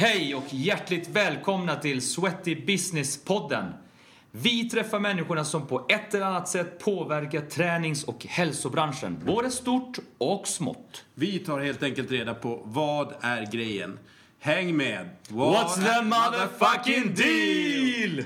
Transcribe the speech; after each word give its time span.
Hej 0.00 0.34
och 0.34 0.44
hjärtligt 0.50 1.08
välkomna 1.08 1.76
till 1.76 2.02
Sweaty 2.02 2.54
Business-podden. 2.54 3.72
Vi 4.30 4.68
träffar 4.68 5.00
människorna 5.00 5.44
som 5.44 5.66
på 5.66 5.86
ett 5.88 6.14
eller 6.14 6.26
annat 6.26 6.48
sätt 6.48 6.78
påverkar 6.78 7.40
tränings 7.40 8.04
och 8.04 8.26
hälsobranschen, 8.28 9.22
både 9.26 9.50
stort 9.50 9.98
och 10.18 10.48
smått. 10.48 11.04
Vi 11.14 11.38
tar 11.38 11.60
helt 11.60 11.82
enkelt 11.82 12.10
reda 12.10 12.34
på 12.34 12.62
vad 12.64 13.14
är 13.20 13.52
grejen. 13.52 13.98
Häng 14.38 14.76
med! 14.76 15.08
What's 15.28 15.74
the 15.74 16.02
motherfucking 16.04 17.14
deal? 17.14 18.24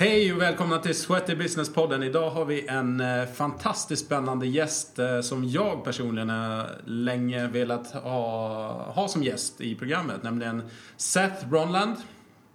Hej 0.00 0.32
och 0.32 0.40
välkomna 0.40 0.78
till 0.78 0.94
Sweaty 0.94 1.34
Business-podden. 1.34 2.02
Idag 2.02 2.30
har 2.30 2.44
vi 2.44 2.66
en 2.66 3.00
eh, 3.00 3.26
fantastiskt 3.26 4.06
spännande 4.06 4.46
gäst 4.46 4.98
eh, 4.98 5.20
som 5.20 5.48
jag 5.48 5.84
personligen 5.84 6.28
har 6.28 6.80
länge 6.84 7.46
velat 7.46 7.92
ha, 7.92 8.92
ha 8.94 9.08
som 9.08 9.22
gäst 9.22 9.60
i 9.60 9.74
programmet. 9.74 10.22
Nämligen 10.22 10.62
Seth 10.96 11.48
Bronland. 11.48 11.96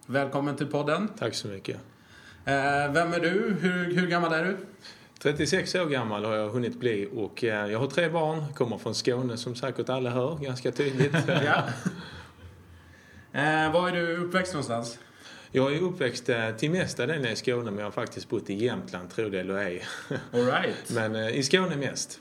Välkommen 0.06 0.56
till 0.56 0.68
podden. 0.68 1.10
Tack 1.20 1.34
så 1.34 1.48
mycket. 1.48 1.76
Eh, 2.46 2.94
vem 2.94 3.14
är 3.14 3.20
du? 3.20 3.56
Hur, 3.62 3.96
hur 3.96 4.08
gammal 4.08 4.34
är 4.34 4.44
du? 4.44 4.58
36 5.20 5.76
år 5.76 5.86
gammal 5.86 6.26
har 6.26 6.36
jag 6.36 6.50
hunnit 6.50 6.80
bli 6.80 7.10
och 7.16 7.44
eh, 7.44 7.72
jag 7.72 7.80
har 7.80 7.88
tre 7.88 8.10
barn. 8.10 8.54
Kommer 8.54 8.78
från 8.78 8.96
Skåne 8.96 9.38
som 9.38 9.56
säkert 9.56 9.90
alla 9.90 10.10
hör 10.10 10.36
ganska 10.36 10.72
tydligt. 10.72 11.16
Ja. 11.28 11.64
Eh, 13.42 13.74
var 13.74 13.90
är 13.90 13.92
du 13.92 14.18
uppväxt 14.18 14.54
någonstans? 14.54 14.98
Jag 15.56 15.76
är 15.76 15.82
uppväxt 15.82 16.30
eh, 16.30 16.52
till 16.52 16.72
mesta 16.72 17.06
delen 17.06 17.32
i 17.32 17.36
Skåne 17.36 17.64
men 17.64 17.78
jag 17.78 17.86
har 17.86 17.92
faktiskt 17.92 18.30
bott 18.30 18.50
i 18.50 18.54
Jämtland, 18.54 19.10
tro 19.10 19.30
det 19.30 19.40
eller 19.40 19.58
ej. 19.58 19.84
All 20.34 20.46
right. 20.46 20.92
Men 20.92 21.16
eh, 21.16 21.38
i 21.38 21.44
Skåne 21.44 21.76
mest. 21.76 22.20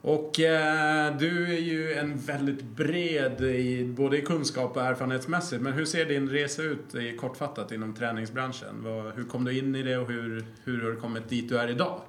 Och 0.00 0.40
eh, 0.40 1.16
du 1.18 1.56
är 1.56 1.60
ju 1.60 1.92
en 1.92 2.18
väldigt 2.18 2.62
bred, 2.62 3.40
i, 3.40 3.84
både 3.84 4.18
i 4.18 4.22
kunskap 4.22 4.76
och 4.76 4.82
erfarenhetsmässigt. 4.82 5.62
Men 5.62 5.72
hur 5.72 5.84
ser 5.84 6.04
din 6.04 6.28
resa 6.28 6.62
ut 6.62 6.94
i, 6.94 7.16
kortfattat 7.16 7.72
inom 7.72 7.94
träningsbranschen? 7.94 8.84
Vad, 8.84 9.14
hur 9.14 9.24
kom 9.24 9.44
du 9.44 9.58
in 9.58 9.74
i 9.74 9.82
det 9.82 9.98
och 9.98 10.08
hur, 10.08 10.46
hur 10.64 10.82
har 10.82 10.90
du 10.90 10.96
kommit 10.96 11.28
dit 11.28 11.48
du 11.48 11.58
är 11.58 11.68
idag? 11.68 12.00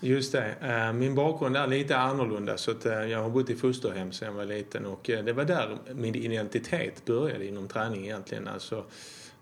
Just 0.00 0.32
det. 0.32 0.54
Eh, 0.60 0.92
Min 0.92 1.14
bakgrund 1.14 1.56
är 1.56 1.66
lite 1.66 1.96
annorlunda 1.96 2.56
så 2.56 2.70
att 2.70 2.86
eh, 2.86 2.92
jag 2.92 3.22
har 3.22 3.30
bott 3.30 3.50
i 3.50 3.56
fosterhem 3.56 4.12
sedan 4.12 4.28
jag 4.28 4.34
var 4.34 4.44
liten 4.44 4.86
och 4.86 5.10
eh, 5.10 5.24
det 5.24 5.32
var 5.32 5.44
där 5.44 5.78
min 5.94 6.14
identitet 6.14 7.04
började 7.04 7.46
inom 7.46 7.68
träning 7.68 8.04
egentligen. 8.04 8.48
Alltså, 8.48 8.84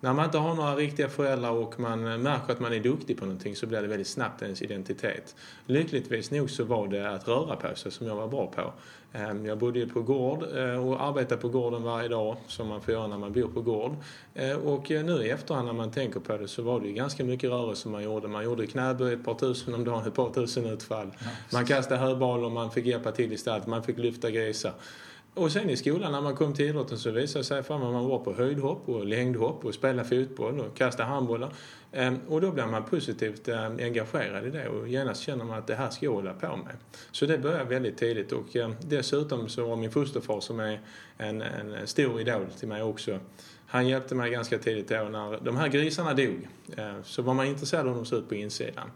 när 0.02 0.12
man 0.12 0.24
inte 0.24 0.38
har 0.38 0.54
några 0.54 0.76
riktiga 0.76 1.08
föräldrar 1.08 1.50
och 1.50 1.80
man 1.80 2.22
märker 2.22 2.52
att 2.52 2.60
man 2.60 2.72
är 2.72 2.80
duktig 2.80 3.18
på 3.18 3.24
någonting 3.24 3.56
så 3.56 3.66
blir 3.66 3.82
det 3.82 3.88
väldigt 3.88 4.06
snabbt 4.08 4.42
ens 4.42 4.62
identitet. 4.62 5.36
Lyckligtvis 5.66 6.30
nog 6.30 6.50
så 6.50 6.64
var 6.64 6.88
det 6.88 7.10
att 7.10 7.28
röra 7.28 7.56
på 7.56 7.76
sig 7.76 7.92
som 7.92 8.06
jag 8.06 8.16
var 8.16 8.28
bra 8.28 8.46
på. 8.46 8.72
Eh, 9.12 9.46
Jag 9.46 9.58
bodde 9.58 9.78
ju 9.78 9.88
på 9.88 10.02
gård 10.02 10.42
eh, 10.56 10.86
och 10.88 11.02
arbetade 11.02 11.40
på 11.40 11.48
gården 11.48 11.82
varje 11.82 12.08
dag 12.08 12.36
som 12.46 12.68
man 12.68 12.80
får 12.82 12.94
göra 12.94 13.06
när 13.06 13.18
man 13.18 13.32
bor 13.32 13.48
på 13.48 13.60
gård. 13.60 13.96
Eh, 14.34 14.56
Och 14.56 14.90
eh, 14.90 15.04
nu 15.04 15.12
i 15.26 15.30
efterhand 15.30 15.66
när 15.66 15.72
man 15.74 15.90
tänker 15.90 16.20
på 16.20 16.36
det 16.36 16.48
så 16.48 16.62
var 16.62 16.80
det 16.80 16.86
ju 16.86 16.92
ganska 16.92 17.24
mycket 17.24 17.50
rörelse 17.50 17.88
man 17.88 18.02
gjorde. 18.02 18.28
Man 18.28 18.44
gjorde 18.44 18.66
knäböj 18.66 19.12
ett 19.14 19.24
par 19.24 19.34
tusen 19.34 19.74
om 19.74 19.84
dagen, 19.84 20.06
ett 20.06 20.14
par 20.14 20.30
tusen 20.30 20.66
utfall. 20.66 21.10
Man 21.52 21.66
kastade 21.66 22.00
höbollar, 22.00 22.50
man 22.50 22.70
fick 22.70 22.86
hjälpa 22.86 23.12
till 23.12 23.32
i 23.32 23.36
stallet, 23.38 23.66
man 23.66 23.82
fick 23.82 23.98
lyfta 23.98 24.30
grisar. 24.30 24.72
Och 25.34 25.52
sen 25.52 25.70
i 25.70 25.76
skolan 25.76 26.12
när 26.12 26.20
man 26.20 26.36
kom 26.36 26.54
till 26.54 26.66
idrotten 26.66 26.98
så 26.98 27.10
visade 27.10 27.40
det 27.40 27.44
sig 27.44 27.62
fram 27.62 27.82
att 27.82 27.92
man 27.92 28.08
var 28.08 28.18
på 28.18 28.32
höjdhopp 28.32 28.88
och 28.88 29.06
längdhopp 29.06 29.64
och 29.64 29.74
spela 29.74 30.04
fotboll 30.04 30.60
och 30.60 30.76
kasta 30.76 31.04
handbollar. 31.04 31.52
Ehm, 31.92 32.18
och 32.28 32.40
då 32.40 32.50
blir 32.50 32.66
man 32.66 32.84
positivt 32.84 33.48
ehm, 33.48 33.78
engagerad 33.78 34.46
i 34.46 34.50
det 34.50 34.68
och 34.68 34.88
genast 34.88 35.22
känner 35.22 35.44
man 35.44 35.58
att 35.58 35.66
det 35.66 35.74
här 35.74 35.90
ska 35.90 36.06
jag 36.06 36.12
hålla 36.12 36.34
på 36.34 36.56
med. 36.56 36.76
Så 37.10 37.26
det 37.26 37.38
började 37.38 37.64
väldigt 37.64 37.96
tidigt 37.96 38.32
och 38.32 38.56
ehm, 38.56 38.74
dessutom 38.80 39.48
så 39.48 39.66
var 39.66 39.76
min 39.76 39.90
fosterfar 39.90 40.40
som 40.40 40.60
är 40.60 40.80
en, 41.16 41.42
en 41.42 41.86
stor 41.86 42.20
idol 42.20 42.46
till 42.58 42.68
mig 42.68 42.82
också. 42.82 43.18
Han 43.66 43.88
hjälpte 43.88 44.14
mig 44.14 44.30
ganska 44.30 44.58
tidigt 44.58 44.88
då 44.88 44.96
när 44.96 45.40
de 45.44 45.56
här 45.56 45.68
grisarna 45.68 46.14
dog. 46.14 46.48
Så 47.04 47.22
var 47.22 47.34
man 47.34 47.46
intresserad 47.46 47.86
av 47.86 47.88
hur 47.88 47.94
de 47.94 48.06
såg 48.06 48.18
ut 48.18 48.28
på 48.28 48.34
insidan. 48.34 48.90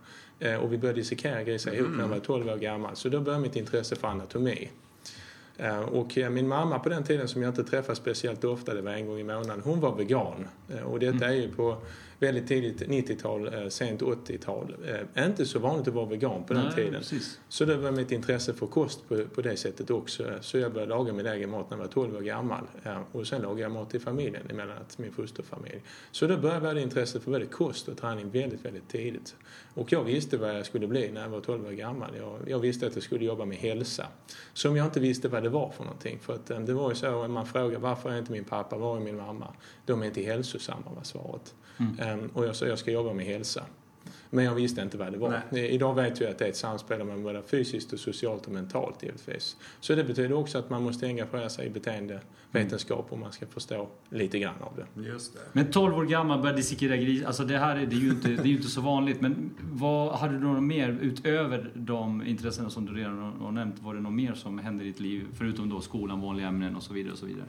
Och 0.61 0.73
vi 0.73 0.79
började 0.79 1.01
dissekera 1.01 1.43
grisar 1.43 1.73
ihop 1.73 1.89
när 1.97 2.03
jag 2.03 2.09
var 2.09 2.19
12 2.19 2.49
år 2.49 2.57
gammal. 2.57 2.97
Så 2.97 3.09
då 3.09 3.21
började 3.21 3.43
mitt 3.43 3.57
intresse 3.57 3.97
för 3.97 4.09
anatomi. 4.09 4.71
Eh, 5.59 5.81
Och 5.81 6.19
eh, 6.19 6.31
min 6.31 6.49
mamma 6.49 6.79
på 6.79 6.89
den 6.89 7.05
tiden 7.05 7.29
som 7.29 7.43
jag 7.43 7.51
inte 7.51 7.65
träffade 7.65 7.97
speciellt 7.97 8.45
ofta, 8.45 8.75
det 8.75 8.83
var 8.83 8.93
en 8.93 9.07
gång 9.07 9.19
i 9.19 9.25
månaden, 9.25 9.61
hon 9.65 9.81
var 9.81 9.95
vegan. 9.97 10.49
Eh, 10.69 10.83
Och 10.83 10.99
detta 10.99 11.27
är 11.27 11.33
ju 11.33 11.53
på 11.53 11.77
väldigt 12.19 12.49
tidigt 12.49 12.81
90-tal, 12.89 13.55
eh, 13.55 13.69
sent 13.69 14.03
80-tal. 14.03 14.75
Eh, 15.17 15.27
Inte 15.27 15.47
så 15.47 15.59
vanligt 15.59 15.89
att 15.89 15.95
vara 15.95 16.07
vegan 16.07 16.45
på 16.45 16.55
den 16.55 16.65
Nej, 16.65 16.75
tiden. 16.75 16.95
precis. 17.01 17.41
Så 17.49 17.65
det 17.65 17.77
var 17.77 17.91
mitt 17.91 18.13
intresse 18.13 18.55
för 18.55 18.67
kost 18.67 19.09
på, 19.09 19.25
på 19.35 19.43
det 19.43 19.57
sättet 19.57 19.91
också. 19.91 20.25
Så 20.41 20.59
jag 20.59 20.73
började 20.73 20.91
laga 20.95 21.13
min 21.13 21.27
egen 21.27 21.51
mat 21.51 21.71
när 21.71 21.77
jag 21.77 21.85
var 21.85 21.93
12 21.93 22.17
år 22.17 22.21
gammal. 22.21 22.65
Och 23.13 23.27
sen 23.27 23.43
lagade 23.43 23.61
jag 23.61 23.71
mat 23.71 23.91
till 23.91 24.01
familjen, 24.01 24.51
emellanåt 24.51 24.99
min 24.99 25.13
fosterfamilj. 25.13 25.83
Så 26.11 26.27
då 26.27 26.37
började 26.37 26.67
jag 26.67 26.75
ha 26.75 26.81
intresse 26.81 27.21
för 27.21 27.31
både 27.31 27.47
kost 27.47 27.89
och 27.89 27.97
träning 27.99 28.31
väldigt, 28.31 28.65
väldigt 28.65 28.89
tidigt. 28.89 29.37
Och 29.75 29.93
jag 29.93 30.05
visste 30.05 30.37
vad 30.37 30.59
jag 30.59 30.67
skulle 30.67 30.87
bli 30.87 31.11
när 31.13 31.23
jag 31.23 31.29
var 31.29 31.41
12 31.41 31.67
år 31.67 31.71
gammal. 31.71 32.11
Jag, 32.19 32.39
jag 32.47 32.59
visste 32.59 32.87
att 32.87 32.95
jag 32.95 33.03
skulle 33.03 33.25
jobba 33.25 33.45
med 33.45 33.57
hälsa. 33.59 34.07
Som 34.53 34.77
jag 34.77 34.87
inte 34.87 35.01
visste 35.01 35.29
vad 35.29 35.43
det 35.43 35.49
var 35.49 35.71
för 35.71 35.85
någonting. 35.85 36.19
För 36.23 36.35
att 36.35 36.51
eh, 36.51 36.61
det 36.61 36.73
var 36.75 36.89
ju 36.91 36.95
så, 36.97 37.29
man 37.29 37.47
frågar 37.47 37.79
varför 37.79 38.11
är 38.11 38.19
inte 38.19 38.33
min 38.33 38.45
pappa, 38.45 38.77
var 38.77 38.97
är 38.97 39.01
min 39.01 39.17
mamma? 39.17 39.55
De 39.87 40.03
är 40.03 40.07
inte 40.07 40.23
hälsosamma 40.23 40.91
var 40.97 41.03
svaret. 41.03 41.55
Ehm, 41.99 42.27
och 42.33 42.47
jag 42.47 42.57
sa 42.57 42.67
jag 42.67 42.79
ska 42.79 42.91
jobba 42.91 43.13
med 43.13 43.27
hälsa. 43.27 43.65
Men 44.31 44.45
jag 44.45 44.55
visste 44.55 44.81
inte 44.83 44.99
vad 44.99 45.13
det 45.13 45.19
var. 45.19 45.43
Nej. 45.51 45.69
Idag 45.69 45.95
vet 45.95 46.21
jag 46.21 46.31
att 46.31 46.39
det 46.39 46.45
är 46.45 46.49
ett 46.49 46.57
samspel 46.57 46.99
mellan 47.05 47.23
både 47.23 47.43
fysiskt 47.43 47.93
och 47.93 47.99
socialt 48.01 48.47
och 48.47 48.53
mentalt 48.53 49.03
givetvis. 49.03 49.57
Så 49.81 49.95
det 49.95 50.05
betyder 50.05 50.33
också 50.33 50.59
att 50.59 50.71
man 50.71 50.83
måste 50.83 51.07
engagera 51.07 51.49
sig 51.49 51.67
i 51.67 51.71
beteendevetenskap 51.71 53.07
om 53.13 53.21
man 53.21 53.33
ska 53.33 53.47
förstå 53.47 53.89
lite 54.11 54.39
grann 54.39 54.55
av 54.61 54.73
det. 54.77 55.03
Just 55.09 55.35
det. 55.35 55.41
Men 55.53 55.71
12 55.71 55.97
år 55.97 56.05
gammal 56.05 56.39
började 56.41 56.59
dissekera 56.59 56.97
gris. 56.97 57.25
Alltså 57.25 57.45
det 57.45 57.59
här 57.59 57.77
är, 57.77 57.87
det 57.87 57.97
är, 57.97 58.01
ju 58.01 58.11
inte, 58.11 58.29
det 58.29 58.43
är 58.43 58.47
ju 58.47 58.57
inte 58.57 58.69
så 58.69 58.81
vanligt. 58.81 59.21
Men 59.21 59.51
vad 59.73 60.15
hade 60.19 60.33
du 60.35 60.41
något 60.41 60.63
mer 60.63 60.99
utöver 61.03 61.71
de 61.75 62.27
intressena 62.27 62.71
som 62.71 62.87
du 62.87 62.93
redan 62.95 63.19
har- 63.19 63.33
har 63.33 63.53
nämnt? 63.53 63.79
Var 63.83 63.95
det 63.95 64.01
något 64.01 64.13
mer 64.13 64.35
som 64.35 64.59
hände 64.59 64.85
i 64.85 64.87
ditt 64.87 65.01
liv? 65.01 65.27
Förutom 65.35 65.69
då 65.69 65.81
skolan, 65.81 66.21
vanliga 66.21 66.47
ämnen 66.49 66.77
och 66.77 66.83
så 66.83 66.95
vidare 66.95 67.13
och 67.13 67.19
så 67.19 67.27
vidare. 67.27 67.47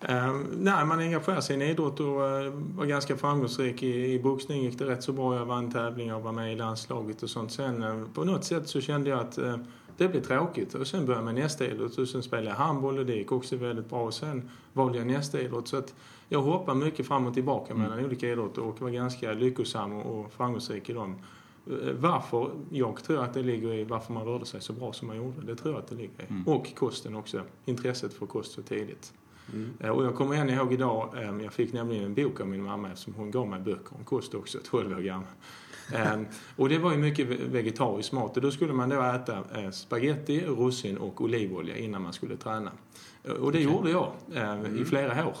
Ehm, 0.00 0.46
nej, 0.58 0.84
man 0.84 0.98
engagerade 0.98 1.42
sig 1.42 1.56
i 1.56 1.62
en 1.62 1.70
idrott 1.70 2.00
och 2.00 2.28
eh, 2.28 2.52
var 2.76 2.86
ganska 2.86 3.16
framgångsrik. 3.16 3.82
I, 3.82 4.12
I 4.14 4.20
boxning 4.22 4.62
gick 4.62 4.78
det 4.78 4.84
rätt 4.84 5.02
så 5.02 5.12
bra. 5.12 5.36
Jag 5.36 5.46
vann 5.46 5.72
tävlingar 5.72 6.14
och 6.14 6.22
var 6.22 6.32
med 6.32 6.52
i 6.52 6.56
landslaget 6.56 7.22
och 7.22 7.30
sånt. 7.30 7.52
Sen 7.52 7.82
eh, 7.82 8.04
på 8.14 8.24
något 8.24 8.44
sätt 8.44 8.68
så 8.68 8.80
kände 8.80 9.10
jag 9.10 9.20
att 9.20 9.38
det 9.96 10.08
blev 10.08 10.22
tråkigt. 10.22 10.74
Och 10.74 10.86
sen 10.86 11.06
började 11.06 11.24
jag 11.26 11.34
med 11.34 11.42
nästa 11.42 11.66
idrott 11.66 11.98
och 11.98 12.08
sen 12.08 12.22
spelade 12.22 12.48
jag 12.48 12.54
handboll 12.54 12.98
och 12.98 13.06
det 13.06 13.14
gick 13.14 13.32
också 13.32 13.56
väldigt 13.56 13.90
bra. 13.90 14.02
Och 14.02 14.14
sen 14.14 14.50
valde 14.72 14.98
jag 14.98 15.06
nästa 15.06 15.40
idrott. 15.40 15.68
Så 15.68 15.76
att 15.76 15.94
jag 16.28 16.42
hoppade 16.42 16.84
mycket 16.84 17.06
fram 17.06 17.26
och 17.26 17.34
tillbaka 17.34 17.74
mellan 17.74 18.04
olika 18.04 18.28
idrotter 18.28 18.62
och 18.62 18.80
var 18.80 18.90
ganska 18.90 19.32
lyckosam 19.32 19.92
och 19.92 20.32
framgångsrik 20.32 20.90
i 20.90 20.92
dem. 20.92 21.16
Varför? 21.98 22.50
Jag 22.70 23.04
tror 23.04 23.24
att 23.24 23.34
det 23.34 23.42
ligger 23.42 23.74
i 23.74 23.84
varför 23.84 24.12
man 24.12 24.24
rörde 24.24 24.46
sig 24.46 24.60
så 24.60 24.72
bra 24.72 24.92
som 24.92 25.08
man 25.08 25.16
gjorde. 25.16 25.46
Det 25.46 25.56
tror 25.56 25.74
jag 25.74 25.82
att 25.82 25.88
det 25.88 25.94
ligger 25.94 26.22
i. 26.22 26.26
Och 26.46 26.74
kosten 26.74 27.16
också. 27.16 27.42
Intresset 27.64 28.14
för 28.14 28.26
kost 28.26 28.52
så 28.52 28.62
tidigt. 28.62 29.12
Eh, 29.80 29.90
Och 29.90 30.04
jag 30.04 30.14
kommer 30.14 30.36
än 30.36 30.50
ihåg 30.50 30.72
idag, 30.72 31.14
eh, 31.16 31.42
jag 31.44 31.52
fick 31.52 31.72
nämligen 31.72 32.04
en 32.04 32.14
bok 32.14 32.40
av 32.40 32.46
min 32.48 32.62
mamma 32.62 32.88
eftersom 32.92 33.14
hon 33.14 33.30
gav 33.30 33.48
mig 33.48 33.60
böcker 33.60 33.96
om 33.98 34.04
kost 34.04 34.34
också, 34.34 34.58
12 34.70 34.92
år 34.96 35.00
gammal. 35.00 35.26
Eh, 35.94 36.20
Och 36.56 36.68
det 36.68 36.78
var 36.78 36.92
ju 36.92 36.98
mycket 36.98 37.26
ve- 37.26 37.36
vegetarisk 37.50 38.12
mat 38.12 38.36
och 38.36 38.42
då 38.42 38.50
skulle 38.50 38.72
man 38.72 38.88
då 38.88 39.02
äta 39.02 39.36
eh, 39.54 39.70
spaghetti, 39.70 40.40
russin 40.46 40.98
och 40.98 41.20
olivolja 41.20 41.76
innan 41.76 42.02
man 42.02 42.12
skulle 42.12 42.36
träna. 42.36 42.70
Eh, 43.24 43.32
Och 43.32 43.52
det 43.52 43.60
gjorde 43.60 43.90
jag 43.90 44.12
eh, 44.34 44.80
i 44.80 44.84
flera 44.84 45.26
år. 45.26 45.36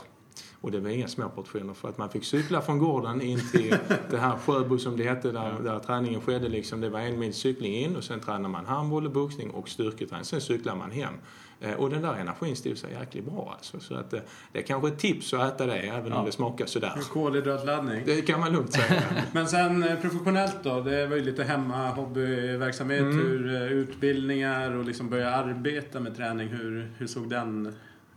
Och 0.60 0.70
det 0.70 0.80
var 0.80 0.90
inga 0.90 1.08
små 1.08 1.28
portioner 1.28 1.74
för 1.74 1.88
att 1.88 1.98
man 1.98 2.10
fick 2.10 2.24
cykla 2.24 2.60
från 2.60 2.78
gården 2.78 3.20
in 3.20 3.40
till 3.52 3.74
det 4.10 4.18
här 4.18 4.36
Sjöbo 4.38 4.78
som 4.78 4.96
det 4.96 5.04
hette 5.04 5.32
där, 5.32 5.54
där 5.64 5.78
träningen 5.78 6.20
skedde. 6.20 6.48
Liksom. 6.48 6.80
Det 6.80 6.88
var 6.88 7.00
en 7.00 7.18
mils 7.18 7.36
cykling 7.36 7.74
in 7.74 7.96
och 7.96 8.04
sen 8.04 8.20
tränade 8.20 8.48
man 8.48 8.66
handboll, 8.66 9.08
boxning 9.10 9.50
och 9.50 9.68
styrketräning. 9.68 10.24
Sen 10.24 10.40
cyklade 10.40 10.78
man 10.78 10.90
hem. 10.90 11.12
Eh, 11.60 11.72
Och 11.72 11.90
den 11.90 12.02
där 12.02 12.14
energin 12.14 12.56
stod 12.56 12.78
sig 12.78 12.92
jäkligt 12.92 13.24
bra 13.24 13.54
alltså. 13.56 13.80
Så 13.80 13.94
att 13.94 14.12
eh, 14.12 14.20
det 14.52 14.58
är 14.58 14.62
kanske 14.62 14.88
ett 14.88 14.98
tips 14.98 15.34
att 15.34 15.54
äta 15.54 15.66
det 15.66 15.76
även 15.78 16.12
om 16.12 16.24
det 16.26 16.32
smakar 16.32 16.66
sådär. 16.66 16.92
Kolhydratladdning. 17.12 18.02
Det 18.06 18.22
kan 18.22 18.40
man 18.40 18.52
lugnt 18.52 18.72
säga. 18.72 19.02
Men 19.32 19.48
sen 19.48 19.82
eh, 19.82 20.00
professionellt 20.00 20.56
då? 20.62 20.80
Det 20.80 21.06
var 21.06 21.16
ju 21.16 21.22
lite 21.22 21.44
hemma 21.44 21.88
hobbyverksamhet. 21.90 23.00
Mm. 23.00 23.16
Hur, 23.18 23.70
utbildningar 23.70 24.70
och 24.76 24.84
liksom 24.84 25.08
börja 25.10 25.30
arbeta 25.30 26.00
med 26.00 26.16
träning. 26.16 26.48
Hur, 26.48 26.90
hur 26.98 27.06
såg 27.06 27.30
den 27.30 27.74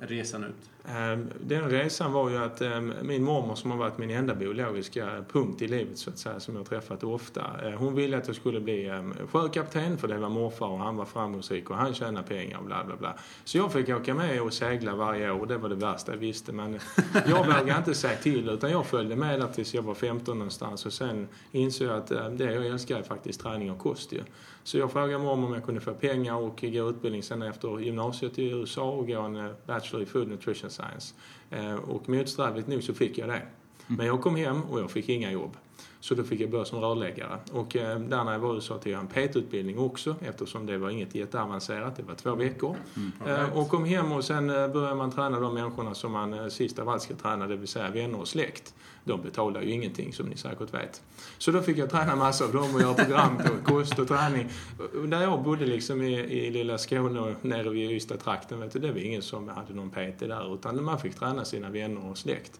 resan 0.07 0.43
ut? 0.43 0.69
Eh, 0.85 1.19
Den 1.41 1.69
resan 1.69 2.11
var 2.11 2.29
ju 2.29 2.37
att 2.37 2.61
eh, 2.61 2.81
min 3.01 3.23
mormor 3.23 3.55
som 3.55 3.71
har 3.71 3.77
varit 3.77 3.97
min 3.97 4.09
enda 4.09 4.35
biologiska 4.35 5.25
punkt 5.31 5.61
i 5.61 5.67
livet 5.67 5.97
så 5.97 6.09
att 6.09 6.17
säga, 6.17 6.39
som 6.39 6.55
jag 6.55 6.65
träffat 6.65 7.03
ofta. 7.03 7.41
eh, 7.63 7.71
Hon 7.71 7.95
ville 7.95 8.17
att 8.17 8.27
jag 8.27 8.35
skulle 8.35 8.59
bli 8.59 8.87
eh, 8.87 9.03
sjökapten 9.31 9.97
för 9.97 10.07
det 10.07 10.17
var 10.17 10.29
morfar 10.29 10.67
och 10.67 10.79
han 10.79 10.95
var 10.97 11.05
framgångsrik 11.05 11.69
och 11.69 11.75
han 11.77 11.93
tjänade 11.93 12.27
pengar 12.27 12.57
och 12.57 12.65
bla 12.65 12.83
bla 12.85 12.95
bla. 12.95 13.13
Så 13.43 13.57
jag 13.57 13.73
fick 13.73 13.89
åka 13.89 14.13
med 14.13 14.41
och 14.41 14.53
segla 14.53 14.95
varje 14.95 15.31
år 15.31 15.39
och 15.39 15.47
det 15.47 15.57
var 15.57 15.69
det 15.69 15.75
värsta 15.75 16.11
jag 16.11 16.19
visste. 16.19 16.51
Men 16.53 16.73
jag 17.27 17.45
vågade 17.45 17.77
inte 17.77 17.93
säga 17.93 18.15
till 18.17 18.49
utan 18.49 18.71
jag 18.71 18.85
följde 18.85 19.15
med 19.15 19.39
där 19.39 19.47
tills 19.47 19.73
jag 19.73 19.81
var 19.81 19.93
15 19.93 20.37
någonstans 20.37 20.85
och 20.85 20.93
sen 20.93 21.27
insåg 21.51 21.87
jag 21.87 21.97
att 21.97 22.07
det 22.37 22.53
jag 22.53 22.65
älskar 22.65 22.97
är 22.99 23.03
faktiskt 23.03 23.41
träning 23.41 23.71
och 23.71 23.79
kost 23.79 24.11
ju. 24.13 24.21
Så 24.63 24.77
jag 24.77 24.91
frågade 24.91 25.23
mormor 25.23 25.47
om 25.47 25.53
jag 25.53 25.63
kunde 25.65 25.81
få 25.81 25.93
pengar 25.93 26.35
och 26.35 26.61
gå 26.61 26.89
utbildning 26.89 27.23
sen 27.23 27.41
efter 27.41 27.79
gymnasiet 27.79 28.39
i 28.39 28.49
USA 28.51 28.91
och 28.91 29.07
gå 29.07 29.21
en 29.21 29.35
eh, 29.35 29.51
Bachelor 29.65 30.03
i 30.03 30.05
Food 30.05 30.27
Nutrition 30.27 30.69
Science. 30.69 31.13
Eh, 31.49 31.75
Och 31.75 32.09
motsträvigt 32.09 32.67
nog 32.67 32.83
så 32.83 32.93
fick 32.93 33.17
jag 33.17 33.29
det. 33.29 33.41
Men 33.87 34.05
jag 34.05 34.21
kom 34.21 34.35
hem 34.35 34.61
och 34.63 34.79
jag 34.79 34.91
fick 34.91 35.09
inga 35.09 35.31
jobb. 35.31 35.57
Så 35.99 36.15
då 36.15 36.23
fick 36.23 36.41
jag 36.41 36.49
börja 36.49 36.65
som 36.65 36.79
rörläggare. 36.79 37.39
Och 37.51 37.75
eh, 37.75 37.99
där 37.99 38.23
när 38.23 38.31
jag 38.31 38.39
var 38.39 38.51
i 38.51 38.55
USA 38.55 38.77
tog 38.77 38.93
jag 38.93 38.99
en 38.99 39.07
PT-utbildning 39.07 39.79
också 39.79 40.15
eftersom 40.21 40.65
det 40.65 40.77
var 40.77 40.89
inget 40.89 41.15
jätteavancerat. 41.15 41.95
Det 41.97 42.03
var 42.03 42.15
två 42.15 42.35
veckor. 42.35 42.75
Eh, 43.27 43.57
Och 43.57 43.69
kom 43.69 43.85
hem 43.85 44.11
och 44.11 44.23
sen 44.23 44.49
eh, 44.49 44.67
började 44.67 44.95
man 44.95 45.11
träna 45.11 45.39
de 45.39 45.53
människorna 45.53 45.93
som 45.93 46.11
man 46.11 46.33
eh, 46.33 46.47
sist 46.47 46.79
av 46.79 46.89
allt 46.89 47.01
ska 47.01 47.13
träna, 47.15 47.47
det 47.47 47.55
vill 47.55 47.67
säga 47.67 47.89
vänner 47.89 48.19
och 48.19 48.27
släkt. 48.27 48.73
De 49.03 49.21
betalar 49.21 49.61
ju 49.61 49.71
ingenting 49.71 50.13
som 50.13 50.25
ni 50.25 50.37
säkert 50.37 50.73
vet. 50.73 51.01
Så 51.37 51.51
då 51.51 51.61
fick 51.61 51.77
jag 51.77 51.89
träna 51.89 52.15
massor 52.15 52.45
av 52.45 52.51
dem 52.53 52.75
och 52.75 52.81
göra 52.81 52.93
program 52.93 53.37
på 53.37 53.71
kost 53.73 53.99
och 53.99 54.07
träning. 54.07 54.49
Där 55.07 55.21
jag 55.21 55.43
bodde 55.43 55.65
liksom 55.65 56.01
i, 56.01 56.13
i 56.19 56.51
lilla 56.51 56.77
Skåne 56.77 57.19
och 57.19 57.45
nere 57.45 57.69
vid 57.69 57.91
Ystad-trakten, 57.91 58.59
vet 58.59 58.71
du, 58.73 58.79
det 58.79 58.91
var 58.91 58.99
ingen 58.99 59.21
som 59.21 59.47
hade 59.49 59.73
någon 59.73 59.89
PT 59.89 60.19
där 60.19 60.53
utan 60.55 60.83
man 60.83 60.99
fick 60.99 61.15
träna 61.15 61.45
sina 61.45 61.69
vänner 61.69 62.09
och 62.09 62.17
släkt. 62.17 62.59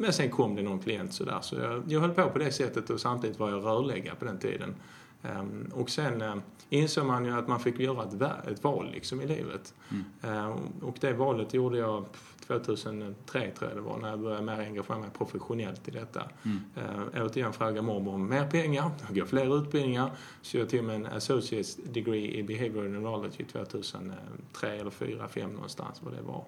Men 0.00 0.12
sen 0.12 0.30
kom 0.30 0.56
det 0.56 0.62
någon 0.62 0.78
klient 0.78 1.12
sådär 1.12 1.38
så 1.40 1.56
jag, 1.56 1.82
jag 1.86 2.00
höll 2.00 2.10
på 2.10 2.30
på 2.30 2.38
det 2.38 2.52
sättet 2.52 2.90
och 2.90 3.00
samtidigt 3.00 3.38
var 3.38 3.50
jag 3.50 3.64
rörläggare 3.64 4.14
på 4.14 4.24
den 4.24 4.38
tiden. 4.38 4.74
Ehm, 5.22 5.70
och 5.74 5.90
sen 5.90 6.22
uh, 6.22 6.36
insåg 6.68 7.06
man 7.06 7.24
ju 7.24 7.38
att 7.38 7.48
man 7.48 7.60
fick 7.60 7.80
göra 7.80 8.04
ett, 8.04 8.14
va- 8.14 8.42
ett 8.50 8.64
val 8.64 8.90
liksom 8.92 9.20
i 9.20 9.26
livet. 9.26 9.74
Ehm, 10.22 10.52
och 10.82 10.96
det 11.00 11.12
valet 11.12 11.54
gjorde 11.54 11.78
jag 11.78 12.04
2003 12.46 13.50
tror 13.50 13.70
jag 13.70 13.78
det 13.78 13.82
var 13.82 13.98
när 13.98 14.08
jag 14.08 14.20
började 14.20 14.42
mer 14.42 14.60
engagera 14.60 14.98
mig 14.98 15.10
professionellt 15.18 15.88
i 15.88 15.90
detta. 15.90 16.22
Mm. 16.42 16.58
Uh, 16.76 17.24
återigen 17.26 17.52
frågade 17.52 17.82
mormor 17.82 18.14
om 18.14 18.28
mer 18.28 18.46
pengar, 18.50 18.90
gå 19.08 19.26
fler 19.26 19.58
utbildningar. 19.58 20.10
Så 20.42 20.56
jag 20.56 20.68
tog 20.70 20.84
mig 20.84 20.96
en 20.96 21.06
associates 21.06 21.76
degree 21.76 22.38
i 22.38 22.42
behavioral 22.42 22.90
neurology 22.90 23.44
2003 23.44 24.70
eller 24.70 24.90
2004, 24.90 25.08
2005 25.08 25.50
någonstans 25.50 26.02
vad 26.02 26.12
det 26.14 26.22
var. 26.22 26.44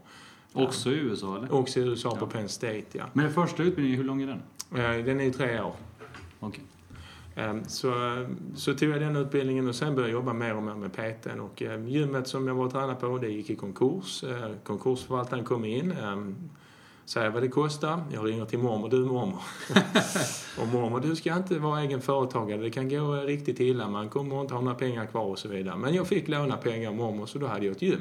Också 0.52 0.90
i 0.90 0.94
USA 0.94 1.36
eller? 1.36 1.52
Också 1.54 1.80
i 1.80 1.82
USA 1.82 2.16
på 2.16 2.26
Penn 2.26 2.48
State 2.48 2.84
ja. 2.92 3.04
Men 3.12 3.24
den 3.24 3.34
första 3.34 3.62
utbildningen, 3.62 3.98
hur 4.00 4.04
lång 4.06 4.22
är 4.22 4.26
den? 4.26 4.42
Eh, 4.98 5.04
Den 5.04 5.20
är 5.20 5.24
ju 5.24 5.30
tre 5.32 5.60
år. 5.60 5.74
Okej. 6.40 6.64
Eh, 7.34 7.54
Så, 7.66 7.92
så 8.54 8.74
tog 8.74 8.88
jag 8.88 9.00
den 9.00 9.16
utbildningen 9.16 9.68
och 9.68 9.74
sen 9.74 9.94
började 9.94 10.12
jag 10.12 10.18
jobba 10.20 10.32
mer 10.32 10.56
och 10.56 10.62
mer 10.62 10.74
med 10.74 10.92
PTn. 10.92 11.40
Och 11.40 11.62
eh, 11.62 11.88
gymmet 11.88 12.28
som 12.28 12.48
jag 12.48 12.54
var 12.54 12.64
och 12.64 12.72
tränade 12.72 12.94
på, 12.94 13.18
det 13.18 13.28
gick 13.28 13.50
i 13.50 13.56
konkurs. 13.56 14.24
Eh, 14.24 14.50
Konkursförvaltaren 14.64 15.44
kom 15.44 15.64
in, 15.64 15.90
eh, 15.92 16.16
säger 17.04 17.30
vad 17.30 17.42
det 17.42 17.48
kostar. 17.48 18.02
Jag 18.12 18.26
ringer 18.28 18.44
till 18.44 18.58
mormor, 18.58 18.88
du 18.88 18.98
mormor. 18.98 19.40
och 20.60 20.66
mormor, 20.68 21.00
du 21.00 21.16
ska 21.16 21.36
inte 21.36 21.58
vara 21.58 21.80
egen 21.80 22.00
företagare. 22.00 22.60
Det 22.62 22.70
kan 22.70 22.88
gå 22.88 23.14
eh, 23.14 23.20
riktigt 23.22 23.60
illa. 23.60 23.88
Man 23.88 24.08
kommer 24.08 24.40
inte 24.40 24.54
ha 24.54 24.60
några 24.60 24.74
pengar 24.78 25.06
kvar 25.06 25.24
och 25.24 25.38
så 25.38 25.48
vidare. 25.48 25.76
Men 25.76 25.94
jag 25.94 26.06
fick 26.06 26.28
låna 26.28 26.56
pengar 26.56 26.88
av 26.90 26.96
mormor 26.96 27.26
så 27.26 27.38
då 27.38 27.46
hade 27.46 27.66
jag 27.66 27.76
ett 27.76 27.82
gym. 27.82 28.00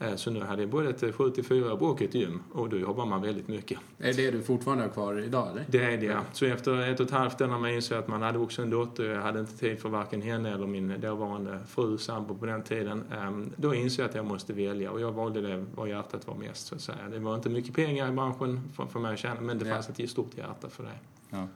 Eh, 0.00 0.14
Så 0.16 0.30
nu 0.30 0.40
hade 0.40 0.62
jag 0.62 0.70
både 0.70 0.88
ett 0.90 1.02
7-4 1.02 1.70
och 1.70 2.02
ett 2.02 2.14
gym. 2.14 2.42
Och 2.52 2.68
då 2.68 2.76
jobbar 2.78 3.06
man 3.06 3.22
väldigt 3.22 3.48
mycket. 3.48 3.78
Är 3.98 4.12
det 4.12 4.30
du 4.30 4.42
fortfarande 4.42 4.84
har 4.84 4.90
kvar 4.90 5.18
idag 5.20 5.50
eller? 5.50 5.64
Det 5.68 5.84
är 5.84 5.96
det, 5.98 6.06
ja. 6.06 6.20
Så 6.32 6.44
efter 6.46 6.80
ett 6.92 7.00
och 7.00 7.06
ett 7.06 7.12
halvt 7.12 7.40
år 7.40 7.46
när 7.46 7.58
man 7.58 7.70
insåg 7.70 7.98
att 7.98 8.08
man 8.08 8.22
hade 8.22 8.38
också 8.38 8.62
en 8.62 8.70
dotter, 8.70 9.04
jag 9.04 9.22
hade 9.22 9.40
inte 9.40 9.56
tid 9.56 9.78
för 9.78 9.88
varken 9.88 10.22
henne 10.22 10.54
eller 10.54 10.66
min 10.66 11.00
dåvarande 11.00 11.58
fru, 11.66 11.98
sambo 11.98 12.34
på 12.34 12.46
den 12.46 12.62
tiden, 12.62 13.04
ehm, 13.12 13.50
då 13.56 13.74
insåg 13.74 14.02
jag 14.02 14.08
att 14.08 14.14
jag 14.14 14.24
måste 14.24 14.52
välja 14.52 14.90
och 14.90 15.00
jag 15.00 15.12
valde 15.12 15.40
det 15.40 15.64
var 15.74 15.86
hjärtat 15.86 16.26
var 16.26 16.34
mest, 16.34 16.66
så 16.66 16.74
att 16.74 16.80
säga. 16.80 16.98
Det 17.12 17.18
var 17.18 17.34
inte 17.34 17.48
mycket 17.50 17.74
pengar 17.74 18.08
i 18.08 18.12
branschen 18.12 18.60
för, 18.90 18.98
mig 19.00 19.12
att 19.12 19.18
tjäna, 19.18 19.40
men 19.40 19.58
det 19.58 19.68
Ja. 19.68 19.74
fanns 19.74 19.88
ett 19.98 20.10
stort 20.10 20.38
hjärta 20.38 20.68
för 20.68 20.82
det. 20.82 20.90
Ja. 21.30 21.46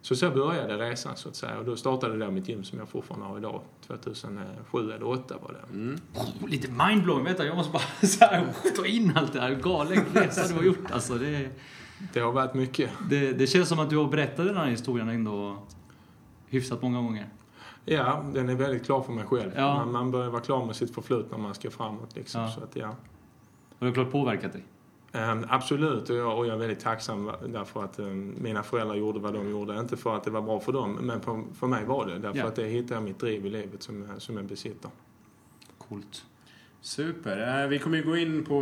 Så 0.00 0.16
så 0.16 0.30
började 0.30 0.76
resan, 0.90 1.16
så 1.16 1.28
att 1.28 1.36
säga. 1.36 1.58
Och 1.58 1.64
då 1.64 1.76
startade 1.76 2.24
jag 2.24 2.32
mitt 2.32 2.48
gym 2.48 2.64
som 2.64 2.78
jag 2.78 2.88
fortfarande 2.88 3.26
har 3.26 3.38
idag. 3.38 3.60
2007 3.86 4.44
eller 4.78 4.98
2008 4.98 5.34
var 5.42 5.52
det. 5.52 5.74
Mm. 5.74 6.00
Lite 6.46 6.70
mindblowing, 6.70 7.24
vänta 7.24 7.46
jag 7.46 7.56
måste 7.56 7.72
bara 7.72 7.82
så 8.06 8.24
här, 8.24 8.46
ta 8.76 8.86
in 8.86 9.12
allt 9.16 9.32
det 9.32 9.40
här. 9.40 9.54
Galen 9.54 10.04
resa 10.12 10.48
du 10.48 10.54
har 10.54 10.62
gjort 10.62 10.90
alltså. 10.90 11.14
Det, 11.14 11.50
Det 12.12 12.20
har 12.20 12.32
varit 12.32 12.54
mycket. 12.54 12.90
det, 13.10 13.32
det 13.32 13.46
känns 13.46 13.68
som 13.68 13.78
att 13.78 13.90
du 13.90 13.96
har 13.96 14.08
berättat 14.08 14.46
den 14.46 14.56
här 14.56 14.66
historien 14.66 15.08
ändå 15.08 15.62
hyfsat 16.46 16.82
många 16.82 16.98
gånger. 17.00 17.28
Ja, 17.84 18.24
den 18.34 18.48
är 18.48 18.54
väldigt 18.54 18.84
klar 18.84 19.02
för 19.02 19.12
mig 19.12 19.24
själv. 19.24 19.50
Ja. 19.56 19.74
Man, 19.74 19.92
man 19.92 20.10
börjar 20.10 20.30
vara 20.30 20.42
klar 20.42 20.66
med 20.66 20.76
sitt 20.76 20.94
förflutna 20.94 21.36
när 21.36 21.44
man 21.44 21.54
ska 21.54 21.70
framåt. 21.70 22.16
Liksom. 22.16 22.40
Ja. 22.40 22.50
Så 22.50 22.60
att, 22.64 22.76
ja. 22.76 22.88
Och 22.88 22.96
det 23.78 23.86
har 23.86 23.92
klart 23.94 24.10
påverkat 24.12 24.52
dig. 24.52 24.64
Ehm, 25.12 25.46
absolut, 25.48 26.10
och 26.10 26.16
jag, 26.16 26.38
och 26.38 26.46
jag 26.46 26.54
är 26.54 26.58
väldigt 26.58 26.80
tacksam 26.80 27.30
därför 27.48 27.84
att 27.84 27.98
ehm, 27.98 28.34
mina 28.40 28.62
föräldrar 28.62 28.94
gjorde 28.96 29.18
vad 29.18 29.34
de 29.34 29.50
gjorde. 29.50 29.78
Inte 29.80 29.96
för 29.96 30.16
att 30.16 30.24
det 30.24 30.30
var 30.30 30.42
bra 30.42 30.60
för 30.60 30.72
dem, 30.72 30.92
men 31.00 31.20
på, 31.20 31.44
för 31.58 31.66
mig 31.66 31.84
var 31.84 32.06
det. 32.06 32.18
Därför 32.18 32.38
Ja. 32.38 32.46
att 32.46 32.56
det 32.56 32.64
hittade 32.66 32.94
jag 32.94 33.02
mitt 33.02 33.18
driv 33.18 33.46
i 33.46 33.50
livet 33.50 33.82
som, 33.82 34.02
jag- 34.10 34.22
som 34.22 34.36
jag 34.36 34.44
besitter. 34.46 34.90
Coolt. 35.78 36.24
Super. 36.80 37.62
Eh, 37.62 37.68
Vi 37.68 37.78
kommer 37.78 37.96
ju 37.96 38.04
gå 38.04 38.16
in 38.16 38.44
på, 38.44 38.60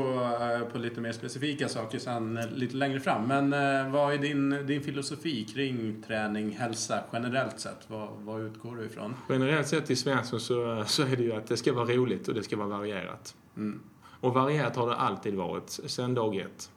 eh, 0.63 0.69
på 0.73 0.79
lite 0.79 1.01
mer 1.01 1.13
specifika 1.13 1.69
saker 1.69 1.99
sen 1.99 2.37
eh, 2.37 2.51
lite 2.51 2.77
längre 2.77 3.01
fram. 3.01 3.29
Men 3.29 3.51
vad 3.93 4.15
är 4.15 4.19
din, 4.19 4.67
din 4.67 4.83
filosofi 4.83 5.45
kring 5.45 6.03
träning, 6.07 6.51
hälsa 6.51 7.01
generellt 7.13 7.61
sett? 7.61 7.79
Vad, 7.89 8.09
vad 8.19 8.41
utgår 8.43 8.77
du 8.77 8.85
ifrån? 8.85 9.15
Generellt 9.29 9.69
sett 9.69 9.91
i 9.91 9.97
Svensson 9.97 10.41
så, 10.41 10.85
så 10.87 11.03
är 11.03 11.17
det 11.17 11.23
ju 11.23 11.33
att 11.33 11.47
det 11.47 11.57
ska 11.57 11.73
vara 11.73 11.87
roligt 11.87 12.29
och 12.29 12.35
det 12.35 12.43
ska 12.43 12.57
vara 12.57 12.69
varierat. 12.69 13.35
Mm. 13.57 13.81
Och 14.21 14.35
varierat 14.35 14.77
har 14.77 14.87
det 14.89 14.97
alltid 14.97 15.35
varit, 15.35 15.71
sen 15.71 16.15
dag 16.15 16.37
ett. 16.37 16.71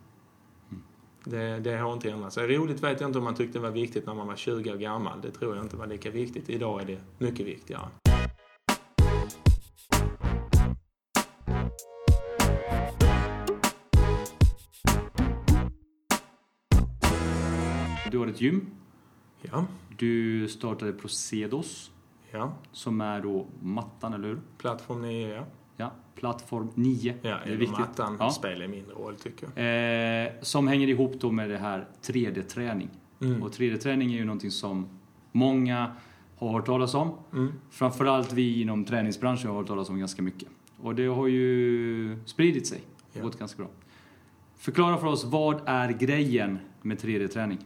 Det, 1.24 1.60
det 1.60 1.78
har 1.78 1.94
inte 1.94 2.12
ändrats. 2.12 2.38
Roligt 2.38 2.84
vet 2.84 3.02
jag 3.02 3.10
inte 3.10 3.18
om 3.20 3.24
man 3.24 3.36
tyckte 3.36 3.58
det 3.58 3.64
var 3.64 3.72
viktigt 3.72 4.06
när 4.06 4.14
man 4.14 4.28
var 4.28 4.36
20 4.36 4.72
år 4.72 4.76
gammal. 4.76 5.22
Det 5.22 5.32
tror 5.32 5.56
jag 5.56 5.66
inte 5.66 5.78
var 5.78 5.88
lika 5.88 6.12
viktigt. 6.12 6.50
Idag 6.50 6.82
är 6.82 6.86
det 6.86 7.00
mycket 7.18 7.46
viktigare. 7.46 7.90
Du 18.12 18.18
har 18.18 18.28
ett 18.28 18.42
gym. 18.42 18.66
Ja, 19.42 19.66
Du 19.98 20.48
startade 20.48 20.94
Procedos, 20.94 21.92
ja. 22.32 22.54
som 22.72 23.02
är 23.02 23.22
då 23.22 23.48
mattan, 23.62 24.14
eller 24.14 24.28
hur? 24.28 24.40
Plattform 24.58 25.02
9, 25.02 25.36
ja. 25.36 25.46
Ja, 25.80 25.92
plattform 26.16 26.70
9. 26.76 27.14
Ja, 27.22 27.38
det 27.46 27.52
är 27.52 27.56
viktigt. 27.56 27.80
mattan 27.80 28.18
Ja. 28.20 28.30
spelar 28.30 28.68
mindre 28.68 28.94
roll 28.94 29.16
tycker 29.16 29.48
jag. 29.56 30.26
Eh, 30.26 30.32
som 30.42 30.68
hänger 30.68 30.88
ihop 30.88 31.14
då 31.20 31.32
med 31.32 31.50
det 31.50 31.58
här 31.58 31.88
3D-träning. 32.02 32.90
Mm. 33.22 33.44
Och 33.44 33.52
3D-träning 33.52 34.14
är 34.14 34.18
ju 34.18 34.26
någonting 34.26 34.52
som 34.52 34.88
många 35.32 35.92
har 36.38 36.52
hört 36.52 36.66
talas 36.66 36.94
om. 36.94 37.12
Mm. 37.34 37.54
Framförallt 37.70 38.34
vi 38.34 38.62
inom 38.62 38.86
träningsbranschen 38.86 39.50
har 39.50 39.58
hört 39.58 39.68
talas 39.68 39.90
om 39.90 40.00
ganska 40.00 40.22
mycket. 40.22 40.50
Och 40.82 40.96
det 40.96 41.06
har 41.06 41.28
ju 41.28 42.20
spridit 42.26 42.68
sig. 42.68 42.82
Ja. 43.14 43.22
Gått 43.22 43.40
ganska 43.40 43.58
bra. 43.58 43.72
Förklara 44.58 44.98
för 44.98 45.08
oss, 45.08 45.26
vad 45.26 45.62
är 45.66 45.90
grejen 45.90 46.60
med 46.82 46.98
3D-träning? 46.98 47.58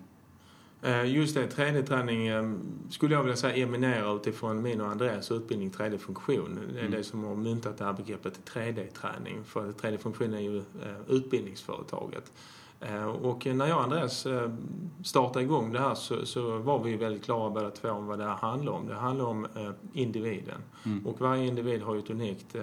Eh, 0.84 1.06
Just 1.16 1.36
det, 1.36 1.48
3D-träning 1.56 2.28
eh, 2.28 2.54
skulle 2.90 3.16
jag 3.16 3.24
vilja 3.24 3.36
säga 3.36 3.56
eminerar 3.56 4.16
utifrån 4.16 4.62
min 4.62 4.82
och 4.82 4.88
Andreas 4.88 5.32
utbildning 5.32 5.70
3D-funktion. 5.72 6.60
Det 6.74 6.80
är 6.80 6.86
Mm. 6.86 6.92
det 6.92 7.04
som 7.04 7.24
har 7.24 7.36
myntat 7.36 7.78
det 7.78 7.86
här 7.86 7.94
begreppet 7.94 8.40
3D-träning. 8.54 9.44
För 9.44 9.72
3D-funktion 9.72 10.34
är 10.34 10.40
ju 10.40 10.58
eh, 10.58 10.64
utbildningsföretaget. 11.10 12.32
Eh, 12.80 13.06
Och 13.06 13.46
när 13.46 13.68
jag 13.68 13.78
och 13.78 13.84
Andreas 13.84 14.28
startade 15.04 15.46
igång 15.46 15.72
det 15.74 15.80
här 15.80 15.96
så, 15.96 16.26
så 16.26 16.58
var 16.58 16.84
vi 16.84 16.96
väldigt 16.96 17.24
klara 17.24 17.50
båda 17.50 17.70
två 17.70 17.90
om 17.90 18.06
vad 18.08 18.20
det 18.20 18.26
här 18.26 18.36
handlar 18.36 18.72
om. 18.72 18.88
Det 18.88 18.96
handlar 18.96 19.26
om 19.26 19.48
individen. 19.94 20.62
Mm. 20.86 21.08
Och 21.08 21.22
varje 21.22 21.46
individ 21.48 21.82
har 21.82 21.94
ju 21.96 22.00
ett 22.00 22.10
unikt 22.10 22.56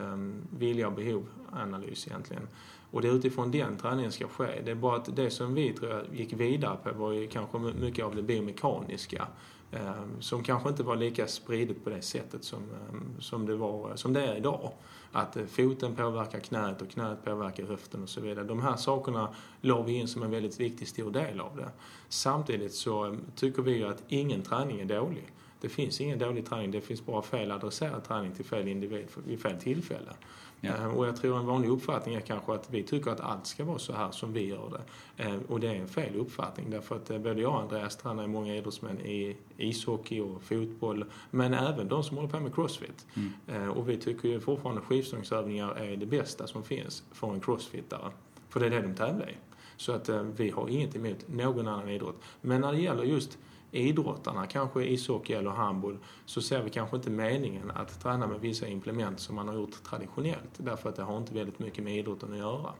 vilja 0.59 0.87
och 0.89 0.93
behovanalys 0.93 2.07
egentligen. 2.07 2.49
Och 2.90 3.02
det 3.02 3.09
är 3.09 3.12
utifrån 3.12 3.50
den 3.50 3.76
träningen 3.76 4.12
ska 4.12 4.28
ske. 4.28 4.61
Det 4.64 4.70
är 4.70 4.75
bara 4.75 4.97
att 4.97 5.16
det 5.16 5.30
som 5.30 5.54
vi 5.54 5.73
tror 5.73 5.90
jag 5.90 6.04
gick 6.12 6.32
vidare 6.32 6.76
på 6.82 6.92
var 6.92 7.12
ju 7.12 7.28
kanske 7.28 7.59
mycket 7.59 8.04
av 8.04 8.16
det 8.16 8.23
biomekaniska. 8.23 9.28
Ehm, 9.73 10.20
som 10.20 10.42
kanske 10.42 10.68
inte 10.68 10.82
var 10.82 10.97
lika 10.97 11.26
spridigt 11.26 11.85
på 11.85 11.90
det 11.90 12.02
sättet 12.02 12.44
som, 12.44 12.59
ehm, 12.59 13.20
som, 13.20 13.47
det, 13.47 13.56
var, 13.56 13.97
som 13.97 14.12
det 14.12 14.26
är 14.26 14.37
idag. 14.37 14.73
Att 15.12 15.37
eh, 15.37 15.44
foten 15.44 15.97
påverkar 15.97 16.40
knät 16.40 16.82
och 16.82 16.90
knät 16.90 17.25
påverkar 17.25 17.64
höften 17.64 18.02
och 18.02 18.09
så 18.09 18.20
vidare. 18.20 18.44
De 18.44 18.62
här 18.62 18.76
sakerna 18.76 19.35
la 19.61 19.82
vi 19.82 19.92
in 19.92 20.09
som 20.09 20.23
en 20.23 20.30
väldigt 20.30 20.61
viktig 20.61 20.88
stor 20.88 21.11
del 21.11 21.40
av 21.40 21.56
det. 21.56 21.70
Samtidigt 22.09 22.75
så 22.75 23.04
ehm, 23.04 23.20
tycker 23.35 23.62
vi 23.62 23.76
ju 23.76 23.87
att 23.87 24.02
ingen 24.09 24.42
träning 24.42 24.80
är 24.80 24.85
dålig. 24.85 25.32
Det 25.61 25.68
finns 25.68 26.00
ingen 26.00 26.18
dålig 26.18 26.47
träning, 26.47 26.70
det 26.70 26.80
finns 26.80 27.06
bara 27.06 27.23
fel 27.23 27.50
adresserad 27.50 28.04
träning 28.04 28.32
till 28.32 28.44
fel 28.44 28.68
individ 28.68 29.06
vid 29.26 29.42
fel 29.42 29.61
tillfälle. 29.61 30.12
Ja. 30.61 30.76
Eh, 30.76 30.87
Och 30.87 31.07
jag 31.07 31.17
tror 31.17 31.38
en 31.38 31.47
vanlig 31.47 31.69
uppfattning 31.71 32.14
är 32.14 32.21
kanske 32.21 32.52
att 32.52 32.71
vi 32.71 32.83
tycker 32.83 33.11
att 33.11 33.21
allt 33.21 33.47
ska 33.47 33.64
vara 33.64 33.79
så 33.79 33.93
här 33.93 34.11
som 34.11 34.33
vi 34.33 34.47
gör 34.47 34.71
det. 35.17 35.25
Eh, 35.25 35.35
Och 35.49 35.61
det 35.61 35.69
är 35.69 35.75
en 35.75 35.88
fel 35.88 36.17
uppfattning 36.17 36.71
därför 36.71 36.97
att 36.97 37.11
eh, 37.11 37.19
både 37.19 37.40
jag 37.40 37.52
och 37.55 37.61
Andreas 37.61 37.97
tränar 37.97 38.26
många 38.26 38.57
idrottsmän 38.57 39.00
i 39.00 39.37
ishockey 39.57 40.21
och 40.21 40.43
fotboll 40.43 41.05
men 41.31 41.55
även 41.55 41.88
de 41.88 42.02
som 42.02 42.17
håller 42.17 42.29
på 42.31 42.40
med 42.40 42.55
crossfit. 42.55 43.07
Mm. 43.14 43.33
Eh, 43.62 43.69
Och 43.69 43.88
vi 43.88 43.97
tycker 43.97 44.29
ju 44.29 44.40
fortfarande 44.40 44.81
skivstångsövningar 44.83 45.75
är 45.75 45.97
det 45.97 46.07
bästa 46.07 46.47
som 46.47 46.62
finns 46.62 47.02
för 47.12 47.33
en 47.35 47.40
crossfittare. 47.40 48.11
För 48.49 48.61
det 48.61 48.67
är 48.67 48.71
det 48.71 48.81
de 48.83 48.95
tävlar 48.95 49.31
i. 49.31 49.35
Så 49.76 49.93
att 49.93 50.09
eh, 50.09 50.23
vi 50.23 50.50
har 50.50 50.69
inget 50.69 50.97
emot 50.97 51.29
någon 51.29 51.69
annan 51.69 51.88
idrott. 51.88 52.17
Men 52.40 52.61
när 52.61 52.73
det 52.73 52.81
gäller 52.81 53.02
just 53.05 53.38
idrottarna, 53.73 54.47
kanske 54.47 54.85
ishockey 54.85 55.33
eller 55.33 55.50
handboll, 55.50 55.99
så 56.27 56.43
ser 56.43 56.62
vi 56.62 56.71
kanske 56.71 56.97
inte 56.97 57.11
meningen 57.11 57.71
att 57.71 58.00
träna 58.03 58.27
med 58.27 58.41
vissa 58.41 58.67
implement 58.67 59.21
som 59.21 59.37
man 59.37 59.49
har 59.49 59.55
gjort 59.55 59.83
traditionellt. 59.83 60.50
Därför 60.57 60.89
att 60.89 60.97
det 60.97 61.03
har 61.03 61.19
inte 61.19 61.35
väldigt 61.35 61.59
mycket 61.59 61.85
med 61.85 61.97
idrotten 61.97 62.33
att 62.33 62.39
göra. 62.39 62.73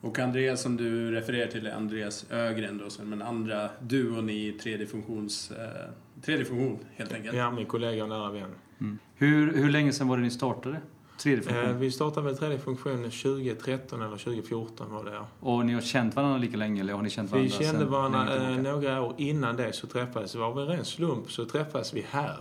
Och 0.00 0.18
Andreas 0.18 0.62
som 0.62 0.76
du 0.76 1.10
refererar 1.10 1.46
till 1.46 1.66
är 1.66 1.74
Andreas 1.74 2.30
Ögren 2.30 2.78
då, 2.78 2.90
som 2.90 3.10
den 3.10 3.22
andra 3.22 3.70
duon 3.80 4.30
i 4.30 4.52
tredje, 4.52 4.86
funktions, 4.86 5.50
eh, 5.50 5.90
tredje 6.22 6.44
funktion 6.44 6.78
helt 6.94 7.12
enkelt. 7.12 7.36
Ja, 7.36 7.50
min 7.50 7.66
kollega 7.66 8.02
och 8.02 8.08
nära 8.08 8.30
vän. 8.30 8.54
Mm. 8.80 8.98
Hur, 9.14 9.52
hur 9.54 9.70
länge 9.70 9.92
sedan 9.92 10.08
var 10.08 10.16
det 10.16 10.22
ni 10.22 10.30
startade? 10.30 10.80
Tredje 11.22 11.50
Eh, 11.50 11.54
funktion? 11.54 11.80
vi 11.80 11.90
startade 11.90 12.26
väl 12.26 12.36
tredje 12.36 12.58
funktion 12.58 13.02
2013 13.10 14.02
eller 14.02 14.16
2014 14.16 14.92
var 14.94 15.04
det 15.04 15.12
ja. 15.12 15.26
Och 15.40 15.66
ni 15.66 15.72
har 15.74 15.80
känt 15.80 16.16
varandra 16.16 16.38
lika 16.38 16.56
länge 16.56 16.80
eller 16.80 16.92
har 16.94 17.02
ni 17.02 17.10
känt 17.10 17.30
varandra 17.30 17.56
Vi 17.58 17.64
kände 17.64 17.84
varandra 17.84 18.50
eh, 18.50 18.56
några 18.56 19.00
år 19.02 19.14
innan 19.18 19.56
det 19.56 19.72
så 19.72 19.86
träffades 19.86 20.34
vi. 20.34 20.40
Av 20.40 20.60
en 20.60 20.66
ren 20.66 20.84
slump 20.84 21.30
så 21.32 21.44
träffades 21.44 21.94
vi 21.94 22.06
här 22.10 22.36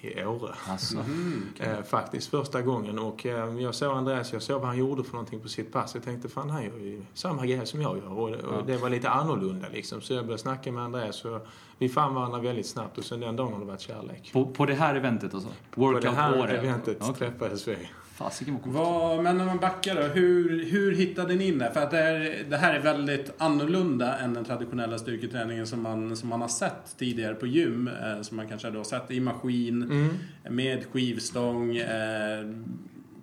i 0.00 0.24
Åre. 0.24 0.54
Alltså. 0.68 0.98
Mm. 0.98 1.42
Eh, 1.60 1.82
faktiskt 1.82 2.30
första 2.30 2.62
gången 2.62 2.98
och 2.98 3.24
jag 3.60 3.74
såg 3.74 3.96
Andreas, 3.96 4.32
jag 4.32 4.42
såg 4.42 4.60
vad 4.60 4.68
han 4.68 4.78
gjorde 4.78 5.04
för 5.04 5.12
någonting 5.12 5.40
på 5.40 5.48
sitt 5.48 5.72
pass. 5.72 5.94
Jag 5.94 6.04
tänkte 6.04 6.28
fan 6.28 6.50
han 6.50 6.64
gör 6.64 6.78
ju 6.78 7.02
samma 7.14 7.46
grej 7.46 7.66
som 7.66 7.80
jag 7.82 7.96
gör 7.98 8.12
och, 8.18 8.66
det 8.66 8.76
var 8.76 8.90
lite 8.90 9.10
annorlunda 9.10 9.66
liksom. 9.72 10.00
Så 10.00 10.14
jag 10.14 10.24
började 10.24 10.42
snacka 10.42 10.72
med 10.72 10.82
Andreas 10.84 11.24
och 11.24 11.46
vi 11.78 11.88
fann 11.88 12.14
varandra 12.14 12.38
väldigt 12.40 12.66
snabbt 12.66 12.98
och 12.98 13.04
sen 13.04 13.20
den 13.20 13.36
dagen 13.36 13.52
har 13.52 13.60
det 13.60 13.66
varit 13.66 13.80
kärlek. 13.80 14.30
På, 14.32 14.46
på 14.46 14.66
det 14.66 14.74
här 14.74 14.94
eventet 14.94 15.34
alltså? 15.34 15.48
På 15.70 15.80
Workout 15.80 16.02
det 16.02 16.10
här 16.10 16.38
Åre? 16.40 16.58
eventet 16.58 16.96
Okej. 17.00 17.14
träffades 17.14 17.68
vi. 17.68 17.76
Fasiken 18.16 18.54
vad 18.54 18.62
coolt. 18.62 19.22
Men 19.22 19.40
om 19.40 19.46
man 19.46 19.58
backar 19.58 19.94
då, 19.94 20.00
hur, 20.02 20.64
hur 20.64 20.94
hittade 20.94 21.34
ni 21.34 21.48
in 21.48 21.58
det? 21.58 21.70
För 21.74 21.80
att 21.82 21.90
det 21.90 21.96
här, 21.96 22.44
det 22.50 22.56
här 22.56 22.74
är 22.74 22.80
väldigt 22.80 23.32
annorlunda 23.38 24.18
än 24.18 24.34
den 24.34 24.44
traditionella 24.44 24.98
styrketräningen 24.98 25.66
som 25.66 25.82
man, 25.82 26.16
som 26.16 26.28
man 26.28 26.40
har 26.40 26.48
sett 26.48 26.96
tidigare 26.98 27.34
på 27.34 27.46
gym. 27.46 27.88
Eh, 27.88 28.22
som 28.22 28.36
man 28.36 28.48
kanske 28.48 28.70
har 28.70 28.84
sett 28.84 29.10
i 29.10 29.20
maskin, 29.20 29.82
Mm. 29.82 30.08
med 30.56 30.84
skivstång. 30.92 31.76
Eh, 31.76 32.46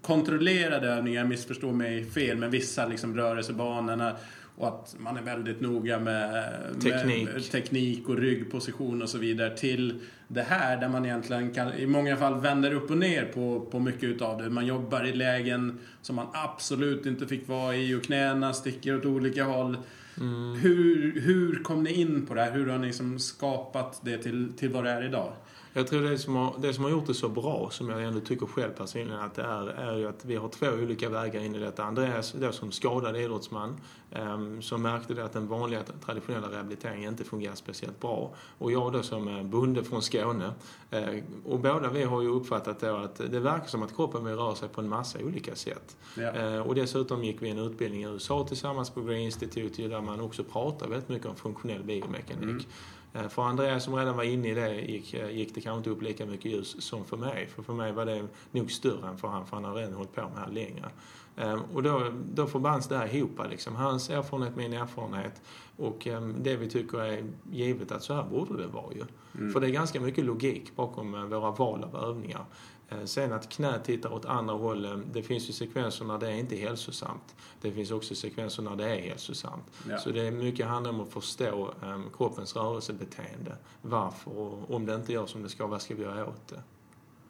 kontrollerade 0.01 0.87
övningar, 0.87 1.25
missförstå 1.25 1.71
mig 1.71 2.05
fel, 2.05 2.37
men 2.37 2.51
vissa 2.51 2.85
liksom 2.87 3.15
rörelsebanorna. 3.15 4.15
Och 4.59 4.67
att 4.67 4.95
man 4.97 5.17
är 5.17 5.21
väldigt 5.21 5.61
noga 5.61 5.99
med 5.99 6.43
Teknik. 6.81 7.33
med 7.33 7.51
teknik 7.51 8.09
och 8.09 8.17
ryggposition 8.17 9.01
och 9.01 9.09
så 9.09 9.17
vidare. 9.17 9.57
Till 9.57 9.99
det 10.27 10.41
här 10.41 10.77
där 10.77 10.89
man 10.89 11.05
egentligen 11.05 11.53
kan, 11.53 11.73
i 11.73 11.85
många 11.85 12.17
fall 12.17 12.39
vänder 12.39 12.73
upp 12.73 12.91
och 12.91 12.97
ner 12.97 13.25
på, 13.25 13.67
på 13.71 13.79
mycket 13.79 14.03
utav 14.03 14.37
det. 14.37 14.49
Man 14.49 14.65
jobbar 14.65 15.03
i 15.03 15.13
lägen 15.13 15.79
som 16.01 16.15
man 16.15 16.27
absolut 16.33 17.05
inte 17.05 17.27
fick 17.27 17.47
vara 17.47 17.75
i 17.75 17.95
och 17.95 18.03
knäna 18.03 18.53
sticker 18.53 18.97
åt 18.97 19.05
olika 19.05 19.43
håll. 19.43 19.77
Mm. 20.17 20.59
Hur, 20.59 21.21
hur 21.21 21.63
kom 21.63 21.83
ni 21.83 21.93
in 21.93 22.25
på 22.25 22.33
det 22.33 22.41
här? 22.41 22.51
Hur 22.51 22.67
har 22.67 22.77
ni 22.77 22.87
liksom 22.87 23.19
skapat 23.19 24.01
det 24.03 24.17
till, 24.17 24.53
till 24.57 24.69
vad 24.69 24.83
det 24.83 24.89
är 24.89 25.05
idag? 25.05 25.33
Jag 25.73 25.87
tror 25.87 26.01
det 26.01 26.17
som, 26.17 26.35
har, 26.35 26.55
det 26.59 26.73
som 26.73 26.83
har 26.83 26.91
gjort 26.91 27.07
det 27.07 27.13
så 27.13 27.29
bra, 27.29 27.69
som 27.71 27.89
jag 27.89 28.03
ändå 28.03 28.19
tycker 28.19 28.45
själv 28.45 28.71
personligen 28.71 29.19
att 29.19 29.35
det 29.35 29.41
är, 29.41 29.67
är 29.67 29.97
ju 29.97 30.07
att 30.07 30.25
vi 30.25 30.35
har 30.35 30.49
två 30.49 30.67
olika 30.67 31.09
vägar 31.09 31.41
in 31.41 31.55
i 31.55 31.59
detta. 31.59 31.83
Andreas, 31.83 32.31
då 32.31 32.51
som 32.51 32.71
skadad 32.71 33.17
idrottsman, 33.17 33.77
um, 34.11 34.61
som 34.61 34.81
märkte 34.81 35.13
det 35.13 35.25
att 35.25 35.33
den 35.33 35.47
vanliga 35.47 35.83
traditionella 36.05 36.51
rehabiliteringen 36.51 37.11
inte 37.11 37.23
fungerar 37.23 37.55
speciellt 37.55 37.99
bra. 37.99 38.31
Och 38.57 38.71
jag 38.71 38.93
då 38.93 39.03
som 39.03 39.27
eh, 39.27 39.43
bonde 39.43 39.83
från 39.83 40.01
Skåne. 40.01 40.51
Eh, 40.91 41.23
och 41.45 41.59
båda 41.59 41.89
vi 41.89 42.03
har 42.03 42.21
ju 42.21 42.29
uppfattat 42.29 42.79
då 42.79 42.95
att 42.95 43.15
det 43.15 43.39
verkar 43.39 43.67
som 43.67 43.83
att 43.83 43.95
kroppen 43.95 44.25
vill 44.25 44.35
röra 44.35 44.55
sig 44.55 44.69
på 44.69 44.81
en 44.81 44.89
massa 44.89 45.19
olika 45.19 45.55
sätt. 45.55 45.97
Ja. 46.17 46.35
Eh, 46.35 46.59
och 46.61 46.75
dessutom 46.75 47.23
gick 47.23 47.41
vi 47.41 47.49
en 47.49 47.59
utbildning 47.59 48.03
i 48.03 48.05
USA 48.05 48.45
tillsammans 48.47 48.89
på 48.89 49.01
Green 49.01 49.21
Institute 49.21 49.87
där 49.87 50.01
man 50.01 50.21
också 50.21 50.43
pratar 50.43 50.87
väldigt 50.87 51.09
mycket 51.09 51.27
om 51.27 51.35
funktionell 51.35 51.83
biomekanik. 51.83 52.43
Mm. 52.43 52.65
Eh, 53.13 53.27
För 53.27 53.41
Andreas 53.43 53.83
som 53.83 53.95
redan 53.95 54.17
var 54.17 54.23
inne 54.23 54.47
i 54.49 54.53
det 54.53 54.73
gick, 54.81 55.13
eh, 55.13 55.29
gick 55.31 55.55
det 55.55 55.61
kanske 55.61 55.77
inte 55.77 55.89
upp 55.89 56.01
lika 56.01 56.25
mycket 56.25 56.51
ljus 56.51 56.81
som 56.81 57.05
för 57.05 57.17
mig. 57.17 57.47
För 57.47 57.63
för 57.63 57.73
mig 57.73 57.91
var 57.91 58.05
det 58.05 58.27
nog 58.51 58.71
större 58.71 59.07
än 59.07 59.17
för 59.17 59.27
han, 59.27 59.45
för 59.45 59.55
han 59.55 59.65
har 59.65 59.73
redan 59.75 59.93
hållit 59.93 60.13
på 60.15 60.21
med 60.21 60.31
det 60.35 60.39
här 60.39 60.51
längre. 60.51 60.89
Eh, 61.37 61.59
Och 61.73 61.83
då, 61.83 62.11
då 62.33 62.47
förbands 62.47 62.87
det 62.87 62.97
här 62.97 63.15
ihop. 63.15 63.39
Liksom. 63.49 63.75
Hans 63.75 64.09
erfarenhet, 64.09 64.55
min 64.55 64.73
erfarenhet 64.73 65.41
och 65.77 66.07
eh, 66.07 66.21
det 66.21 66.55
vi 66.55 66.69
tycker 66.69 66.99
är 67.01 67.23
givet 67.51 67.91
att 67.91 68.03
så 68.03 68.13
här 68.13 68.23
borde 68.23 68.57
det 68.61 68.67
vara 68.67 68.93
ju. 68.93 69.03
Mm. 69.37 69.53
För 69.53 69.59
det 69.59 69.67
är 69.67 69.71
ganska 69.71 70.01
mycket 70.01 70.25
logik 70.25 70.75
bakom 70.75 71.15
eh, 71.15 71.23
våra 71.25 71.51
val 71.51 71.83
av 71.83 71.95
övningar. 72.09 72.45
Eh, 72.89 73.05
Sen 73.05 73.33
att 73.33 73.49
knät 73.49 73.83
tittar 73.83 74.13
åt 74.13 74.25
andra 74.25 74.53
håll, 74.53 74.85
eh, 74.85 74.97
det 74.97 75.23
finns 75.23 75.49
ju 75.49 75.53
sekvenser 75.53 76.05
när 76.05 76.17
det 76.17 76.27
är 76.27 76.35
inte 76.35 76.55
hälsosamt. 76.55 77.35
Det 77.61 77.71
finns 77.71 77.91
också 77.91 78.15
sekvenser 78.15 78.63
när 78.63 78.75
det 78.75 78.89
är 78.89 79.09
hälsosamt. 79.09 79.63
Ja. 79.89 79.97
Så 79.97 80.11
det 80.11 80.27
är 80.27 80.31
mycket 80.31 80.67
handlar 80.67 80.91
om 80.91 81.01
att 81.01 81.13
förstå 81.13 81.73
um, 81.83 82.09
kroppens 82.17 82.55
rörelsebeteende. 82.55 83.55
Varför 83.81 84.37
och 84.37 84.71
om 84.75 84.85
det 84.85 84.95
inte 84.95 85.13
gör 85.13 85.25
som 85.25 85.43
det 85.43 85.49
ska, 85.49 85.67
vad 85.67 85.81
ska 85.81 85.95
vi 85.95 86.03
göra 86.03 86.27
åt 86.27 86.47
det? 86.47 86.61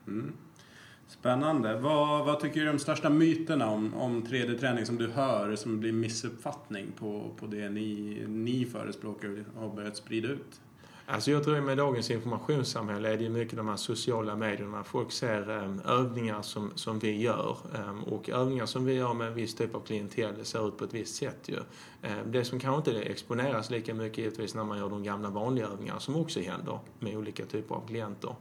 Mm. 0.07 0.33
Spännande. 1.07 1.79
Vad, 1.79 2.25
vad 2.25 2.39
tycker 2.39 2.61
du 2.61 2.67
är 2.67 2.73
de 2.73 2.79
största 2.79 3.09
myterna 3.09 3.69
om, 3.69 3.93
om 3.93 4.23
3D-träning 4.23 4.85
som 4.85 4.97
du 4.97 5.07
hör 5.07 5.55
som 5.55 5.79
blir 5.79 5.91
missuppfattning 5.91 6.91
på, 6.99 7.31
på 7.39 7.47
det 7.47 7.69
ni, 7.69 8.23
ni 8.27 8.65
förespråkar 8.65 9.45
och 9.55 9.61
har 9.61 9.75
börjat 9.75 9.97
sprida 9.97 10.27
ut? 10.27 10.61
Alltså 11.11 11.31
jag 11.31 11.43
tror 11.43 11.57
att 11.57 11.63
med 11.63 11.77
dagens 11.77 12.11
informationssamhälle 12.11 13.13
är 13.13 13.17
det 13.17 13.29
mycket 13.29 13.57
de 13.57 13.67
här 13.67 13.75
sociala 13.75 14.35
medierna. 14.35 14.83
Folk 14.83 15.11
ser 15.11 15.49
ehm, 15.49 15.81
övningar 15.85 16.41
som, 16.41 16.71
som 16.75 16.99
vi 16.99 17.21
gör 17.21 17.57
ehm, 17.75 18.03
och 18.03 18.29
övningar 18.29 18.65
som 18.65 18.85
vi 18.85 18.93
gör 18.93 19.13
med 19.13 19.27
en 19.27 19.33
viss 19.33 19.55
typ 19.55 19.75
av 19.75 19.79
klientell 19.79 20.33
det 20.37 20.45
ser 20.45 20.67
ut 20.67 20.77
på 20.77 20.83
ett 20.83 20.93
visst 20.93 21.15
sätt 21.15 21.37
ju. 21.45 21.59
Ehm, 22.01 22.31
det 22.31 22.45
som 22.45 22.59
kanske 22.59 22.91
inte 22.91 23.01
exponeras 23.01 23.69
lika 23.69 23.93
mycket 23.93 24.17
givetvis 24.17 24.55
när 24.55 24.63
man 24.63 24.77
gör 24.77 24.89
de 24.89 25.03
gamla 25.03 25.29
vanliga 25.29 25.67
övningarna 25.67 25.99
som 25.99 26.15
också 26.15 26.39
händer 26.39 26.79
med 26.99 27.17
olika 27.17 27.45
typer 27.45 27.75
av 27.75 27.87
klienter. 27.87 28.35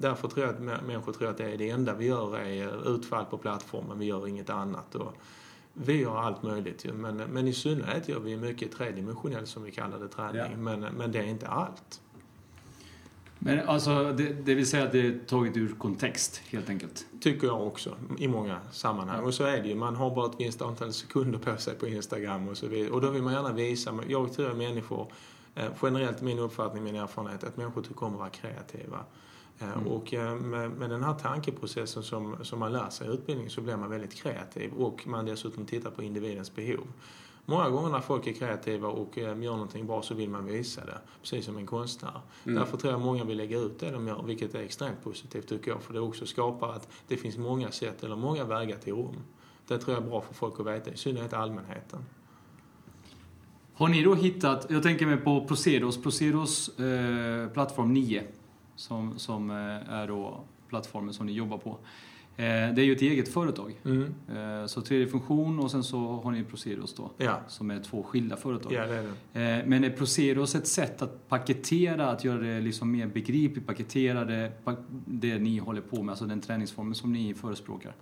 Därför 0.00 0.28
tror 0.28 0.46
jag 0.46 0.54
att 0.54 0.62
människor 0.62 1.12
tror 1.12 1.28
att 1.28 1.38
det, 1.38 1.52
är 1.52 1.58
det 1.58 1.70
enda 1.70 1.94
vi 1.94 2.06
gör 2.06 2.38
är 2.38 2.94
utfall 2.94 3.24
på 3.24 3.38
plattformen, 3.38 3.98
vi 3.98 4.06
gör 4.06 4.28
inget 4.28 4.50
annat. 4.50 4.94
Och 4.94 5.16
vi 5.74 6.00
gör 6.00 6.16
allt 6.16 6.42
möjligt 6.42 6.84
ju, 6.84 6.92
men, 6.92 7.16
men 7.16 7.48
i 7.48 7.52
synnerhet 7.52 8.08
gör 8.08 8.20
vi 8.20 8.36
mycket 8.36 8.72
tredimensionell 8.72 9.46
som 9.46 9.62
vi 9.62 9.70
kallar 9.70 9.98
det 9.98 10.08
träning, 10.08 10.40
Ja. 10.40 10.56
men, 10.56 10.80
men 10.80 11.12
det 11.12 11.18
är 11.18 11.24
inte 11.26 11.48
allt. 11.48 12.00
Men 13.38 13.68
alltså, 13.68 14.12
det, 14.12 14.32
det 14.32 14.54
vill 14.54 14.66
säga 14.66 14.84
att 14.84 14.92
det 14.92 15.06
är 15.06 15.18
taget 15.26 15.56
ur 15.56 15.74
kontext, 15.78 16.42
helt 16.48 16.68
enkelt. 16.70 17.06
Tycker 17.20 17.46
jag 17.46 17.66
också, 17.66 17.96
i 18.18 18.28
många 18.28 18.60
sammanhang. 18.72 19.24
Och 19.24 19.34
så 19.34 19.44
är 19.44 19.62
det 19.62 19.68
ju, 19.68 19.74
man 19.74 19.96
har 19.96 20.14
bara 20.14 20.26
ett 20.30 20.36
visst 20.38 20.62
antal 20.62 20.92
sekunder 20.92 21.38
på 21.38 21.56
sig 21.56 21.74
på 21.74 21.86
Instagram 21.88 22.48
och 22.48 22.56
så 22.56 22.66
vidare. 22.68 22.90
Och 22.90 23.00
då 23.00 23.10
vill 23.10 23.22
man 23.22 23.32
gärna 23.32 23.52
visa, 23.52 23.98
jag 24.08 24.32
tror 24.32 24.50
att 24.50 24.56
människor, 24.56 25.12
eh, 25.54 25.68
generellt 25.82 26.22
min 26.22 26.38
uppfattning, 26.38 26.84
min 26.84 26.96
erfarenhet, 26.96 27.44
att 27.44 27.56
människor 27.56 27.82
tycker 27.82 28.02
om 28.06 28.12
att 28.12 28.18
vara 28.18 28.30
kreativa. 28.30 28.98
Eh, 29.64 29.74
Mm. 29.76 29.86
Och 29.86 30.14
eh, 30.14 30.34
med, 30.34 30.70
med 30.70 30.90
den 30.90 31.02
här 31.02 31.14
tankeprocessen 31.14 32.02
som, 32.02 32.36
som 32.42 32.58
man 32.58 32.72
lär 32.72 32.90
sig 32.90 33.08
i 33.08 33.10
utbildning 33.10 33.50
så 33.50 33.60
blir 33.60 33.76
man 33.76 33.90
väldigt 33.90 34.14
kreativ 34.14 34.72
och 34.72 35.06
man 35.06 35.26
dessutom 35.26 35.66
tittar 35.66 35.90
på 35.90 36.02
individens 36.02 36.54
behov. 36.54 36.86
Många 37.46 37.70
gånger 37.70 37.90
när 37.90 38.00
folk 38.00 38.26
är 38.26 38.32
kreativa 38.32 38.88
och 38.88 39.18
eh, 39.18 39.42
gör 39.42 39.52
någonting 39.52 39.86
bra 39.86 40.02
så 40.02 40.14
vill 40.14 40.30
man 40.30 40.46
visa 40.46 40.84
det, 40.84 40.98
precis 41.20 41.44
som 41.44 41.56
en 41.56 41.66
konstnär. 41.66 42.20
Mm. 42.44 42.58
Därför 42.58 42.76
tror 42.76 42.92
jag 42.92 43.00
många 43.00 43.24
vill 43.24 43.36
lägga 43.36 43.58
ut 43.58 43.78
det 43.78 43.90
de 43.90 44.06
gör, 44.06 44.22
vilket 44.22 44.54
är 44.54 44.60
extremt 44.60 45.04
positivt 45.04 45.48
tycker 45.48 45.70
jag. 45.70 45.82
För 45.82 45.94
det 45.94 46.00
också 46.00 46.26
skapar 46.26 46.72
att 46.72 46.88
det 47.08 47.16
finns 47.16 47.36
många 47.36 47.70
sätt 47.70 48.04
eller 48.04 48.16
många 48.16 48.44
vägar 48.44 48.76
till 48.76 48.92
Rom. 48.92 49.16
Det 49.66 49.78
tror 49.78 49.96
jag 49.96 50.04
är 50.04 50.08
bra 50.08 50.20
för 50.20 50.34
folk 50.34 50.60
att 50.60 50.66
veta, 50.66 50.90
i 50.90 50.96
synnerhet 50.96 51.32
allmänheten. 51.32 52.04
Har 53.74 53.88
ni 53.88 54.02
då 54.02 54.14
hittat, 54.14 54.66
jag 54.70 54.82
tänker 54.82 55.06
mig 55.06 55.16
på 55.16 55.44
Procedos, 55.46 56.02
Procedos 56.02 56.78
eh, 56.78 57.48
plattform 57.48 57.92
9, 57.92 58.22
som, 58.76 59.18
som 59.18 59.50
eh, 59.50 59.92
är 59.94 60.06
då 60.08 60.40
plattformen 60.68 61.14
som 61.14 61.26
ni 61.26 61.32
jobbar 61.32 61.58
på. 61.58 61.78
Eh, 62.36 62.44
det 62.46 62.82
är 62.82 62.84
ju 62.84 62.92
ett 62.92 63.02
eget 63.02 63.28
företag. 63.28 63.80
Mm. 63.84 64.14
Eh, 64.36 64.66
så 64.66 64.80
tredje 64.80 65.06
funktion 65.06 65.58
och 65.60 65.70
sen 65.70 65.84
så 65.84 65.98
har 65.98 66.30
ni 66.32 66.44
Procedos 66.44 66.94
då, 66.94 67.10
Ja, 67.16 67.40
som 67.48 67.70
är 67.70 67.80
två 67.80 68.02
skilda 68.02 68.36
företag. 68.36 68.72
ja, 68.72 68.86
det 68.86 68.94
är 68.94 69.02
det. 69.32 69.58
Eh, 69.60 69.66
Men 69.66 69.84
är 69.84 69.90
Procedos 69.90 70.54
ett 70.54 70.66
sätt 70.66 71.02
att 71.02 71.28
paketera, 71.28 72.10
att 72.10 72.24
göra 72.24 72.38
det 72.38 72.60
liksom 72.60 72.90
mer 72.92 73.06
begripligt, 73.06 73.66
paketera 73.66 74.24
det, 74.24 74.52
det 75.06 75.38
ni 75.38 75.58
håller 75.58 75.80
på 75.80 76.02
med, 76.02 76.12
alltså 76.12 76.24
den 76.24 76.40
träningsformen 76.40 76.94
som 76.94 77.12
ni 77.12 77.34
förespråkar? 77.34 77.92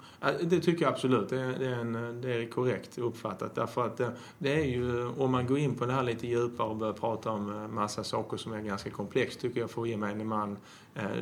Det 0.42 0.60
tycker 0.60 0.82
jag 0.84 0.92
absolut. 0.92 1.28
Det 1.28 1.40
är, 1.40 1.58
det 1.58 1.66
är, 1.66 1.78
en, 1.80 2.20
det 2.20 2.34
är 2.34 2.46
korrekt 2.50 2.98
uppfattat. 2.98 3.54
Därför 3.54 3.86
att 3.86 4.00
det, 4.38 4.60
är 4.60 4.64
ju, 4.64 5.06
om 5.06 5.30
man 5.30 5.46
går 5.46 5.58
in 5.58 5.74
på 5.74 5.86
det 5.86 5.92
här 5.92 6.02
lite 6.02 6.26
djupare 6.26 6.68
och 6.68 6.76
börjar 6.76 6.92
prata 6.92 7.30
om 7.30 7.74
massa 7.74 8.04
saker 8.04 8.36
som 8.36 8.52
är 8.52 8.60
ganska 8.60 8.90
komplext, 8.90 9.40
tycker 9.40 9.60
jag 9.60 9.70
för 9.70 9.86
gemene 9.86 10.24
man 10.24 10.56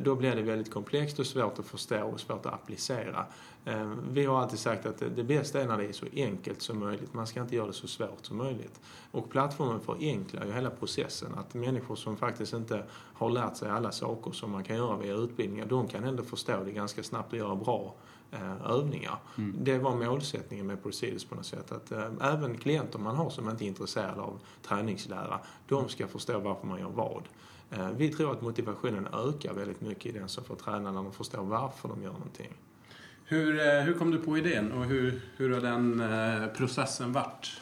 då 0.02 0.14
blir 0.14 0.36
det 0.36 0.42
väldigt 0.42 0.72
komplext 0.72 1.18
och 1.18 1.26
svårt 1.26 1.58
att 1.58 1.66
förstå 1.66 2.04
och 2.04 2.20
svårt 2.20 2.46
att 2.46 2.54
applicera. 2.54 3.26
Eh, 3.64 3.92
vi 4.10 4.24
har 4.24 4.40
alltid 4.40 4.58
sagt 4.58 4.86
att 4.86 4.98
det 5.16 5.24
bästa 5.24 5.60
är 5.60 5.66
när 5.66 5.78
det 5.78 5.86
är 5.86 5.92
så 5.92 6.06
enkelt 6.12 6.62
som 6.62 6.78
möjligt. 6.78 7.14
Man 7.14 7.26
ska 7.26 7.40
inte 7.40 7.56
göra 7.56 7.66
det 7.66 7.72
så 7.72 7.88
svårt 7.88 8.26
som 8.26 8.36
möjligt. 8.36 8.80
Och 9.10 9.30
plattformen 9.30 9.80
förenklar 9.80 10.46
ju 10.46 10.52
hela 10.52 10.70
processen. 10.70 11.34
Att 11.34 11.54
människor 11.54 11.96
som 11.96 12.16
faktiskt 12.16 12.52
inte 12.52 12.84
har 12.92 13.30
lärt 13.30 13.56
sig 13.56 13.70
alla 13.70 13.92
saker 13.92 14.32
som 14.32 14.50
man 14.50 14.64
kan 14.64 14.76
göra 14.76 14.96
via 14.96 15.14
utbildningar, 15.14 15.66
de 15.66 15.88
kan 15.88 16.04
ändå 16.04 16.22
förstå 16.22 16.64
det 16.64 16.72
ganska 16.72 17.02
snabbt 17.02 17.32
och 17.32 17.38
göra 17.38 17.56
bra 17.56 17.94
eh, 18.30 18.70
övningar. 18.70 19.18
Mm. 19.38 19.56
Det 19.58 19.78
var 19.78 19.96
målsättningen 19.96 20.66
med 20.66 20.82
Proceedus 20.82 21.24
på 21.24 21.34
något 21.34 21.46
sätt. 21.46 21.72
Att 21.72 21.92
även 22.20 22.58
klienter 22.58 22.98
man 22.98 23.16
har 23.16 23.30
som 23.30 23.48
inte 23.48 23.64
är 23.64 23.66
intresserade 23.66 24.20
av 24.20 24.40
träningslära, 24.62 25.40
de 25.68 25.88
ska 25.88 26.06
förstå 26.08 26.38
varför 26.38 26.66
man 26.66 26.80
gör 26.80 26.90
vad. 26.90 27.22
Äh, 27.70 27.90
vi 27.96 28.08
tror 28.08 28.32
att 28.32 28.42
motivationen 28.42 29.06
ökar 29.12 29.54
väldigt 29.54 29.80
mycket 29.80 30.06
i 30.06 30.18
den 30.18 30.28
som 30.28 30.44
får 30.44 30.56
träna 30.56 30.92
när 30.92 31.02
de 31.02 31.12
förstår 31.12 31.42
varför 31.42 31.88
de 31.88 32.02
gör 32.02 32.12
någonting. 32.12 32.54
Hur, 33.30 33.60
eh, 33.60 33.82
hur 33.82 33.94
kom 33.94 34.10
du 34.10 34.18
på 34.18 34.38
idén 34.38 34.72
och 34.72 34.84
hur, 34.84 35.20
hur 35.36 35.54
har 35.54 35.60
den 35.60 36.00
eh, 36.00 36.46
processen 36.46 37.12
varit? 37.12 37.60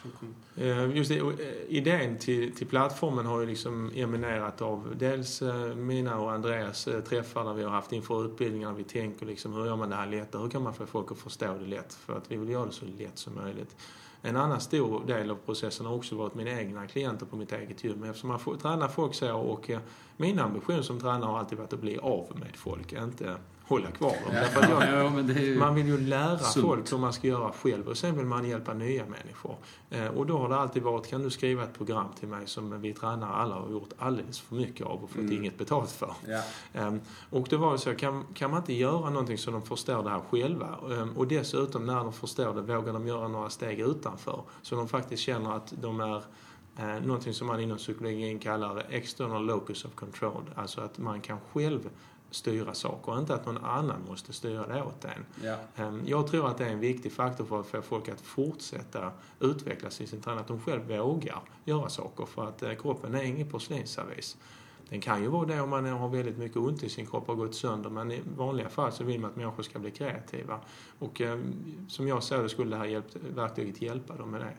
Eh, 0.55 0.97
just 0.97 1.09
det, 1.09 1.21
idén 1.67 2.17
till, 2.17 2.55
till 2.55 2.67
plattformen 2.67 3.25
har 3.25 3.39
ju 3.39 3.45
liksom 3.45 3.91
eminerat 3.95 4.61
av 4.61 4.93
dels 4.97 5.43
mina 5.75 6.19
och 6.19 6.31
Andreas 6.31 6.89
träffar 7.09 7.43
där 7.43 7.53
vi 7.53 7.63
har 7.63 7.71
haft 7.71 7.91
inför 7.91 8.25
utbildningar. 8.25 8.73
Vi 8.73 8.83
tänker 8.83 9.25
liksom 9.25 9.53
hur 9.53 9.65
gör 9.65 9.75
man 9.75 9.89
det 9.89 9.95
här 9.95 10.07
lättare? 10.07 10.41
Hur 10.41 10.49
kan 10.49 10.63
man 10.63 10.73
få 10.73 10.85
folk 10.85 11.11
att 11.11 11.19
förstå 11.19 11.57
det 11.57 11.65
lätt? 11.65 11.93
För 11.93 12.17
att 12.17 12.31
vi 12.31 12.37
vill 12.37 12.49
göra 12.49 12.65
det 12.65 12.71
så 12.71 12.85
lätt 12.85 13.17
som 13.17 13.35
möjligt. 13.35 13.75
En 14.21 14.35
annan 14.35 14.61
stor 14.61 15.05
del 15.07 15.31
av 15.31 15.35
processen 15.35 15.85
har 15.85 15.95
också 15.95 16.15
varit 16.15 16.35
mina 16.35 16.51
egna 16.51 16.87
klienter 16.87 17.25
på 17.25 17.35
mitt 17.35 17.51
eget 17.51 17.83
gym. 17.83 18.03
Eftersom 18.03 18.29
man 18.29 18.39
får, 18.39 18.55
tränar 18.55 18.87
folk 18.87 19.13
så 19.13 19.37
och 19.37 19.69
eh, 19.69 19.79
min 20.17 20.39
ambition 20.39 20.83
som 20.83 20.99
tränare 20.99 21.31
har 21.31 21.39
alltid 21.39 21.57
varit 21.57 21.73
att 21.73 21.79
bli 21.79 21.97
av 21.97 22.27
med 22.39 22.55
folk, 22.55 22.93
inte 22.93 23.35
hålla 23.69 23.91
kvar 23.91 24.09
dem. 24.09 24.33
Ja, 24.33 24.85
jag, 24.85 25.05
ja, 25.37 25.59
man 25.59 25.75
vill 25.75 25.87
ju 25.87 25.97
lära 25.97 26.37
sunt. 26.37 26.65
folk 26.65 26.91
hur 26.91 26.97
man 26.97 27.13
ska 27.13 27.27
göra 27.27 27.51
själv 27.51 27.87
och 27.87 27.97
sen 27.97 28.17
vill 28.17 28.25
man 28.25 28.49
hjälpa 28.49 28.73
nya 28.73 29.05
människor. 29.05 29.55
Eh, 29.89 30.05
och 30.07 30.25
då 30.25 30.37
har 30.37 30.49
det 30.49 30.55
alltid 30.55 30.83
varit, 30.83 31.07
kan 31.07 31.23
du 31.23 31.29
skriva 31.29 31.63
ett 31.63 31.77
program 31.77 32.07
till 32.19 32.27
mig 32.27 32.47
som 32.47 32.81
vi 32.81 32.93
tränare 32.93 33.31
alla 33.31 33.55
har 33.55 33.69
gjort 33.69 33.89
alldeles 33.97 34.39
för 34.39 34.55
mycket 34.55 34.85
av 34.85 35.03
och 35.03 35.09
fått 35.09 35.19
mm. 35.19 35.33
inget 35.33 35.57
betalt 35.57 35.91
för. 35.91 36.13
Eh, 36.73 36.93
och 37.29 37.47
det 37.49 37.57
var 37.57 37.77
så, 37.77 37.95
kan, 37.95 38.25
kan 38.33 38.51
man 38.51 38.59
inte 38.59 38.73
göra 38.73 39.09
någonting 39.09 39.37
så 39.37 39.51
de 39.51 39.61
förstår 39.61 40.03
det 40.03 40.09
här 40.09 40.21
själva? 40.29 40.79
Eh, 40.91 41.17
och 41.17 41.27
dessutom 41.27 41.85
när 41.85 41.95
de 41.95 42.13
förstår 42.13 42.53
det 42.53 42.61
vågar 42.61 42.93
de 42.93 43.07
göra 43.07 43.27
några 43.27 43.49
steg 43.49 43.79
utanför. 43.79 44.43
Så 44.61 44.75
de 44.75 44.87
faktiskt 44.87 45.23
känner 45.23 45.55
att 45.55 45.73
de 45.81 45.99
är 45.99 46.23
eh, 46.77 47.05
någonting 47.05 47.33
som 47.33 47.47
man 47.47 47.59
inom 47.59 47.77
psykologin 47.77 48.39
kallar 48.39 48.85
external 48.89 49.45
locus 49.45 49.85
of 49.85 49.95
control. 49.95 50.43
Alltså 50.55 50.81
att 50.81 50.97
man 50.97 51.21
kan 51.21 51.37
själv 51.53 51.89
styra 52.31 52.73
saker, 52.73 53.19
inte 53.19 53.35
att 53.35 53.45
någon 53.45 53.65
annan 53.65 54.01
måste 54.09 54.33
styra 54.33 54.67
det 54.67 54.83
åt 54.83 55.05
en. 55.05 55.25
Ehm, 55.75 56.01
jag 56.05 56.27
tror 56.27 56.47
att 56.47 56.57
det 56.57 56.65
är 56.65 56.69
en 56.69 56.79
viktig 56.79 57.11
faktor 57.11 57.45
för 57.45 57.59
att 57.59 57.67
få 57.67 57.81
folk 57.81 58.09
att 58.09 58.21
fortsätta 58.21 59.11
utvecklas 59.39 60.01
i 60.01 60.07
sin 60.07 60.21
träning, 60.21 60.39
att 60.39 60.47
de 60.47 60.59
själv 60.61 60.87
vågar 60.87 61.41
göra 61.65 61.89
saker 61.89 62.25
för 62.25 62.47
att 62.47 62.63
eh, 62.63 62.73
kroppen 62.73 63.15
är 63.15 63.23
ingen 63.23 63.49
porslinsservis. 63.49 64.37
Den 64.89 65.01
kan 65.01 65.21
ju 65.21 65.27
vara 65.27 65.45
det 65.45 65.61
om 65.61 65.69
man 65.69 65.85
har 65.85 66.09
väldigt 66.09 66.37
mycket 66.37 66.57
ont 66.57 66.83
i 66.83 66.89
sin 66.89 67.05
kropp 67.05 67.29
och 67.29 67.35
har 67.35 67.45
gått 67.45 67.55
sönder 67.55 67.89
men 67.89 68.11
i 68.11 68.21
vanliga 68.37 68.69
fall 68.69 68.91
så 68.91 69.03
vill 69.03 69.19
man 69.19 69.29
att 69.29 69.35
människor 69.35 69.63
ska 69.63 69.79
bli 69.79 69.91
kreativa. 69.91 70.59
Och 70.99 71.21
eh, 71.21 71.39
som 71.87 72.07
jag 72.07 72.23
ser 72.23 72.43
det 72.43 72.49
skulle 72.49 72.75
det 72.75 72.77
här 72.77 73.03
verktyget 73.35 73.81
hjälpa 73.81 74.15
dem 74.15 74.31
med 74.31 74.41
det. 74.41 74.53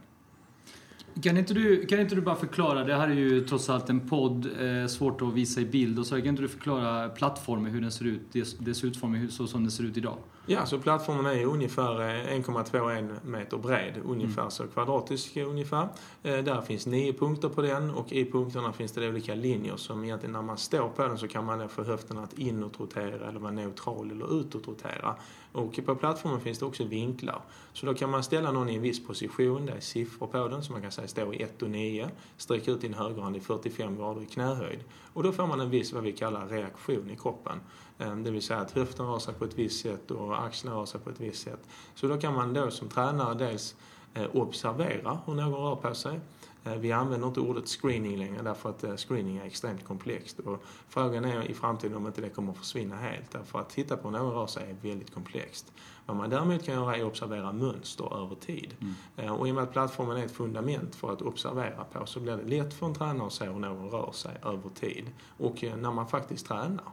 Kan 1.22 1.36
inte, 1.36 1.54
du, 1.54 1.86
kan 1.86 2.00
inte 2.00 2.14
du 2.14 2.20
bara 2.20 2.36
förklara, 2.36 2.84
det 2.84 2.94
här 2.94 3.08
är 3.08 3.14
ju 3.14 3.44
trots 3.44 3.70
allt 3.70 3.90
en 3.90 4.08
podd, 4.08 4.48
eh, 4.60 4.86
svårt 4.86 5.22
att 5.22 5.32
visa 5.32 5.60
i 5.60 5.64
bild 5.64 5.98
och 5.98 6.06
så. 6.06 6.16
Kan 6.16 6.26
inte 6.26 6.42
du 6.42 6.48
förklara 6.48 7.08
plattformen, 7.08 7.72
hur 7.72 7.80
den 7.80 7.92
ser 7.92 8.04
ut, 8.04 8.32
dess, 8.58 8.84
utformning, 8.84 9.28
så 9.28 9.46
som 9.46 9.62
den 9.62 9.70
ser 9.70 9.84
ut 9.84 9.96
idag? 9.96 10.16
Ja, 10.46 10.66
så 10.66 10.78
plattformen 10.78 11.26
är 11.26 11.44
ungefär 11.44 11.94
1,21 11.94 12.98
eh, 12.98 13.24
meter 13.24 13.58
bred, 13.58 13.94
ungefär 14.04 14.42
mm. 14.42 14.50
så 14.50 14.66
kvadratisk 14.66 15.36
ungefär. 15.36 15.88
Eh, 16.22 16.38
där 16.38 16.60
finns 16.60 16.86
nio 16.86 17.12
punkter 17.12 17.48
på 17.48 17.62
den 17.62 17.90
och 17.90 18.12
i 18.12 18.30
punkterna 18.30 18.72
finns 18.72 18.92
det 18.92 19.08
olika 19.08 19.34
linjer 19.34 19.76
som 19.76 20.04
egentligen 20.04 20.32
när 20.32 20.42
man 20.42 20.58
står 20.58 20.88
på 20.88 21.02
den 21.02 21.18
så 21.18 21.28
kan 21.28 21.44
man 21.44 21.68
få 21.68 21.84
höften 21.84 22.18
att 22.18 22.38
inåtrotera 22.38 23.28
eller 23.28 23.40
vara 23.40 23.52
neutral 23.52 24.10
eller 24.10 24.40
utåtrotera. 24.40 25.16
Och 25.52 25.80
på 25.86 25.94
plattformen 25.94 26.40
finns 26.40 26.58
det 26.58 26.64
också 26.64 26.84
vinklar. 26.84 27.42
Så 27.72 27.86
då 27.86 27.94
kan 27.94 28.10
man 28.10 28.22
ställa 28.22 28.52
någon 28.52 28.68
i 28.68 28.74
en 28.74 28.82
viss 28.82 29.06
position, 29.06 29.66
det 29.66 29.72
är 29.72 29.80
siffror 29.80 30.26
på 30.26 30.48
den, 30.48 30.62
så 30.62 30.72
man 30.72 30.82
kan 30.82 30.92
säga 30.92 31.08
stå 31.08 31.32
i 31.32 31.42
1 31.42 31.62
och 31.62 31.70
9, 31.70 32.10
sträcka 32.36 32.70
ut 32.70 32.80
din 32.80 32.94
högerhand 32.94 33.36
i 33.36 33.40
45 33.40 33.96
grader 33.96 34.22
i 34.22 34.26
knähöjd. 34.26 34.80
Och 35.12 35.22
då 35.22 35.32
får 35.32 35.46
man 35.46 35.60
en 35.60 35.70
viss, 35.70 35.92
vad 35.92 36.02
vi 36.02 36.12
kallar 36.12 36.48
reaktion 36.48 37.10
i 37.10 37.16
kroppen. 37.16 37.60
Ehm, 37.98 38.22
det 38.22 38.30
vill 38.30 38.42
säga 38.42 38.60
att 38.60 38.70
höften 38.70 39.06
rör 39.06 39.18
sig 39.18 39.34
på 39.34 39.44
ett 39.44 39.58
visst 39.58 39.82
sätt 39.82 40.10
och 40.10 40.44
axlarna 40.44 40.76
rör 40.76 40.86
sig 40.86 41.00
på 41.00 41.10
ett 41.10 41.20
visst 41.20 41.42
sätt. 41.42 41.60
Så 41.94 42.06
då 42.06 42.16
kan 42.16 42.34
man 42.34 42.54
då 42.54 42.70
som 42.70 42.88
tränare 42.88 43.34
dels 43.34 43.76
eh, 44.14 44.36
observera 44.36 45.18
hur 45.26 45.34
någon 45.34 45.52
rör 45.52 45.76
på 45.76 45.94
sig. 45.94 46.20
Eh, 46.64 46.74
vi 46.74 46.92
använder 46.92 47.28
inte 47.28 47.40
ordet 47.40 47.68
screening 47.68 48.16
längre 48.16 48.42
därför 48.42 48.70
att 48.70 48.84
eh, 48.84 48.96
screening 48.96 49.36
är 49.36 49.44
extremt 49.44 49.84
komplext. 49.84 50.38
Och 50.38 50.62
frågan 50.88 51.24
är 51.24 51.50
i 51.50 51.54
framtiden 51.54 51.96
om 51.96 52.06
inte 52.06 52.20
det 52.20 52.28
kommer 52.28 52.52
att 52.52 52.58
försvinna 52.58 52.96
helt. 52.96 53.30
Därför 53.30 53.58
att 53.60 53.70
titta 53.70 53.96
på 53.96 54.10
rör 54.10 54.46
sig 54.46 54.70
är 54.70 54.88
väldigt 54.88 55.14
komplext. 55.14 55.72
Vad 56.06 56.16
man 56.16 56.30
däremot 56.30 56.64
kan 56.64 56.74
göra 56.74 56.96
är 56.96 57.00
att 57.00 57.06
observera 57.06 57.52
mönster 57.52 58.22
över 58.22 58.34
tid. 58.34 58.76
Mm. 59.16 59.32
Och 59.32 59.48
i 59.48 59.50
och 59.50 59.54
med 59.54 59.64
att 59.64 59.72
plattformen 59.72 60.16
är 60.16 60.24
ett 60.24 60.30
fundament 60.30 60.94
för 60.94 61.12
att 61.12 61.22
observera 61.22 61.84
på 61.84 62.06
så 62.06 62.20
blir 62.20 62.36
det 62.36 62.44
lätt 62.44 62.74
för 62.74 62.86
en 62.86 62.94
tränare 62.94 63.26
att 63.26 63.32
se 63.32 63.44
hur 63.44 63.58
någon 63.58 63.90
rör 63.90 64.12
sig 64.12 64.36
över 64.44 64.70
tid. 64.74 65.10
Och 65.38 65.64
när 65.76 65.92
man 65.92 66.06
faktiskt 66.06 66.46
tränar. 66.46 66.84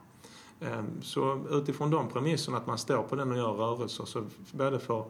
Så 1.02 1.46
utifrån 1.50 1.92
de 1.92 2.10
premisserna 2.10 2.58
att 2.58 2.68
man 2.68 2.78
står 2.78 3.04
på 3.04 3.16
den 3.16 3.32
och 3.32 3.38
gör 3.38 3.52
rörelser 3.52 4.06
så 4.06 4.24
både 4.52 4.80
för 4.80 5.06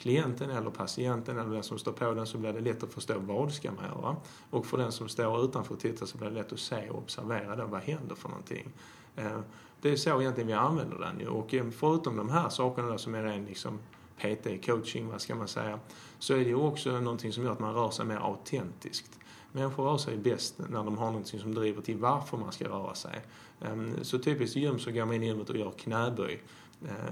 klienten 0.00 0.50
eller 0.50 0.70
patienten 0.70 1.38
eller 1.38 1.50
den 1.50 1.62
som 1.62 1.78
står 1.78 1.92
på 1.92 2.14
den 2.14 2.26
så 2.26 2.38
blir 2.38 2.52
det 2.52 2.60
lätt 2.60 2.82
att 2.82 2.92
förstå 2.92 3.14
vad 3.18 3.52
ska 3.52 3.72
man 3.72 3.84
göra. 3.84 4.16
Och 4.50 4.66
för 4.66 4.78
den 4.78 4.92
som 4.92 5.08
står 5.08 5.44
utanför 5.44 5.74
och 5.74 5.80
tittar 5.80 6.06
så 6.06 6.18
blir 6.18 6.28
det 6.28 6.34
lätt 6.34 6.52
att 6.52 6.58
se 6.58 6.90
och 6.90 6.98
observera 6.98 7.56
då, 7.56 7.66
vad 7.66 7.80
händer 7.80 8.14
för 8.14 8.28
någonting. 8.28 8.72
Eh, 9.16 9.40
det 9.80 9.90
är 9.90 9.96
så 9.96 10.20
egentligen 10.20 10.46
vi 10.46 10.52
använder 10.52 10.98
den 10.98 11.20
ju. 11.20 11.28
Och 11.28 11.54
eh, 11.54 11.70
förutom 11.70 12.16
de 12.16 12.30
här 12.30 12.48
sakerna 12.48 12.88
då, 12.88 12.98
som 12.98 13.14
är 13.14 13.22
ren 13.22 13.44
liksom 13.44 13.78
PT, 14.18 14.66
coaching, 14.66 15.08
vad 15.08 15.20
ska 15.20 15.34
man 15.34 15.48
säga, 15.48 15.80
så 16.18 16.34
är 16.34 16.38
det 16.38 16.44
ju 16.44 16.54
också 16.54 17.00
någonting 17.00 17.32
som 17.32 17.44
gör 17.44 17.52
att 17.52 17.60
man 17.60 17.74
rör 17.74 17.90
sig 17.90 18.06
mer 18.06 18.16
autentiskt. 18.16 19.18
Människor 19.52 19.84
rör 19.84 19.98
sig 19.98 20.16
bäst 20.16 20.54
när 20.58 20.84
de 20.84 20.98
har 20.98 21.06
någonting 21.06 21.40
som 21.40 21.54
driver 21.54 21.82
till 21.82 21.96
varför 21.96 22.36
man 22.36 22.52
ska 22.52 22.68
röra 22.68 22.94
sig. 22.94 23.20
Ehm, 23.60 24.04
så 24.04 24.18
typiskt 24.18 24.56
i 24.56 24.60
gym 24.60 24.78
så 24.78 24.90
går 24.90 25.04
man 25.04 25.14
in 25.14 25.22
i 25.22 25.26
gymmet 25.26 25.50
och 25.50 25.56
gör 25.56 25.70
knäböj 25.70 26.42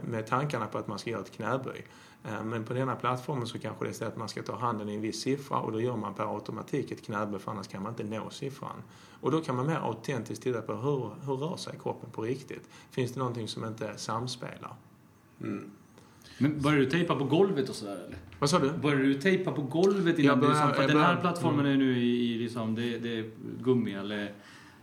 med 0.04 0.26
tankarna 0.26 0.66
på 0.66 0.78
att 0.78 0.88
man 0.88 0.98
ska 0.98 1.10
göra 1.10 1.20
ett 1.20 1.32
knäböj. 1.32 1.86
Ehm, 2.24 2.48
men 2.48 2.64
på 2.64 2.74
denna 2.74 2.96
plattformen 2.96 3.46
så 3.46 3.58
kanske 3.58 3.84
det 3.84 3.90
är 3.90 3.92
så 3.92 4.04
att 4.04 4.16
man 4.16 4.28
ska 4.28 4.42
ta 4.42 4.56
handen 4.56 4.88
i 4.88 4.94
en 4.94 5.00
viss 5.00 5.20
siffra 5.20 5.58
och 5.58 5.72
då 5.72 5.80
gör 5.80 5.96
man 5.96 6.14
per 6.14 6.34
automatik 6.34 6.90
ett 6.90 7.04
knäböj 7.04 7.40
för 7.40 7.52
annars 7.52 7.68
kan 7.68 7.82
man 7.82 7.92
inte 7.92 8.04
nå 8.04 8.30
siffran. 8.30 8.82
Och 9.20 9.30
då 9.30 9.40
kan 9.40 9.56
man 9.56 9.66
mer 9.66 9.76
autentiskt 9.76 10.44
titta 10.44 10.62
på 10.62 10.74
hur, 10.74 11.26
hur 11.26 11.36
rör 11.36 11.56
sig 11.56 11.78
kroppen 11.82 12.10
på 12.10 12.22
riktigt? 12.22 12.68
Finns 12.90 13.12
det 13.12 13.18
någonting 13.18 13.48
som 13.48 13.64
inte 13.64 13.92
samspelar? 13.96 14.74
Mm. 15.40 15.70
Men 16.38 16.62
börjar 16.62 16.78
du 16.78 16.86
tejpa 16.86 17.16
på 17.16 17.24
golvet 17.24 17.68
och 17.68 17.74
sådär 17.74 18.04
eller? 18.06 18.18
Vad 18.38 18.50
sa 18.50 18.58
du? 18.58 18.72
Börjar 18.72 18.98
du 18.98 19.14
tejpa 19.14 19.52
på 19.52 19.62
golvet 19.62 20.18
innan 20.18 20.40
börjar, 20.40 20.54
du... 20.54 20.68
Liksom, 20.68 20.86
den 20.86 21.04
här 21.04 21.20
plattformen 21.20 21.66
mm. 21.66 21.72
är 21.72 21.76
nu 21.76 21.98
i, 21.98 22.34
i 22.34 22.38
liksom, 22.38 22.74
det, 22.74 22.98
det 22.98 23.18
är 23.18 23.30
gummi 23.62 23.94
eller 23.94 24.32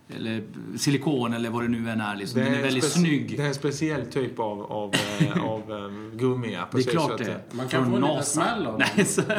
eller 0.10 0.44
silikon 0.78 1.34
eller 1.34 1.50
vad 1.50 1.64
det 1.64 1.68
nu 1.68 1.90
än 1.90 2.02
är. 2.02 2.16
Liksom. 2.16 2.42
Den 2.42 2.54
är, 2.54 2.58
är 2.58 2.64
väldigt 2.64 2.92
snygg. 2.92 3.38
Det 3.38 3.44
är 3.44 3.48
en 3.48 3.54
speciell 3.54 4.06
typ 4.06 4.40
av, 4.40 4.72
av, 4.72 4.94
eh, 5.20 5.44
av 5.44 5.72
um, 5.72 6.12
gummi. 6.14 6.54
Ja, 6.54 6.68
det 6.72 6.78
är 6.78 6.84
klart 6.84 7.18
det. 7.18 7.42
Man 7.52 7.68
kan 7.68 7.90
få 7.90 7.96
en 7.96 8.02
liten 8.02 8.24
smäll 8.24 8.68
av 8.68 8.80
den. 8.80 8.88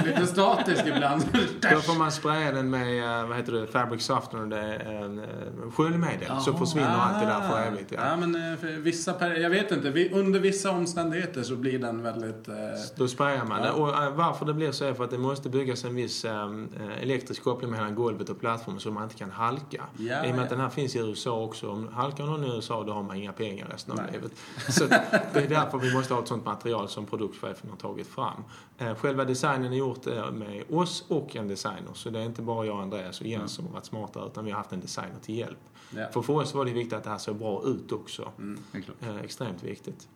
Lite 0.07 0.27
statisk 0.27 0.87
ibland. 0.87 1.25
Då 1.73 1.81
får 1.81 1.99
man 1.99 2.13
spraya 2.13 2.53
den 2.53 2.71
med 2.71 3.21
eh, 3.21 3.29
vad 3.29 3.37
heter 3.37 3.53
det, 3.53 3.67
fabric 3.67 4.03
softener, 4.03 4.47
det 4.47 4.59
är 4.59 5.05
en 5.05 5.19
uh, 5.19 5.71
sköljmedel. 5.71 6.41
Så 6.45 6.55
försvinner 6.55 6.97
ah, 6.97 7.01
allt 7.01 7.21
det 7.21 7.27
där 7.27 7.49
för 7.49 7.67
evigt. 7.67 7.93
Ja, 7.93 8.09
ja 8.09 8.17
men 8.17 8.59
för 8.59 8.67
vissa, 8.67 9.37
jag 9.37 9.51
vet 9.51 9.73
inte, 9.73 10.09
under 10.13 10.41
vissa 10.41 10.71
omständigheter 10.71 11.43
så 11.43 11.57
blir 11.57 11.79
den 11.79 12.03
väldigt... 12.03 12.49
Uh, 12.49 12.55
Då 12.97 13.09
sprayar 13.09 13.45
man 13.45 13.63
ja. 13.63 13.73
Och 13.73 13.89
uh, 13.89 14.17
varför 14.17 14.47
det 14.47 14.55
blir 14.55 14.73
så 14.73 14.85
är 14.85 14.95
för 14.95 15.05
att 15.05 15.11
det 15.11 15.19
måste 15.19 15.49
byggas 15.49 15.85
en 15.85 15.95
viss 15.95 16.25
um, 16.25 16.69
elektrisk 17.03 17.45
koppling 17.45 17.71
mellan 17.71 17.95
golvet 17.95 18.29
och 18.29 18.41
plattformen 18.41 18.81
så 18.81 18.91
man 18.91 19.03
inte 19.03 19.15
kan 19.15 19.31
halka. 19.31 19.83
Ja, 19.99 20.25
den 20.57 20.63
här 20.63 20.71
finns 20.71 20.97
i 20.97 20.99
USA 20.99 21.45
också. 21.45 21.71
Om 21.71 21.89
halkar 21.89 22.27
någon 22.27 22.45
i 22.45 22.49
USA 22.49 22.85
då 22.85 22.93
har 22.93 23.03
man 23.03 23.17
inga 23.17 23.33
pengar 23.33 23.69
resten 23.69 23.93
av 23.93 24.05
Nej. 24.05 24.13
livet. 24.13 24.33
Så 24.69 24.87
det 24.87 25.45
är 25.45 25.49
därför 25.49 25.79
vi 25.79 25.95
måste 25.95 26.15
ha 26.15 26.23
ett 26.23 26.29
sånt 26.29 26.45
material 26.45 26.89
som 26.89 27.07
produktchefen 27.07 27.71
har 27.71 27.77
tagit 27.77 28.07
fram. 28.07 28.45
Eh, 28.79 28.95
själva 28.95 29.25
designen 29.25 29.73
är 29.73 29.77
gjort 29.77 30.07
eh, 30.07 30.31
med 30.31 30.65
oss 30.71 31.05
och 31.09 31.37
en 31.37 31.49
designer. 31.49 31.91
Så 31.95 32.11
det 32.11 32.19
är 32.19 32.25
inte 32.25 32.43
bara 32.43 32.67
jag, 32.67 32.81
Andreas 32.81 33.21
och 33.21 33.27
Jens 33.27 33.39
mm. 33.39 33.49
som 33.49 33.67
har 33.67 33.73
varit 33.73 33.87
smarta 33.87 34.27
utan 34.27 34.45
vi 34.45 34.51
har 34.51 34.59
haft 34.59 34.73
en 34.73 34.81
designer 34.81 35.21
till 35.23 35.39
hjälp. 35.39 35.59
Ja. 35.91 36.07
För 36.13 36.23
för 36.23 36.33
oss 36.33 36.55
var 36.55 36.65
det 36.65 36.73
viktigt 36.73 36.93
att 36.93 37.05
det 37.05 37.11
här 37.11 37.19
såg 37.19 37.37
bra 37.37 37.63
ut 37.65 37.93
också. 37.93 38.33
Mm, 38.39 38.63
eh, 39.01 39.17
extremt 39.17 39.63
viktigt. 39.63 40.09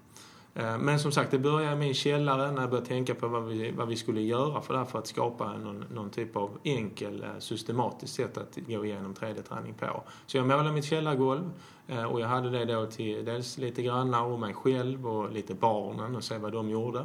Eh, 0.60 0.78
men 0.78 0.98
som 0.98 1.12
sagt, 1.12 1.30
det 1.30 1.38
började 1.38 1.72
i 1.72 1.78
min 1.78 1.94
källare 1.94 2.52
när 2.52 2.60
jag 2.60 2.70
började 2.70 2.86
tänka 2.88 3.14
på 3.14 3.28
vad 3.28 3.44
vi, 3.44 3.70
vad 3.70 3.88
vi 3.88 3.96
skulle 3.96 4.20
göra 4.20 4.60
för 4.60 4.74
det 4.74 4.78
här 4.78 4.86
för 4.86 4.98
att 4.98 5.06
skapa 5.06 5.56
någon, 5.56 5.84
någon 5.90 6.10
typ 6.10 6.36
av 6.36 6.58
enkel, 6.64 7.22
eh, 7.22 7.38
systematiskt 7.38 8.14
sätt 8.14 8.38
att 8.38 8.58
gå 8.66 8.84
igenom 8.84 9.14
3D-träning 9.14 9.74
på. 9.74 10.02
Så 10.26 10.36
jag 10.36 10.46
målade 10.46 10.72
mitt 10.72 10.84
källargolv 10.84 11.50
eh, 11.86 12.04
och 12.04 12.20
jag 12.20 12.28
hade 12.28 12.50
det 12.50 12.64
då 12.64 12.86
till 12.86 13.24
dels 13.24 13.58
lite 13.58 13.82
grannar 13.82 14.22
och 14.22 14.40
mig 14.40 14.54
själv 14.54 15.08
och 15.08 15.32
lite 15.32 15.54
barnen 15.54 16.16
och 16.16 16.24
se 16.24 16.38
vad 16.38 16.52
de 16.52 16.70
gjorde. 16.70 17.04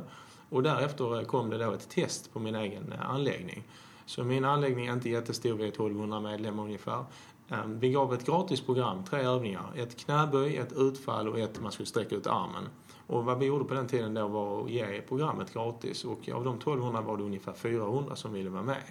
Och 0.49 0.63
därefter 0.63 1.23
kom 1.23 1.49
det 1.49 1.57
då 1.57 1.71
ett 1.71 1.89
test 1.89 2.33
på 2.33 2.39
min 2.39 2.55
egen 2.55 2.93
anläggning. 3.09 3.63
Så 4.05 4.23
min 4.23 4.45
anläggning 4.45 4.87
är 4.87 4.93
inte 4.93 5.09
jättestor, 5.09 5.53
vi 5.53 5.63
är 5.63 5.67
1200 5.67 6.19
medlemmar 6.19 6.63
ungefär. 6.63 7.05
Ehm, 7.49 7.79
vi 7.79 7.91
gav 7.91 8.13
ett 8.13 8.25
gratisprogram, 8.25 9.03
tre 9.03 9.21
övningar. 9.21 9.65
Ett 9.75 9.97
knäböj, 9.97 10.57
ett 10.57 10.73
utfall 10.73 11.27
och 11.27 11.39
ett 11.39 11.61
man 11.61 11.71
skulle 11.71 11.87
sträcka 11.87 12.15
ut 12.15 12.27
armen. 12.27 12.69
Och 13.07 13.25
vad 13.25 13.39
vi 13.39 13.45
gjorde 13.45 13.65
på 13.65 13.73
den 13.73 13.87
tiden 13.87 14.13
då 14.13 14.27
var 14.27 14.63
att 14.63 14.69
ge 14.69 15.01
programmet 15.01 15.53
gratis 15.53 16.05
och 16.05 16.29
av 16.29 16.43
de 16.43 16.55
1200 16.55 17.01
var 17.01 17.17
det 17.17 17.23
ungefär 17.23 17.53
400 17.53 18.15
som 18.15 18.33
ville 18.33 18.49
vara 18.49 18.63
med. 18.63 18.83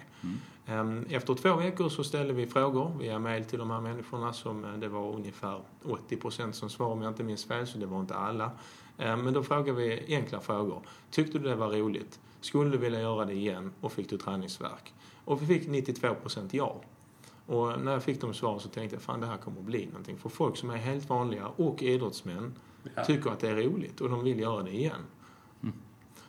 Mm. 0.67 1.05
Efter 1.09 1.33
två 1.33 1.55
veckor 1.55 1.89
så 1.89 2.03
ställde 2.03 2.33
vi 2.33 2.47
frågor 2.47 2.91
via 2.99 3.19
mail 3.19 3.45
till 3.45 3.59
de 3.59 3.71
här 3.71 3.81
människorna 3.81 4.33
som 4.33 4.65
det 4.79 4.87
var 4.87 5.13
ungefär 5.15 5.61
80 5.85 6.15
procent 6.15 6.55
som 6.55 6.69
svarade 6.69 6.93
om 6.93 7.01
jag 7.01 7.11
inte 7.11 7.23
minns 7.23 7.45
fel, 7.45 7.67
så 7.67 7.77
det 7.77 7.85
var 7.85 7.99
inte 7.99 8.15
alla. 8.15 8.51
Men 8.97 9.33
då 9.33 9.43
frågade 9.43 9.71
vi 9.71 10.15
enkla 10.15 10.39
frågor. 10.39 10.81
Tyckte 11.11 11.39
du 11.39 11.49
det 11.49 11.55
var 11.55 11.69
roligt? 11.69 12.19
Skulle 12.41 12.69
du 12.69 12.77
vilja 12.77 13.01
göra 13.01 13.25
det 13.25 13.33
igen? 13.33 13.71
Och 13.81 13.91
fick 13.91 14.09
du 14.09 14.17
träningsverk? 14.17 14.93
Och 15.25 15.41
vi 15.41 15.45
fick 15.45 15.67
92 15.67 16.15
procent 16.21 16.53
ja. 16.53 16.81
Och 17.45 17.81
när 17.81 17.91
jag 17.91 18.03
fick 18.03 18.21
de 18.21 18.33
svaren 18.33 18.59
så 18.59 18.69
tänkte 18.69 18.95
jag 18.95 19.03
fan 19.03 19.19
det 19.19 19.27
här 19.27 19.37
kommer 19.37 19.59
att 19.59 19.65
bli 19.65 19.85
någonting. 19.85 20.17
För 20.17 20.29
folk 20.29 20.57
som 20.57 20.69
är 20.69 20.77
helt 20.77 21.09
vanliga 21.09 21.47
och 21.47 21.83
idrottsmän 21.83 22.53
ja. 22.95 23.05
tycker 23.05 23.29
att 23.29 23.39
det 23.39 23.49
är 23.49 23.55
roligt 23.55 24.01
och 24.01 24.09
de 24.09 24.23
vill 24.23 24.39
göra 24.39 24.63
det 24.63 24.71
igen. 24.71 25.01
Mm. 25.63 25.75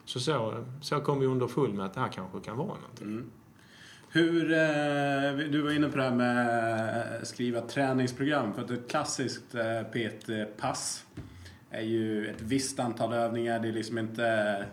Så, 0.04 0.20
så 0.20 0.64
så 0.80 1.00
kom 1.00 1.20
vi 1.20 1.26
underfull 1.26 1.72
med 1.72 1.86
att 1.86 1.94
det 1.94 2.00
här 2.00 2.08
kanske 2.08 2.40
kan 2.40 2.56
vara 2.56 2.78
någonting. 2.80 3.06
Mm. 3.06 3.30
Hur, 4.10 4.52
eh, 4.52 5.48
du 5.50 5.62
var 5.62 5.70
inne 5.70 5.88
på 5.88 5.96
det 5.96 6.02
här 6.02 6.14
med 6.14 7.20
att 7.22 7.26
skriva 7.26 7.60
träningsprogram. 7.60 8.54
För 8.54 8.62
att 8.62 8.70
ett 8.70 8.90
klassiskt 8.90 9.54
eh, 9.54 9.82
PT-pass 9.82 11.04
är 11.70 11.82
ju 11.82 12.26
ett 12.26 12.40
visst 12.42 12.80
antal 12.80 13.12
övningar. 13.12 13.58
Det 13.58 13.68
är 13.68 13.72
liksom 13.72 13.98
inte, 13.98 14.22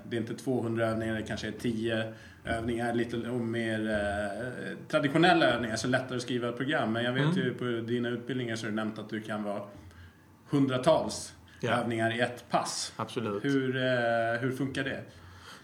det 0.10 0.18
är 0.18 0.22
inte 0.22 0.36
200 0.36 0.88
övningar, 0.88 1.16
det 1.16 1.22
kanske 1.22 1.48
är 1.48 1.52
10 1.52 2.14
övningar, 2.46 2.94
lite 2.94 3.18
mer 3.32 3.90
eh, 3.90 4.78
traditionella 4.88 5.46
övningar, 5.46 5.76
så 5.76 5.88
lättare 5.88 6.16
att 6.16 6.22
skriva 6.22 6.50
ett 6.50 6.58
program. 6.58 6.94
Men 6.94 7.04
jag 7.04 7.14
vet 7.14 7.24
mm. 7.24 7.38
ju 7.38 7.54
på 7.54 7.88
dina 7.88 8.10
utbildningar 8.10 8.56
så 8.56 8.66
har 8.66 8.70
du 8.70 8.76
nämnt 8.76 9.00
att 9.00 9.10
du 9.10 9.22
kan 9.22 9.44
vara 9.44 9.62
hundratals 10.50 11.34
ja. 11.64 11.72
övningar 11.72 12.16
i 12.16 12.20
ett 12.20 12.50
pass. 12.50 12.94
Absolut. 12.96 13.46
Hur, 13.46 13.76
eh, 13.76 14.42
hur 14.42 14.52
funkar 14.52 14.84
det? 14.84 15.04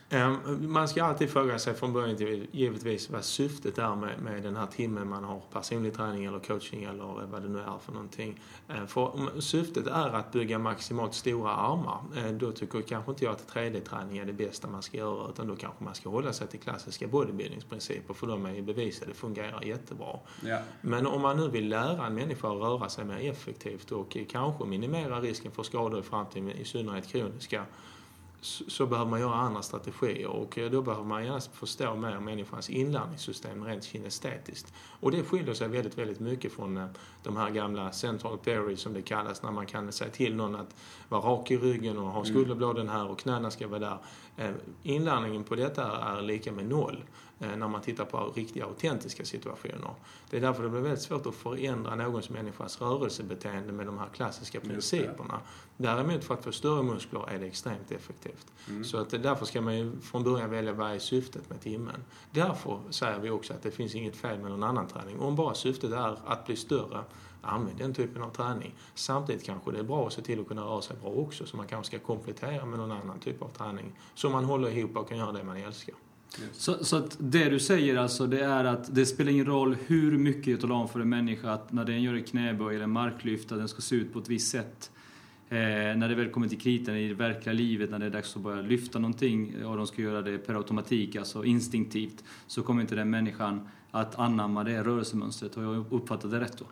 Ehm, 0.10 0.38
man 0.72 0.88
ska 0.88 1.04
alltid 1.04 1.30
fråga 1.30 1.60
sig 1.60 1.74
från 1.74 1.94
början 1.94 2.18
till 2.18 2.48
givetvis 2.52 3.10
vad 3.10 3.24
syftet 3.24 3.78
är 3.78 3.96
med, 3.96 4.20
med 4.22 4.44
den 4.44 4.56
här 4.56 4.66
timmen 4.66 5.10
man 5.10 5.24
har 5.24 5.42
personlig 5.54 5.96
träning 5.96 6.26
eller 6.26 6.40
coaching 6.40 6.84
eller 6.84 7.28
vad 7.32 7.42
det 7.42 7.50
nu 7.50 7.60
är 7.60 7.78
för 7.86 7.92
någonting. 7.92 8.40
Ehm, 8.68 8.88
för 8.88 9.16
om 9.16 9.42
syftet 9.42 9.88
är 9.88 10.10
att 10.10 10.32
bygga 10.32 10.60
maximalt 10.60 11.14
stora 11.14 11.52
armar, 11.52 12.02
eh, 12.18 12.32
då 12.32 12.52
tycker 12.52 12.82
kanske 12.82 13.12
inte 13.12 13.26
jag 13.26 13.32
att 13.32 13.48
3D-träning 13.54 14.18
är 14.18 14.26
det 14.26 14.34
bästa 14.34 14.68
man 14.68 14.82
ska 14.82 14.98
göra 14.98 15.30
utan 15.30 15.48
då 15.48 15.56
kanske 15.56 15.84
man 15.84 15.96
ska 15.96 16.10
hålla 16.10 16.34
sig 16.34 16.48
till 16.48 16.60
klassiska 16.60 17.08
bodybuildingsprinciper 17.08 18.14
för 18.14 18.28
de 18.28 18.46
är 18.46 18.54
ju 18.54 18.62
bevisade, 18.62 19.14
fungerar 19.14 19.64
jättebra. 19.64 20.20
Ja. 20.46 20.60
Men 20.82 21.08
om 21.08 21.22
man 21.22 21.38
nu 21.38 21.50
vill 21.50 21.70
lära 21.70 22.08
en 22.08 22.16
människa 22.16 22.48
att 22.48 22.62
röra 22.62 22.90
sig 22.90 23.06
mer 23.06 23.32
effektivt 23.32 23.92
och 23.92 24.18
kanske 24.30 24.66
minimera 24.66 25.22
risken 25.22 25.52
för 25.52 25.64
skador 25.64 26.00
i 26.00 26.04
framtiden, 26.04 26.52
i 26.52 26.66
synnerhet 26.66 27.08
kroniska, 27.08 27.66
så 28.42 28.86
behöver 28.86 29.12
man 29.12 29.20
göra 29.20 29.34
andra 29.34 29.62
strategier 29.62 30.28
och 30.28 30.58
eh, 30.58 30.72
då 30.72 30.82
behöver 30.82 31.06
man 31.06 31.26
gärna 31.26 31.40
förstå 31.40 31.96
mer 31.96 32.20
människans 32.20 32.70
inlärningssystem 32.70 33.66
rent 33.66 33.84
kinestetiskt. 33.84 34.74
Och 35.00 35.12
det 35.12 35.24
skiljer 35.24 35.54
sig 35.54 35.68
väldigt, 35.68 35.98
väldigt 35.98 36.20
mycket 36.20 36.54
från 36.54 36.78
eh, 36.78 36.88
de 37.24 37.38
här 37.38 37.50
gamla 37.50 37.92
central 37.92 38.38
theory 38.38 38.76
som 38.76 38.94
det 38.94 39.02
kallas 39.02 39.44
när 39.44 39.52
man 39.52 39.66
kan 39.66 39.92
säga 39.92 40.12
till 40.12 40.36
någon 40.36 40.56
att 40.56 40.76
vara 41.10 41.22
rak 41.22 41.52
i 41.52 41.58
ryggen 41.58 41.98
och 41.98 42.08
ha 42.08 42.20
mm. 42.20 42.26
skulderbladen 42.26 42.90
här 42.90 43.08
och 43.08 43.20
knäna 43.20 43.52
ska 43.52 43.68
vara 43.68 43.80
där. 43.80 43.98
Eh, 44.38 44.52
inlärningen 44.84 45.44
på 45.44 45.56
detta 45.56 45.98
är 45.98 46.22
lika 46.22 46.52
med 46.52 46.68
noll. 46.68 47.04
När 47.42 47.68
man 47.68 47.82
tittar 47.82 48.06
på 48.06 48.34
riktiga 48.36 48.66
autentiska 48.66 49.26
situationer. 49.26 49.94
Det 50.30 50.38
är 50.38 50.42
därför 50.42 50.64
det 50.64 50.70
blir 50.70 50.82
väldigt 50.82 51.02
svårt 51.02 51.26
att 51.26 51.36
förändra 51.36 51.96
någons 51.96 52.30
människas 52.30 52.82
rörelsebeteende 52.82 53.74
med 53.74 53.86
de 53.86 53.98
här 53.98 54.08
klassiska 54.14 54.60
principerna. 54.60 55.40
Däremot 55.78 56.24
för 56.24 56.34
att 56.34 56.44
få 56.44 56.52
större 56.52 56.84
muskler 56.84 57.30
är 57.30 57.40
det 57.40 57.46
extremt 57.46 57.92
effektivt. 57.92 58.29
Mm. 58.70 58.84
Så 58.84 58.98
att 58.98 59.10
därför 59.10 59.46
ska 59.46 59.62
man 59.62 59.78
ju 59.78 60.00
från 60.02 60.24
början 60.24 60.50
välja 60.50 60.74
vad 60.74 60.92
är 60.92 61.00
syftet 61.00 61.50
med 61.50 61.62
timmen. 61.62 62.04
Därför 62.32 62.80
säger 62.90 63.20
vi 63.20 63.30
också 63.30 63.54
att 63.54 63.64
det 63.64 63.72
finns 63.72 63.96
inget 63.96 64.16
fel 64.16 64.40
med 64.40 64.52
någon 64.52 64.64
annan 64.64 64.88
träning. 64.88 65.20
Om 65.20 65.36
bara 65.36 65.54
syftet 65.54 65.92
är 65.92 66.18
att 66.26 66.46
bli 66.46 66.56
större 66.56 67.04
använd 67.42 67.78
den 67.78 67.94
typen 67.94 68.22
av 68.22 68.30
träning. 68.30 68.76
Samtidigt 68.96 69.44
kanske 69.44 69.72
det 69.72 69.80
är 69.80 69.84
bra 69.84 70.08
att 70.08 70.14
se 70.14 70.22
till 70.22 70.40
att 70.40 70.48
kunna 70.48 70.62
röra 70.62 70.82
sig 70.82 70.98
bra 71.02 71.12
också 71.12 71.46
så 71.46 71.58
man 71.58 71.68
kanske 71.68 71.98
ska 71.98 72.06
komplettera 72.06 72.66
med 72.66 72.80
någon 72.80 72.92
annan 72.92 73.20
typ 73.20 73.42
av 73.42 73.50
träning. 73.50 73.92
Så 74.16 74.30
man 74.30 74.46
håller 74.46 74.70
ihop 74.70 74.98
och 74.98 75.10
kan 75.10 75.18
göra 75.18 75.32
det 75.32 75.44
man 75.44 75.58
älskar. 75.58 75.96
Så, 76.52 76.86
så, 76.86 76.96
att 76.96 77.18
det 77.20 77.50
du 77.50 77.60
säger 77.60 77.98
alltså, 77.98 78.28
det 78.28 78.40
är 78.40 78.66
att 78.66 78.96
det 78.96 79.06
spelar 79.06 79.32
ingen 79.32 79.46
roll 79.46 79.78
hur 79.88 80.18
mycket 80.18 80.48
jag 80.48 80.62
talar 80.62 80.76
om 80.76 80.90
för 80.90 81.00
en 81.00 81.10
människa 81.10 81.52
att 81.52 81.72
när 81.72 81.86
den 81.86 82.02
gör 82.02 82.14
ett 82.14 82.28
knäböj 82.28 82.76
eller 82.76 82.84
en 82.84 82.92
marklyft, 82.92 83.52
att 83.52 83.58
den 83.58 83.68
ska 83.68 83.82
se 83.82 83.96
ut 83.96 84.14
på 84.14 84.20
ett 84.20 84.30
visst 84.30 84.52
sätt. 84.52 84.92
Eh, 85.52 85.58
när 85.98 86.10
det 86.10 86.16
väl 86.16 86.30
kommer 86.30 86.48
till 86.48 86.60
kritan 86.60 86.96
i 86.96 87.08
det 87.08 87.14
verkliga 87.14 87.54
livet, 87.54 87.90
när 87.90 88.00
det 88.00 88.06
är 88.06 88.10
dags 88.10 88.36
att 88.36 88.42
börja 88.42 88.62
lyfta 88.62 89.00
någonting 89.00 89.66
och 89.66 89.78
de 89.78 89.88
ska 89.88 90.02
göra 90.02 90.22
det 90.22 90.38
per 90.38 90.56
automatik, 90.56 91.16
alltså 91.16 91.46
instinktivt, 91.46 92.24
så 92.48 92.64
kommer 92.64 92.82
inte 92.82 92.96
den 92.96 93.10
människan 93.10 93.70
att 93.92 94.20
anamma 94.20 94.64
det 94.64 94.84
rörelsemönstret. 94.84 95.56
Har 95.56 95.64
jag 95.64 95.86
uppfattat 95.90 96.32
det 96.32 96.40
rätt 96.40 96.58
då? 96.58 96.66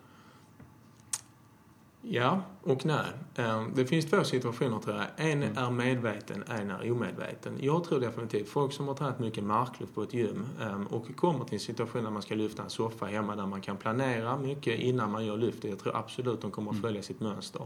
Ja 2.01 2.41
och 2.63 2.85
nej. 2.85 3.05
Ehm, 3.35 3.71
det 3.75 3.85
finns 3.85 4.05
två 4.05 4.23
situationer 4.23 4.79
tror 4.79 4.95
jag. 4.95 5.05
En 5.17 5.43
mm. 5.43 5.57
är 5.57 5.71
medveten, 5.71 6.43
en 6.47 6.71
är 6.71 6.91
omedveten. 6.91 7.57
Jag 7.61 7.83
tror 7.83 7.99
definitivt 7.99 8.49
folk 8.49 8.73
som 8.73 8.87
har 8.87 8.95
tränat 8.95 9.19
mycket 9.19 9.43
marklyft 9.43 9.95
på 9.95 10.03
ett 10.03 10.13
gym 10.13 10.45
ehm, 10.61 10.87
och 10.87 11.15
kommer 11.15 11.45
till 11.45 11.53
en 11.53 11.59
situation 11.59 12.03
där 12.03 12.11
man 12.11 12.21
ska 12.21 12.35
lyfta 12.35 12.63
en 12.63 12.69
soffa 12.69 13.05
hemma 13.05 13.35
där 13.35 13.45
man 13.45 13.61
kan 13.61 13.77
planera 13.77 14.37
mycket 14.37 14.79
innan 14.79 15.11
man 15.11 15.25
gör 15.25 15.37
lyftet. 15.37 15.69
Jag 15.69 15.79
tror 15.79 15.95
absolut 15.95 16.41
de 16.41 16.51
kommer 16.51 16.71
att 16.71 16.77
mm. 16.77 16.81
följa 16.81 17.03
sitt 17.03 17.19
mönster. 17.19 17.61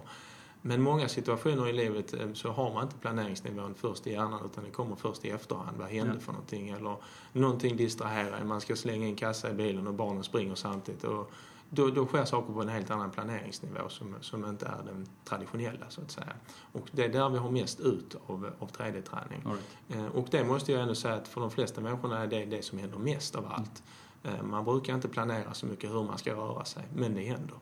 Men 0.62 0.82
många 0.82 1.08
situationer 1.08 1.67
i 1.67 1.74
livet 1.74 2.13
ehm, 2.13 2.36
så 2.36 2.52
har 2.52 2.74
man 2.74 2.84
inte 2.84 2.95
planeringsnivån 2.95 3.74
först 3.76 4.08
i 4.08 4.12
hjärnan 4.12 4.45
utan 4.45 4.63
det 4.63 4.69
kommer 4.69 4.95
först 4.95 5.26
i 5.26 5.30
efterhand. 5.30 5.78
Vad 5.78 5.88
hände 5.88 6.13
ja. 6.13 6.19
för 6.19 6.32
någonting? 6.32 6.69
Eller 6.69 6.95
någonting 7.34 7.78
distraherar 7.78 8.43
Man 8.43 8.62
ska 8.62 8.76
slänga 8.76 9.08
in 9.08 9.15
kassa 9.15 9.50
i 9.50 9.54
bilen 9.54 9.88
och 9.88 9.93
barnen 9.93 10.24
springer 10.24 10.56
samtidigt. 10.56 11.04
Och 11.04 11.32
då, 11.74 11.88
då 11.88 12.06
sker 12.06 12.26
saker 12.26 12.54
på 12.54 12.62
en 12.62 12.69
helt 12.69 12.91
annan 12.91 13.12
planeringsnivå 13.12 13.89
som, 13.89 14.15
som 14.21 14.45
inte 14.45 14.65
är 14.65 14.84
den 14.86 15.08
traditionella 15.26 15.89
så 15.89 16.02
att 16.02 16.12
säga. 16.12 16.34
Och 16.71 16.89
det 16.91 17.06
är 17.06 17.10
där 17.10 17.30
vi 17.30 17.38
har 17.38 17.52
mest 17.52 17.80
ut 17.80 18.15
av, 18.28 18.52
av 18.60 18.71
3D-träning. 18.71 19.41
Right. 19.45 19.78
Eh, 19.89 20.06
och 20.06 20.28
det 20.32 20.43
måste 20.43 20.71
jag 20.71 20.82
ändå 20.82 20.95
säga 20.95 21.13
att 21.13 21.28
för 21.28 21.41
de 21.41 21.52
flesta 21.52 21.82
människorna 21.82 22.19
är 22.19 22.28
det 22.28 22.45
det 22.45 22.65
som 22.65 22.78
händer 22.80 22.97
mest 22.97 23.36
av 23.36 23.45
allt. 23.52 23.84
Eh, 24.24 24.43
man 24.43 24.65
brukar 24.65 24.95
inte 24.95 25.08
planera 25.08 25.54
så 25.54 25.65
mycket 25.65 25.89
hur 25.89 26.04
man 26.04 26.17
ska 26.17 26.34
röra 26.34 26.65
sig, 26.65 26.84
men 26.95 27.13
det 27.13 27.21
händer. 27.21 27.56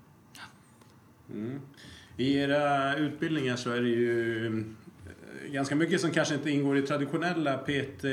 Mm. 1.29 1.61
I 2.19 2.37
era 2.37 2.95
utbildningar 2.95 3.55
så 3.55 3.71
är 3.71 3.81
det 3.81 3.89
ju 3.89 4.45
eh, 4.45 5.51
ganska 5.51 5.75
mycket 5.75 6.01
som 6.01 6.11
kanske 6.11 6.35
inte 6.35 6.49
ingår 6.49 6.77
i 6.77 6.81
traditionella 6.81 7.57
PT 7.57 8.05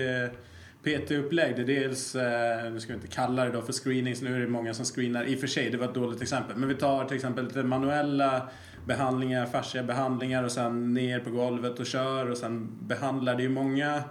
PT-upplägg. 0.86 1.56
Det 1.56 1.62
är 1.62 1.66
dels, 1.66 2.14
eh, 2.14 2.72
nu 2.72 2.80
ska 2.80 2.92
vi 2.92 2.94
inte 2.94 3.14
kalla 3.14 3.44
det 3.44 3.50
då 3.50 3.62
för 3.62 3.72
screening, 3.72 4.16
så 4.16 4.24
nu 4.24 4.36
är 4.36 4.40
det 4.40 4.46
många 4.46 4.74
som 4.74 4.84
screenar. 4.84 5.24
I 5.24 5.36
och 5.36 5.40
för 5.40 5.46
sig, 5.46 5.70
det 5.70 5.76
var 5.76 5.88
ett 5.88 5.94
dåligt 5.94 6.22
exempel. 6.22 6.56
Men 6.56 6.68
vi 6.68 6.74
tar 6.74 7.04
till 7.04 7.16
exempel 7.16 7.44
lite 7.44 7.62
manuella 7.62 8.48
behandlingar, 8.86 9.46
fascia 9.46 9.82
behandlingar 9.82 10.44
och 10.44 10.52
sen 10.52 10.94
ner 10.94 11.20
på 11.20 11.30
golvet 11.30 11.80
och 11.80 11.86
kör 11.86 12.30
och 12.30 12.36
sen 12.36 12.68
behandlar. 12.80 13.34
Det 13.34 13.40
är 13.40 13.48
ju 13.48 13.50
många 13.50 14.02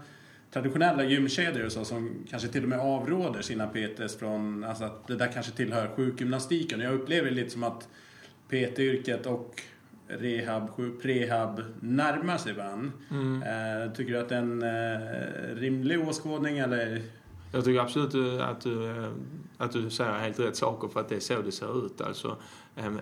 traditionella 0.52 1.04
gymkedjor 1.04 1.66
och 1.66 1.72
så 1.72 1.86
som 1.86 2.26
kanske 2.30 2.48
till 2.48 2.64
och 2.64 2.70
med 2.70 2.80
avråder 2.80 3.42
sina 3.42 3.68
PTs 3.68 4.16
från, 4.20 4.64
alltså 4.64 4.84
att 4.84 5.08
det 5.08 5.16
där 5.16 5.32
kanske 5.34 5.52
tillhör 5.52 5.88
sjukgymnastiken. 5.96 6.80
Jag 6.80 6.94
upplever 6.94 7.30
det 7.30 7.36
lite 7.36 7.50
som 7.50 7.64
att 7.64 7.88
PT-yrket 8.50 9.26
och 9.26 9.62
rehab, 10.08 10.70
prehab 11.02 11.62
närmar 11.80 12.38
sig 12.38 12.54
varandra. 12.54 12.92
Mm. 13.12 13.44
Eh, 13.44 13.94
tycker 13.94 14.14
du 14.14 14.20
att 14.20 14.30
det 14.30 14.36
är 14.36 14.40
en 14.40 14.64
eh, 14.64 15.56
rimlig 15.56 16.08
åskådning 16.08 16.58
eller? 16.58 17.02
Jag 17.52 17.66
tycker 17.66 17.80
absolut 17.80 18.42
att 18.42 18.62
du, 18.62 18.90
eh, 18.90 19.12
att 19.58 19.72
du 19.72 19.90
säger 19.90 20.12
helt 20.12 20.40
rätt 20.40 20.56
saker 20.56 20.88
för 20.88 21.00
att 21.00 21.10
det 21.10 21.16
är 21.16 21.20
så 21.20 21.42
det 21.42 21.52
ser 21.52 21.86
ut. 21.86 22.02
Alltså, 22.02 22.38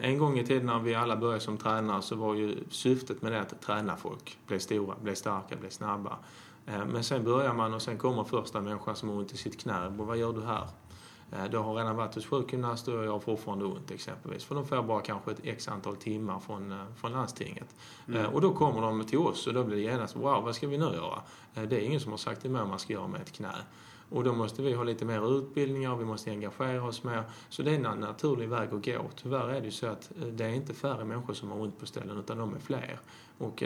en 0.02 0.18
gång 0.18 0.40
i 0.40 0.46
tiden 0.46 0.66
när 0.66 0.80
vi 0.80 0.96
alla 0.96 1.16
började 1.16 1.40
som 1.40 1.58
tränare 1.58 2.02
så 2.02 2.16
var 2.16 2.36
ju 2.36 2.56
syftet 2.70 3.22
med 3.22 3.32
det 3.32 3.42
att 3.42 3.62
träna 3.62 3.96
folk. 3.96 4.38
Bli 4.48 4.60
stora, 4.60 4.96
bli 5.02 5.16
starka, 5.16 5.56
bli 5.56 5.70
snabba. 5.70 6.18
Men 6.66 7.04
sen 7.04 7.24
börjar 7.24 7.54
man 7.54 7.74
och 7.74 7.82
sen 7.82 7.98
kommer 7.98 8.24
första 8.24 8.62
människan 8.62 8.96
som 8.96 9.10
har 9.10 9.16
ont 9.16 9.34
i 9.34 9.38
sitt 9.38 9.62
knä. 9.62 9.90
Vad 9.90 10.18
gör 10.18 10.34
du 10.34 10.42
här? 10.42 10.68
Eh, 11.36 11.46
Du 11.52 11.58
har 11.58 11.76
redan 11.76 11.96
varit 11.96 12.16
hos 12.16 12.26
sjukgymnast 12.26 12.88
och 12.88 13.06
jag 13.06 13.12
har 13.12 13.20
fortfarande 13.20 13.66
ont 13.66 13.92
exempelvis. 13.92 14.44
För 14.46 14.56
de 14.56 14.66
får 14.68 14.84
bara 14.84 15.02
kanske 15.02 15.32
ett 15.32 15.40
x 15.44 15.68
antal 15.68 15.96
timmar 15.96 16.40
från, 16.40 16.72
eh, 16.72 16.78
från 16.96 17.12
landstinget. 17.12 17.76
Eh, 18.16 18.26
Och 18.26 18.42
då 18.42 18.54
kommer 18.54 18.82
de 18.82 19.04
till 19.06 19.18
oss 19.20 19.48
och 19.48 19.54
då 19.54 19.64
blir 19.64 19.76
det 19.78 19.84
genast, 19.84 20.16
wow, 20.16 20.44
vad 20.44 20.56
ska 20.56 20.68
vi 20.68 20.78
nu 20.78 20.86
göra? 20.86 21.22
Det 21.54 21.76
är 21.76 21.80
ingen 21.80 22.00
som 22.00 22.12
har 22.12 22.18
sagt 22.18 22.42
till 22.42 22.52
mig 22.52 22.60
vad 22.62 22.70
man 22.70 22.80
ska 22.80 22.94
göra 22.94 23.08
med 23.08 23.22
ett 23.22 23.32
knä. 23.32 23.56
Och 24.10 24.24
då 24.24 24.34
måste 24.34 24.62
vi 24.62 24.74
ha 24.74 24.84
lite 24.84 25.06
mer 25.06 25.38
utbildningar, 25.38 25.96
vi 25.96 26.06
måste 26.06 26.32
engagera 26.32 26.84
oss 26.84 27.04
mer. 27.04 27.24
Så 27.50 27.62
det 27.64 27.72
är 27.72 27.86
en 27.86 28.00
naturlig 28.00 28.50
väg 28.50 28.74
att 28.74 28.86
gå. 28.86 29.10
Tyvärr 29.16 29.50
är 29.50 29.60
det 29.60 29.66
ju 29.66 29.72
så 29.72 29.88
att 29.88 30.12
det 30.32 30.46
är 30.46 30.50
inte 30.50 30.74
färre 30.74 31.06
människor 31.06 31.34
som 31.34 31.52
har 31.52 31.60
ont 31.60 31.80
på 31.80 31.86
ställen, 31.86 32.18
utan 32.20 32.38
de 32.38 32.56
är 32.56 32.60
fler. 32.60 33.00
Och 33.38 33.64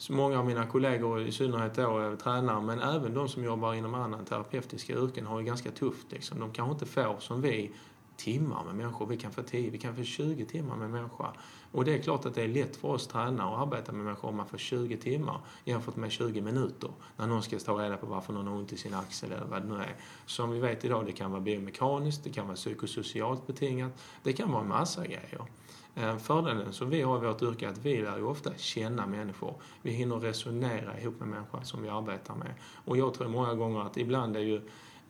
så 0.00 0.12
många 0.12 0.38
av 0.38 0.46
mina 0.46 0.66
kollegor, 0.66 1.22
i 1.22 1.32
synnerhet 1.32 1.74
då 1.74 1.98
är 1.98 2.16
tränare, 2.16 2.60
men 2.60 2.80
även 2.80 3.14
de 3.14 3.28
som 3.28 3.44
jobbar 3.44 3.74
inom 3.74 3.94
andra 3.94 4.18
terapeutiska 4.18 4.92
yrken 4.92 5.26
har 5.26 5.38
det 5.38 5.44
ganska 5.44 5.70
tufft. 5.70 6.12
Liksom. 6.12 6.40
De 6.40 6.52
kanske 6.52 6.72
inte 6.72 6.86
får, 6.86 7.16
som 7.18 7.40
vi, 7.40 7.70
timmar 8.16 8.64
med 8.64 8.74
människor. 8.74 9.06
Vi 9.06 9.16
kan 9.16 9.32
få 9.32 9.42
10, 9.42 9.70
vi 9.70 9.78
kan 9.78 9.96
få 9.96 10.02
20 10.02 10.44
timmar 10.44 10.76
med 10.76 10.90
människor. 10.90 11.30
Och 11.72 11.84
det 11.84 11.94
är 11.94 11.98
klart 11.98 12.26
att 12.26 12.34
det 12.34 12.42
är 12.42 12.48
lätt 12.48 12.76
för 12.76 12.88
oss 12.88 13.06
tränare 13.06 13.54
att 13.54 13.66
arbeta 13.66 13.92
med 13.92 14.04
människor 14.04 14.28
om 14.28 14.36
man 14.36 14.46
får 14.46 14.58
20 14.58 14.96
timmar 14.96 15.40
jämfört 15.64 15.96
med 15.96 16.10
20 16.10 16.40
minuter. 16.40 16.90
När 17.16 17.26
någon 17.26 17.42
ska 17.42 17.58
ta 17.58 17.82
reda 17.84 17.96
på 17.96 18.06
varför 18.06 18.32
någon 18.32 18.46
har 18.46 18.54
ont 18.54 18.72
i 18.72 18.76
sin 18.76 18.94
axel 18.94 19.32
eller 19.32 19.46
vad 19.46 19.62
det 19.62 19.68
nu 19.68 19.74
är. 19.74 19.96
Som 20.26 20.50
vi 20.50 20.60
vet 20.60 20.84
idag, 20.84 21.06
det 21.06 21.12
kan 21.12 21.30
vara 21.30 21.40
biomekaniskt, 21.40 22.24
det 22.24 22.30
kan 22.30 22.46
vara 22.46 22.56
psykosocialt 22.56 23.46
betingat, 23.46 23.92
det 24.22 24.32
kan 24.32 24.52
vara 24.52 24.62
en 24.62 24.68
massa 24.68 25.06
grejer. 25.06 25.46
Eh, 25.94 26.16
Fördelen 26.16 26.72
som 26.72 26.90
vi 26.90 27.02
har 27.02 27.24
i 27.24 27.26
vårt 27.26 27.42
yrke 27.42 27.66
är 27.66 27.70
att 27.70 27.84
vi 27.84 28.02
lär 28.02 28.16
ju 28.16 28.24
ofta 28.24 28.50
känna 28.56 29.06
människor. 29.06 29.54
Vi 29.82 29.90
hinner 29.90 30.16
resonera 30.16 31.00
ihop 31.00 31.20
med 31.20 31.28
människan 31.28 31.64
som 31.64 31.82
vi 31.82 31.88
arbetar 31.88 32.34
med. 32.34 32.54
Och 32.84 32.96
jag 32.96 33.14
tror 33.14 33.28
många 33.28 33.54
gånger 33.54 33.80
att 33.80 33.96
ibland 33.96 34.36
är 34.36 34.40
ju 34.40 34.60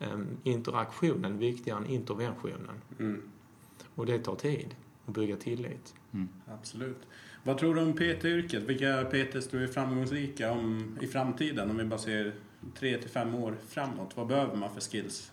eh, 0.00 0.18
interaktionen 0.42 1.38
viktigare 1.38 1.78
än 1.78 1.86
interventionen. 1.86 2.80
Mm. 2.98 3.22
Och 3.94 4.06
det 4.06 4.18
tar 4.18 4.34
tid 4.34 4.74
att 5.06 5.14
bygga 5.14 5.36
tillit. 5.36 5.94
Absolut. 6.46 7.06
Vad 7.42 7.58
tror 7.58 7.74
du 7.74 7.80
om 7.80 7.92
PT-yrket? 7.92 8.62
Vilka 8.62 9.04
PTs 9.04 9.48
tror 9.48 9.60
du 9.60 9.66
är 9.66 9.72
framgångsrika 9.72 10.52
om, 10.52 10.98
i 11.00 11.06
framtiden? 11.06 11.70
Om 11.70 11.76
vi 11.76 11.84
bara 11.84 11.98
ser 11.98 12.34
tre 12.74 12.98
till 12.98 13.10
fem 13.10 13.34
år 13.34 13.56
framåt. 13.68 14.16
Vad 14.16 14.26
behöver 14.26 14.56
man 14.56 14.74
för 14.74 14.80
skills? 14.80 15.32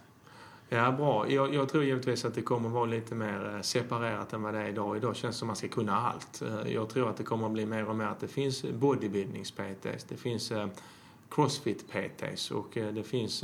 Ja, 0.69 0.91
bra. 0.91 1.29
Jag, 1.31 1.53
jag 1.53 1.69
tror 1.69 1.83
givetvis 1.83 2.25
att 2.25 2.33
det 2.35 2.41
kommer 2.41 2.69
vara 2.69 2.85
lite 2.85 3.15
mer 3.15 3.53
eh, 3.55 3.61
separerat 3.61 4.33
än 4.33 4.41
vad 4.43 4.53
det 4.53 4.59
är 4.59 4.67
idag. 4.69 4.97
Idag 4.97 5.15
känns 5.15 5.35
det 5.35 5.39
som 5.39 5.45
att 5.45 5.49
man 5.49 5.55
ska 5.55 5.67
kunna 5.67 5.97
allt. 5.97 6.41
Eh, 6.41 6.73
Jag 6.73 6.89
tror 6.89 7.09
att 7.09 7.17
det 7.17 7.23
kommer 7.23 7.45
att 7.45 7.51
bli 7.53 7.65
mer 7.65 7.89
och 7.89 7.95
mer 7.95 8.05
att 8.05 8.19
det 8.19 8.27
finns 8.27 8.63
bodybuildnings-PTs, 8.63 10.05
det 10.09 10.17
finns 10.17 10.51
eh, 10.51 10.67
crossfit-PTs 11.29 12.51
och 12.51 12.67
det 12.73 13.03
finns 13.07 13.43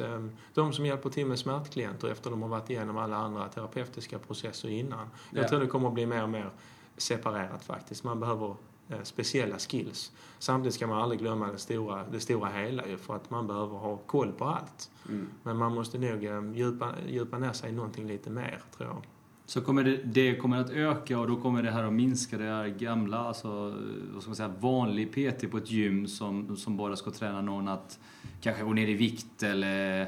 de 0.54 0.74
som 0.74 0.86
hjälper 0.86 1.10
till 1.10 1.26
med 1.26 1.40
smärtklienter 1.40 2.08
efter 2.08 2.30
de 2.30 2.42
har 2.42 2.50
varit 2.50 2.70
igenom 2.70 2.98
alla 2.98 3.18
andra 3.18 3.48
terapeutiska 3.48 4.20
processer 4.20 4.70
innan. 4.70 5.08
Jag 5.32 5.44
Ja. 5.44 5.48
tror 5.50 5.60
det 5.60 5.68
kommer 5.68 5.88
att 5.88 5.94
bli 5.94 6.06
mer 6.06 6.24
och 6.24 6.30
mer 6.30 6.50
separerat 6.98 7.64
faktiskt. 7.66 8.04
Man 8.04 8.20
behöver 8.20 8.48
eh, 8.50 8.56
speciella 9.04 9.60
skills. 9.60 10.12
Samtidigt 10.40 10.76
ska 10.76 10.88
man 10.88 11.02
aldrig 11.02 11.20
glömma 11.20 11.52
det 11.52 11.58
stora, 11.58 12.04
det 12.12 12.20
stora 12.20 12.50
hela 12.50 12.88
ju, 12.88 12.98
för 12.98 13.16
att 13.16 13.30
man 13.30 13.48
behöver 13.48 13.78
ha 13.78 13.98
koll 13.98 14.32
på 14.32 14.46
allt. 14.46 14.92
Mm. 15.10 15.30
Men 15.44 15.58
man 15.58 15.74
måste 15.74 15.98
nog 15.98 16.26
eh, 16.26 16.54
djupa, 16.54 16.94
djupa 17.08 17.38
ner 17.38 17.54
sig 17.54 17.70
i 17.70 17.74
någonting 17.74 18.08
lite 18.08 18.30
mer, 18.30 18.62
tror 18.78 18.90
jag. 18.90 19.04
Så 19.46 19.62
kommer 19.62 19.84
det, 19.84 19.98
det 20.04 20.36
kommer 20.36 20.58
att 20.58 20.70
öka 20.70 21.20
och 21.20 21.28
då 21.28 21.36
kommer 21.36 21.64
det 21.64 21.72
här 21.72 21.84
att 21.84 21.94
minska 21.94 22.38
det 22.38 22.44
här 22.44 22.68
gamla, 22.68 23.18
alltså, 23.18 23.76
vad 24.14 24.22
ska 24.22 24.30
man 24.30 24.36
säga, 24.36 24.54
vanlig 24.60 25.12
PT 25.12 25.52
på 25.52 25.58
ett 25.58 25.72
gym 25.72 26.08
som, 26.08 26.58
som 26.58 26.78
bara 26.78 26.96
ska 26.96 27.12
träna 27.12 27.42
någon 27.42 27.68
att 27.68 28.00
kanske 28.42 28.64
gå 28.64 28.74
ner 28.74 28.88
i 28.88 28.94
vikt 28.94 29.44
eller 29.44 30.02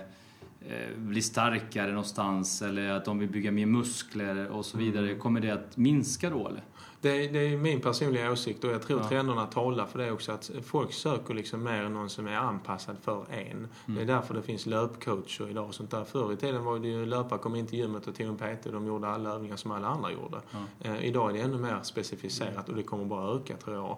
eh, 0.62 0.98
bli 0.98 1.21
starkare 1.21 1.89
någonstans 1.89 2.62
eller 2.62 2.89
att 2.89 3.06
de 3.06 3.19
vill 3.19 3.30
bygga 3.30 3.52
mer 3.52 3.65
muskler 3.65 4.48
och 4.48 4.65
så 4.65 4.78
vidare. 4.78 5.15
Kommer 5.15 5.39
det 5.39 5.52
att 5.52 5.78
minska 5.78 6.30
då 6.30 6.48
eller? 6.48 6.63
Det, 7.01 7.27
det 7.27 7.39
är 7.39 7.58
min 7.58 7.81
personliga 7.81 8.31
åsikt 8.31 8.63
och 8.63 8.71
jag 8.71 8.81
tror 8.81 8.99
Ja. 9.01 9.08
trenderna 9.10 9.45
talar 9.45 9.86
för 9.86 9.99
det 9.99 10.12
också. 10.12 10.31
Att 10.31 10.51
folk 10.63 10.93
söker 10.93 11.34
liksom 11.34 11.63
mer 11.63 11.89
någon 11.89 12.10
som 12.10 12.27
är 12.27 12.36
anpassad 12.36 12.95
för 13.01 13.25
en. 13.31 13.67
Det 13.86 14.01
är 14.01 14.05
därför 14.05 14.34
det 14.34 14.41
finns 14.41 14.65
löpcoacher 14.65 15.49
idag 15.49 15.65
och 15.67 15.75
sånt 15.75 15.91
där. 15.91 16.03
Förr 16.03 16.34
i 16.34 16.36
tiden 16.38 16.63
var 16.63 16.79
det 16.79 16.88
ju 16.88 17.05
löpare 17.05 17.39
kom 17.39 17.55
in 17.55 17.67
till 17.67 17.79
gymmet 17.79 18.08
och 18.08 18.15
tog 18.15 18.27
en 18.27 18.38
PT. 18.38 18.63
De 18.71 18.88
gjorde 18.88 19.08
alla 19.08 19.29
övningar 19.29 19.55
som 19.55 19.71
alla 19.71 19.88
andra 19.88 20.12
gjorde. 20.12 20.38
Ja. 20.51 20.58
Eh, 20.89 21.05
idag 21.05 21.29
är 21.29 21.34
det 21.34 21.39
ännu 21.41 21.58
mer 21.58 21.79
specificerat 21.84 22.69
och 22.69 22.75
det 22.75 22.84
kommer 22.84 23.05
bara 23.05 23.36
öka 23.36 23.58
tror 23.58 23.75
jag. 23.75 23.97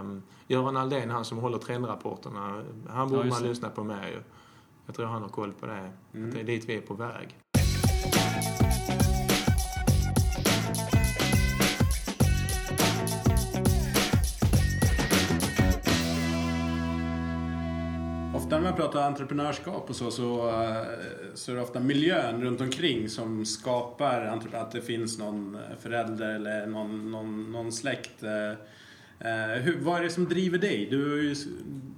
Um, 0.00 0.22
Göran 0.46 0.76
Aldén, 0.76 1.10
han 1.10 1.24
som 1.24 1.38
håller 1.38 1.58
trendrapporterna, 1.58 2.64
han 2.88 3.08
borde 3.08 3.28
Ja, 3.28 3.34
man 3.34 3.42
lyssna 3.42 3.68
på 3.68 3.84
mer 3.84 4.06
ju. 4.08 4.20
Jag 4.86 4.94
tror 4.94 5.06
han 5.06 5.22
har 5.22 5.28
koll 5.28 5.52
på 5.52 5.66
det. 5.66 5.90
Mm. 6.14 6.30
Det 6.34 6.40
är 6.40 6.44
dit 6.44 6.64
vi 6.68 6.76
är 6.76 6.80
på 6.80 6.94
väg. 6.94 7.36
Ofta 18.46 18.56
när 18.58 18.64
man 18.64 18.76
pratar 18.76 19.02
entreprenörskap 19.02 19.90
och 19.90 19.96
så, 19.96 20.10
så, 20.10 20.48
eh, 20.48 20.82
så 21.34 21.52
är 21.52 21.56
det 21.56 21.62
ofta 21.62 21.80
miljön 21.80 22.42
runt 22.42 22.60
omkring 22.60 23.08
som 23.08 23.44
skapar. 23.46 24.40
Att 24.52 24.72
det 24.72 24.80
finns 24.80 25.18
någon 25.18 25.54
eh, 25.54 25.60
förälder 25.80 26.34
eller 26.34 26.66
någon, 26.66 27.10
någon, 27.10 27.52
någon 27.52 27.72
släkt. 27.72 28.22
eh, 28.22 28.30
hur, 29.62 29.78
vad 29.80 29.98
är 29.98 30.02
det 30.02 30.10
som 30.10 30.24
driver 30.28 30.58
dig? 30.58 30.88
Du, 30.90 31.34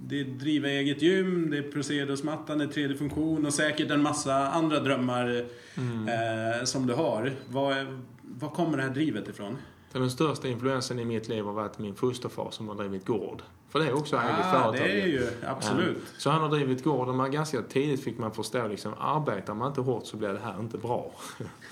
det 0.07 0.23
driver 0.23 0.69
eget 0.69 1.01
gym, 1.01 1.49
det 1.51 1.57
är 1.57 1.61
Procedos-mattan, 1.71 2.57
det 2.57 2.63
är 2.63 2.67
tredje 2.67 2.97
funktion 2.97 3.45
och 3.45 3.53
säkert 3.53 3.91
en 3.91 4.01
massa 4.01 4.33
andra 4.49 4.79
drömmar 4.79 5.45
eh, 5.77 6.63
som 6.65 6.87
du 6.87 6.93
har. 6.93 7.31
Vad, 7.49 7.77
är- 7.77 7.99
vad 8.21 8.53
kommer 8.53 8.77
det 8.77 8.83
här 8.83 8.89
drivet 8.89 9.27
ifrån? 9.27 9.57
Den 9.91 10.09
största 10.11 10.47
influensen 10.47 10.99
i 10.99 11.05
mitt 11.05 11.27
liv 11.29 11.43
har 11.43 11.53
varit 11.53 11.79
min 11.79 11.95
fosterfar 11.95 12.51
som 12.51 12.67
har 12.67 12.75
drivit 12.75 13.05
gård. 13.05 13.41
För 13.69 13.79
det 13.79 13.85
är 13.87 13.93
också 13.93 14.15
eget 14.15 14.29
Ah, 14.39 14.51
företag. 14.51 14.73
det 14.73 15.01
är 15.01 15.07
ju 15.07 15.27
absolut. 15.47 15.97
Ja. 16.01 16.09
Så 16.17 16.29
han 16.29 16.41
har 16.41 16.49
drivit 16.49 16.83
gård 16.83 17.07
och 17.09 17.15
man 17.15 17.31
ganska 17.31 17.61
tidigt 17.61 18.03
fick 18.03 18.17
man 18.17 18.31
förstå 18.31 18.67
liksom, 18.67 18.93
arbetar 18.99 19.53
man 19.53 19.67
inte 19.67 19.81
hårt 19.81 20.05
så 20.05 20.17
blir 20.17 20.29
det 20.29 20.39
här 20.43 20.59
inte 20.59 20.77
bra. 20.77 21.11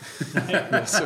så, 0.85 1.03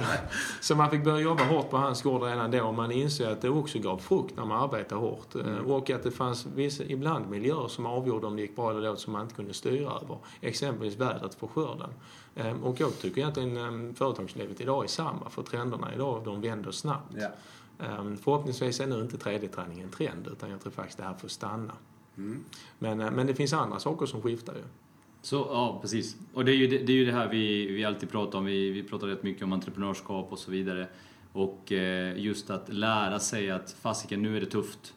så 0.61 0.75
man 0.75 0.89
fick 0.89 1.03
börja 1.03 1.19
jobba 1.19 1.43
hårt 1.43 1.69
på 1.69 1.77
hans 1.77 2.01
gård 2.01 2.23
redan 2.23 2.51
då 2.51 2.63
och 2.63 2.73
man 2.73 2.91
insåg 2.91 3.27
att 3.27 3.41
det 3.41 3.49
också 3.49 3.79
gav 3.79 3.97
frukt 3.97 4.37
när 4.37 4.45
man 4.45 4.63
arbetar 4.63 4.95
hårt. 4.95 5.35
Eh, 5.35 5.57
Och 5.57 5.89
att 5.89 6.03
det 6.03 6.11
fanns 6.11 6.45
vissa, 6.55 6.83
ibland 6.83 7.29
miljöer 7.29 7.67
som 7.67 7.85
avgjorde 7.85 8.27
om 8.27 8.35
det 8.35 8.41
gick 8.41 8.55
bra 8.55 8.71
eller 8.71 8.81
dåligt 8.81 8.99
som 8.99 9.13
man 9.13 9.21
inte 9.21 9.35
kunde 9.35 9.53
styra 9.53 9.91
över. 9.91 10.17
Exempelvis 10.41 10.95
vädret 10.97 11.35
för 11.35 11.47
skörden. 11.47 11.89
Eh, 12.35 12.63
Och 12.63 12.79
jag 12.79 12.99
tycker 12.99 13.21
egentligen 13.21 13.57
eh, 13.89 13.95
företagslivet 13.95 14.61
idag 14.61 14.83
är 14.83 14.87
samma 14.87 15.29
för 15.29 15.43
trenderna 15.43 15.93
idag, 15.95 16.21
de 16.25 16.41
vänder 16.41 16.71
snabbt. 16.71 17.13
Ja. 17.17 17.27
Ehm, 17.81 18.17
Förhoppningsvis 18.17 18.79
är 18.79 18.87
nu 18.87 19.01
inte 19.01 19.17
3D-träning 19.17 19.81
en 19.81 19.89
trend 19.89 20.27
utan 20.27 20.49
jag 20.49 20.61
tror 20.61 20.71
faktiskt 20.71 20.97
det 20.97 21.03
här 21.03 21.13
får 21.13 21.27
stanna. 21.27 21.73
Men, 22.79 23.01
eh, 23.01 23.11
men 23.11 23.27
det 23.27 23.35
finns 23.35 23.53
andra 23.53 23.79
saker 23.79 24.05
som 24.05 24.21
skiftar 24.21 24.53
ju. 24.53 24.61
Så, 25.21 25.35
ja, 25.35 25.79
precis. 25.81 26.15
Och 26.33 26.45
det 26.45 26.51
är 26.51 26.55
ju 26.55 26.67
det, 26.67 26.77
det, 26.77 26.93
är 26.93 26.97
ju 26.97 27.05
det 27.05 27.11
här 27.11 27.27
vi, 27.27 27.71
vi 27.71 27.85
alltid 27.85 28.09
pratar 28.11 28.39
om. 28.39 28.45
Vi, 28.45 28.69
vi 28.69 28.83
pratar 28.83 29.07
rätt 29.07 29.23
mycket 29.23 29.43
om 29.43 29.53
entreprenörskap 29.53 30.31
och 30.31 30.39
så 30.39 30.51
vidare. 30.51 30.87
Och 31.33 31.71
eh, 31.71 32.17
just 32.19 32.49
att 32.49 32.73
lära 32.73 33.19
sig 33.19 33.51
att 33.51 33.71
fasiken, 33.71 34.21
nu 34.21 34.37
är 34.37 34.39
det 34.39 34.45
tufft. 34.45 34.93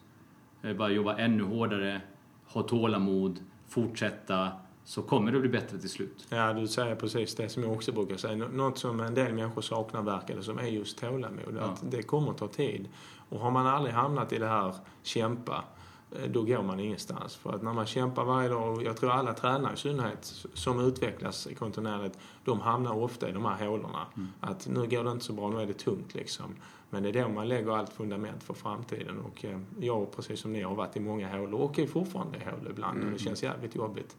Eh, 0.61 0.73
Bara 0.73 0.89
jobba 0.89 1.17
ännu 1.17 1.43
hårdare, 1.43 2.01
ha 2.47 2.63
tålamod, 2.63 3.39
fortsätta, 3.67 4.51
så 4.85 5.01
kommer 5.01 5.31
det 5.31 5.39
bli 5.39 5.49
bättre 5.49 5.77
till 5.77 5.89
slut. 5.89 6.25
Ja, 6.29 6.53
du 6.53 6.67
säger 6.67 6.95
precis 6.95 7.35
det 7.35 7.49
som 7.49 7.63
jag 7.63 7.71
också 7.71 7.91
brukar 7.91 8.17
säga. 8.17 8.35
Nå- 8.35 8.47
Något 8.47 8.77
som 8.77 8.99
en 8.99 9.13
del 9.13 9.33
människor 9.33 9.61
saknar 9.61 10.01
verkar 10.01 10.41
som 10.41 10.59
är 10.59 10.63
just 10.67 10.97
tålamod. 10.97 11.55
Ja. 11.57 11.61
Att 11.61 11.91
det 11.91 12.03
kommer 12.03 12.31
att 12.31 12.37
ta 12.37 12.47
tid. 12.47 12.89
Och 13.29 13.39
har 13.39 13.51
man 13.51 13.67
aldrig 13.67 13.93
hamnat 13.95 14.33
i 14.33 14.37
det 14.37 14.47
här 14.47 14.75
kämpa, 15.03 15.63
eh, 16.11 16.31
då 16.31 16.43
går 16.43 16.63
man 16.63 16.79
ingenstans. 16.79 17.35
För 17.35 17.53
att 17.53 17.61
när 17.63 17.73
man 17.73 17.85
kämpar 17.85 18.23
varje 18.25 18.49
dag, 18.49 18.73
och 18.75 18.83
jag 18.83 18.97
tror 18.97 19.11
alla 19.11 19.33
tränare 19.33 19.73
i 19.73 19.77
synnerhet 19.77 20.33
som 20.53 20.79
utvecklas 20.79 21.47
kontinuerligt, 21.59 22.17
de 22.43 22.59
hamnar 22.61 22.93
ofta 22.97 23.29
i 23.29 23.31
de 23.31 23.45
här 23.45 23.67
hålorna. 23.67 24.05
Att 24.39 24.67
nu 24.67 24.87
går 24.87 25.03
det 25.03 25.11
inte 25.11 25.25
så 25.25 25.33
bra, 25.33 25.49
nu 25.49 25.61
är 25.61 25.65
det 25.65 25.73
tungt 25.73 26.15
liksom. 26.15 26.55
Men 26.89 27.03
det 27.03 27.09
är 27.09 27.23
då 27.23 27.29
man 27.29 27.47
lägger 27.47 27.71
allt 27.77 27.93
fundament 27.93 28.43
för 28.43 28.53
framtiden. 28.53 29.19
Och 29.19 29.45
eh, 29.45 29.59
jag, 29.79 30.11
precis 30.15 30.39
som 30.39 30.53
ni, 30.53 30.61
har 30.61 30.75
varit 30.75 30.95
i 30.97 30.99
många 30.99 31.37
hålor 31.37 31.59
och 31.61 31.79
är 31.79 31.87
fortfarande 31.87 32.37
i 32.37 32.41
hål 32.45 32.67
ibland. 32.69 33.03
Och 33.03 33.11
det 33.11 33.19
känns 33.19 33.43
jävligt 33.43 33.75
jobbigt. 33.75 34.15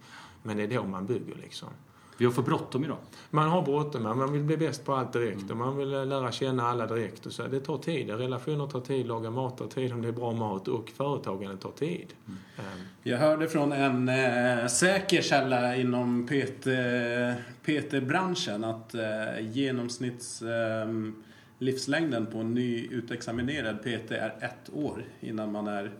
Men 0.46 0.56
det 0.56 0.62
är 0.62 0.68
då 0.68 0.84
man 0.84 1.06
bygger 1.06 1.34
liksom. 1.42 1.68
Vi 2.18 2.24
har 2.24 2.32
för 2.32 2.42
bråttom 2.42 2.84
idag. 2.84 2.96
Man 3.30 3.48
har 3.48 3.62
bråttom, 3.62 4.02
men 4.02 4.18
man 4.18 4.32
vill 4.32 4.42
bli 4.42 4.56
bäst 4.56 4.84
på 4.84 4.94
allt 4.94 5.12
direkt 5.12 5.50
och 5.50 5.56
man 5.56 5.76
vill 5.76 5.90
lära 5.90 6.32
känna 6.32 6.62
alla 6.62 6.86
direkt. 6.86 7.26
Och 7.26 7.32
så. 7.32 7.46
Det 7.46 7.60
tar 7.60 7.78
tid. 7.78 8.10
Relationer 8.10 8.66
tar 8.66 8.80
tid, 8.80 9.06
laga 9.06 9.30
mat 9.30 9.58
tar 9.58 9.66
tid 9.66 9.92
om 9.92 10.02
det 10.02 10.08
är 10.08 10.12
bra 10.12 10.32
mat 10.32 10.68
och 10.68 10.90
företagande 10.90 11.56
tar 11.56 11.70
tid. 11.70 12.06
Ehm, 12.28 12.64
Jag 13.02 13.18
hörde 13.18 13.48
från 13.48 13.72
en 13.72 14.08
eh, 14.08 14.66
säker 14.66 15.22
källa 15.22 15.76
inom 15.76 16.26
PT, 16.26 16.66
PT-branschen 17.62 18.64
att 18.64 18.94
eh, 18.94 19.40
genomsnitts 19.40 20.42
eh, 20.42 20.88
livslängden 21.58 22.26
på 22.26 22.38
en 22.38 22.54
nyutexaminerad 22.54 23.82
PT 23.82 24.10
är 24.10 24.34
ett 24.40 24.70
år 24.72 25.04
innan 25.20 25.52
man 25.52 25.66
är 25.66 25.92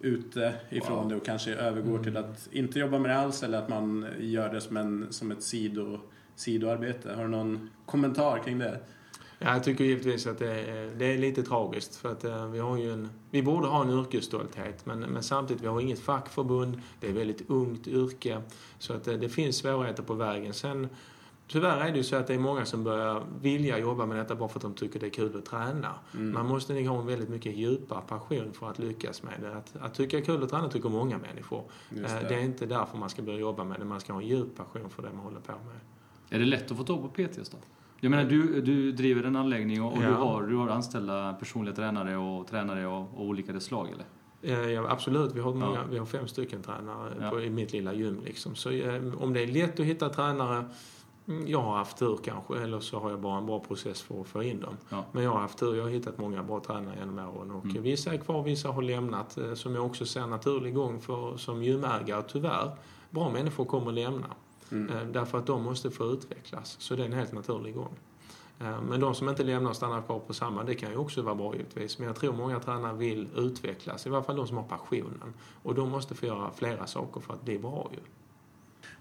ute 0.00 0.54
ifrån 0.70 1.08
det 1.08 1.16
och 1.16 1.24
kanske 1.24 1.54
övergår 1.54 1.98
till 1.98 2.16
att 2.16 2.48
inte 2.52 2.78
jobba 2.78 2.98
med 2.98 3.10
det 3.10 3.18
alls 3.18 3.42
eller 3.42 3.58
att 3.58 3.68
man 3.68 4.06
gör 4.18 4.52
det 4.52 4.60
som, 4.60 4.76
en, 4.76 5.06
som 5.10 5.30
ett 5.30 5.42
sido, 5.42 5.98
sidoarbete. 6.34 7.12
Har 7.12 7.22
du 7.22 7.28
någon 7.28 7.70
kommentar 7.86 8.38
kring 8.38 8.58
det? 8.58 8.80
Ja, 9.38 9.52
jag 9.52 9.64
tycker 9.64 9.84
givetvis 9.84 10.26
att 10.26 10.38
det 10.38 10.60
är, 10.60 10.94
det 10.98 11.04
är 11.04 11.18
lite 11.18 11.42
tragiskt 11.42 11.96
för 11.96 12.12
att 12.12 12.24
eh, 12.24 12.46
vi 12.46 12.58
har 12.58 12.78
ju 12.78 12.92
en, 12.92 13.08
vi 13.30 13.42
borde 13.42 13.66
ha 13.66 13.82
en 13.82 13.90
yrkesstolthet 13.90 14.86
men, 14.86 15.00
men 15.00 15.22
samtidigt 15.22 15.62
vi 15.62 15.66
har 15.66 15.80
inget 15.80 16.00
fackförbund, 16.00 16.80
det 17.00 17.06
är 17.06 17.10
ett 17.10 17.16
väldigt 17.16 17.50
ungt 17.50 17.88
yrke 17.88 18.42
så 18.78 18.92
att 18.92 19.08
eh, 19.08 19.14
det 19.14 19.28
finns 19.28 19.56
svårigheter 19.56 20.02
på 20.02 20.14
vägen. 20.14 20.54
Sen 20.54 20.88
Tyvärr 21.52 21.80
är 21.86 21.90
det 21.90 21.96
ju 21.96 22.04
så 22.04 22.16
att 22.16 22.26
det 22.26 22.34
är 22.34 22.38
många 22.38 22.64
som 22.64 22.84
börjar 22.84 23.22
vilja 23.42 23.78
jobba 23.78 24.06
med 24.06 24.16
detta 24.16 24.34
bara 24.34 24.48
för 24.48 24.58
att 24.58 24.62
de 24.62 24.74
tycker 24.74 25.00
det 25.00 25.06
är 25.06 25.10
kul 25.10 25.36
att 25.38 25.44
träna. 25.44 25.94
Mm. 26.14 26.32
Man 26.32 26.46
måste 26.46 26.72
nog 26.74 26.86
ha 26.86 27.00
en 27.00 27.06
väldigt 27.06 27.28
mycket 27.28 27.56
djupare 27.56 28.00
passion 28.08 28.52
för 28.52 28.70
att 28.70 28.78
lyckas 28.78 29.22
med 29.22 29.32
det. 29.40 29.56
Att, 29.56 29.76
att 29.80 29.94
tycka 29.94 30.18
är 30.18 30.22
kul 30.22 30.42
att 30.42 30.50
träna 30.50 30.68
tycker 30.68 30.88
många 30.88 31.18
människor. 31.18 31.64
Eh, 31.90 31.96
det. 32.02 32.26
Det 32.28 32.34
är 32.34 32.40
inte 32.40 32.66
därför 32.66 32.98
man 32.98 33.10
ska 33.10 33.22
börja 33.22 33.38
jobba 33.38 33.64
med 33.64 33.78
det. 33.80 33.84
Man 33.84 34.00
ska 34.00 34.12
ha 34.12 34.20
en 34.20 34.26
djup 34.28 34.56
passion 34.56 34.90
för 34.90 35.02
det 35.02 35.08
man 35.12 35.24
håller 35.24 35.40
på 35.40 35.52
med. 35.52 35.80
Är 36.30 36.38
det 36.38 36.44
lätt 36.44 36.70
att 36.70 36.76
få 36.76 36.84
tag 36.84 37.02
på 37.02 37.08
PTs 37.08 37.48
då? 37.50 37.58
Jag 38.00 38.10
menar, 38.10 38.24
du, 38.24 38.60
du 38.60 38.92
driver 38.92 39.22
en 39.24 39.36
anläggning 39.36 39.82
och, 39.82 39.92
och 39.92 39.98
du, 39.98 40.04
Ja. 40.04 40.14
har, 40.14 40.42
du 40.42 40.56
har 40.56 40.68
anställda 40.68 41.32
personliga 41.32 41.74
tränare 41.74 42.16
och 42.16 42.46
tränare 42.46 42.86
av, 42.86 42.94
av 43.16 43.20
olika 43.20 43.60
slag, 43.60 43.88
eller? 43.92 44.04
Eh, 44.42 44.70
Ja, 44.72 44.86
absolut, 44.90 45.34
vi 45.34 45.40
har, 45.40 45.54
många, 45.54 45.74
Ja. 45.74 45.82
vi 45.90 45.98
har 45.98 46.06
fem 46.06 46.28
stycken 46.28 46.62
tränare 46.62 47.30
på, 47.30 47.40
i 47.40 47.50
mitt 47.50 47.72
lilla 47.72 47.92
gym. 47.94 48.20
Liksom. 48.24 48.54
Så 48.54 48.70
eh, 48.70 49.22
om 49.22 49.32
det 49.32 49.42
är 49.42 49.46
lätt 49.46 49.80
att 49.80 49.86
hitta 49.86 50.08
tränare, 50.08 50.64
jag 51.46 51.60
har 51.60 51.76
haft 51.76 51.96
tur 51.98 52.18
kanske, 52.24 52.58
eller 52.62 52.80
så 52.80 52.98
har 52.98 53.10
jag 53.10 53.20
bara 53.20 53.38
en 53.38 53.46
bra 53.46 53.60
process 53.60 54.02
för 54.02 54.20
att 54.20 54.26
få 54.26 54.42
in 54.42 54.60
dem. 54.60 54.76
Ja. 54.88 55.04
Men 55.12 55.24
jag 55.24 55.30
har 55.30 55.40
haft 55.40 55.58
tur, 55.58 55.74
jag 55.76 55.82
har 55.82 55.90
hittat 55.90 56.18
många 56.18 56.42
bra 56.42 56.60
tränare 56.60 56.94
genom 56.98 57.18
åren. 57.18 57.50
Och 57.50 57.64
Mm. 57.64 57.82
Vissa 57.82 58.12
är 58.14 58.18
kvar, 58.18 58.42
vissa 58.42 58.68
har 58.70 58.82
lämnat, 58.82 59.38
eh, 59.38 59.54
som 59.54 59.74
jag 59.74 59.86
också 59.86 60.06
ser 60.06 60.26
naturlig 60.26 60.74
gång 60.74 61.00
för, 61.00 61.36
som 61.36 61.62
gymägare, 61.62 62.22
tyvärr. 62.22 62.70
Bra 63.10 63.30
människor 63.30 63.64
kommer 63.64 63.92
lämna. 63.92 64.26
Mm. 64.72 64.96
Eh, 64.96 65.04
Därför 65.06 65.38
att 65.38 65.46
de 65.46 65.62
måste 65.62 65.90
få 65.90 66.04
utvecklas. 66.04 66.76
Så 66.80 66.96
det 66.96 67.02
är 67.02 67.06
en 67.06 67.12
helt 67.12 67.32
naturlig 67.32 67.74
gång. 67.74 67.94
Eh, 68.60 68.80
Men 68.82 69.00
de 69.00 69.14
som 69.14 69.28
inte 69.28 69.42
lämnar 69.44 69.70
och 69.70 69.76
stannar 69.76 70.02
kvar 70.02 70.18
på 70.18 70.34
samma, 70.34 70.64
det 70.64 70.74
kan 70.74 70.90
ju 70.90 70.96
också 70.96 71.22
vara 71.22 71.34
bra 71.34 71.52
givetvis. 71.56 71.98
Men 71.98 72.06
jag 72.06 72.16
tror 72.16 72.32
många 72.32 72.60
tränare 72.60 72.96
vill 72.96 73.28
utvecklas, 73.36 74.06
i 74.06 74.10
varje 74.10 74.24
fall 74.24 74.36
de 74.36 74.46
som 74.46 74.56
har 74.56 74.64
passionen. 74.64 75.34
Och 75.62 75.74
de 75.74 75.88
måste 75.90 76.14
få 76.14 76.26
göra 76.26 76.50
flera 76.54 76.86
saker 76.86 77.20
för 77.20 77.34
att 77.34 77.42
bli 77.42 77.58
bra 77.58 77.88
ju. 77.92 77.98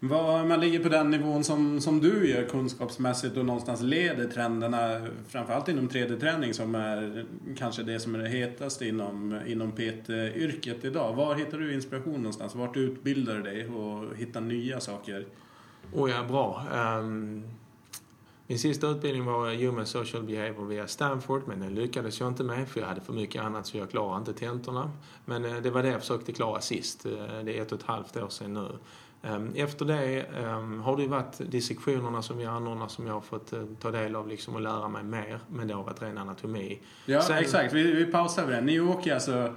Vad 0.02 0.48
man 0.48 0.60
ligger 0.60 0.80
på 0.80 0.90
den 0.90 1.10
nivån 1.10 1.44
som, 1.44 1.82
som 1.82 2.00
du 2.00 2.30
gör 2.30 2.44
kunskapsmässigt 2.44 3.38
och 3.38 3.46
någonstans 3.46 3.82
leder 3.82 4.28
trenderna, 4.28 5.08
framförallt 5.28 5.68
inom 5.68 5.90
3D-träning 5.90 6.54
som 6.54 6.76
är 6.76 7.26
kanske 7.58 7.84
det 7.84 8.00
som 8.00 8.16
är 8.16 8.20
det 8.20 8.30
hetaste 8.30 8.88
inom, 8.88 9.40
inom 9.48 9.72
PT-yrket 9.72 10.86
idag. 10.86 11.14
Var 11.14 11.36
hittar 11.36 11.58
du 11.58 11.74
inspiration 11.74 12.14
någonstans? 12.14 12.56
Vart 12.56 12.78
utbildar 12.78 13.36
du 13.36 13.42
dig 13.42 13.68
och 13.68 14.18
hittar 14.18 14.42
nya 14.42 14.80
saker? 14.80 15.28
Oh 15.94 16.12
ja, 16.12 16.24
bra. 16.24 16.64
Um, 16.74 17.44
min 18.48 18.60
sista 18.60 18.88
utbildning 18.88 19.26
var 19.26 19.54
Human 19.54 19.86
Social 19.86 20.24
Behavior 20.24 20.66
via 20.66 20.88
Stanford, 20.88 21.48
men 21.48 21.60
den 21.60 21.76
lyckades 21.76 22.20
jag 22.20 22.30
inte 22.30 22.44
med 22.44 22.70
för 22.70 22.80
jag 22.80 22.88
hade 22.88 23.02
för 23.02 23.14
mycket 23.14 23.42
annat 23.42 23.68
så 23.68 23.78
jag 23.78 23.90
klarade 23.90 24.18
inte 24.18 24.34
tentorna. 24.34 24.92
Men 25.26 25.46
eh, 25.46 25.56
det 25.56 25.70
var 25.70 25.84
det 25.84 25.90
jag 25.90 26.00
försökte 26.00 26.32
klara 26.32 26.62
sist. 26.62 27.06
Eh, 27.06 27.12
det 27.46 27.58
är 27.58 27.62
ett 27.62 27.72
och 27.72 27.80
ett 27.80 27.86
halvt 27.86 28.18
år 28.18 28.30
sedan 28.30 28.54
nu. 28.54 28.68
Ehm, 29.24 29.52
Efter 29.56 29.86
det 29.86 30.22
ehm, 30.22 30.80
har 30.82 30.96
det 30.96 31.02
ju 31.04 31.08
varit 31.10 31.38
dissektionerna 31.52 32.22
som 32.22 32.38
vi 32.38 32.46
anordnar 32.46 32.88
som 32.88 33.08
jag 33.08 33.14
har 33.14 33.22
fått 33.22 33.54
eh, 33.54 33.64
ta 33.80 33.92
del 33.92 34.16
av 34.16 34.28
liksom 34.28 34.56
och 34.56 34.62
lära 34.62 34.88
mig 34.88 35.04
mer. 35.04 35.40
Men 35.48 35.68
det 35.68 35.74
har 35.74 35.84
varit 35.84 36.02
ren 36.02 36.18
anatomi. 36.18 36.80
Ja, 37.06 37.22
Sen- 37.22 37.38
exakt. 37.38 37.74
Vi, 37.74 37.92
vi 37.92 38.06
pausar 38.06 38.46
vid 38.46 38.56
det. 38.56 38.62
Ni 38.62 38.80
åker 38.80 39.14
alltså... 39.14 39.54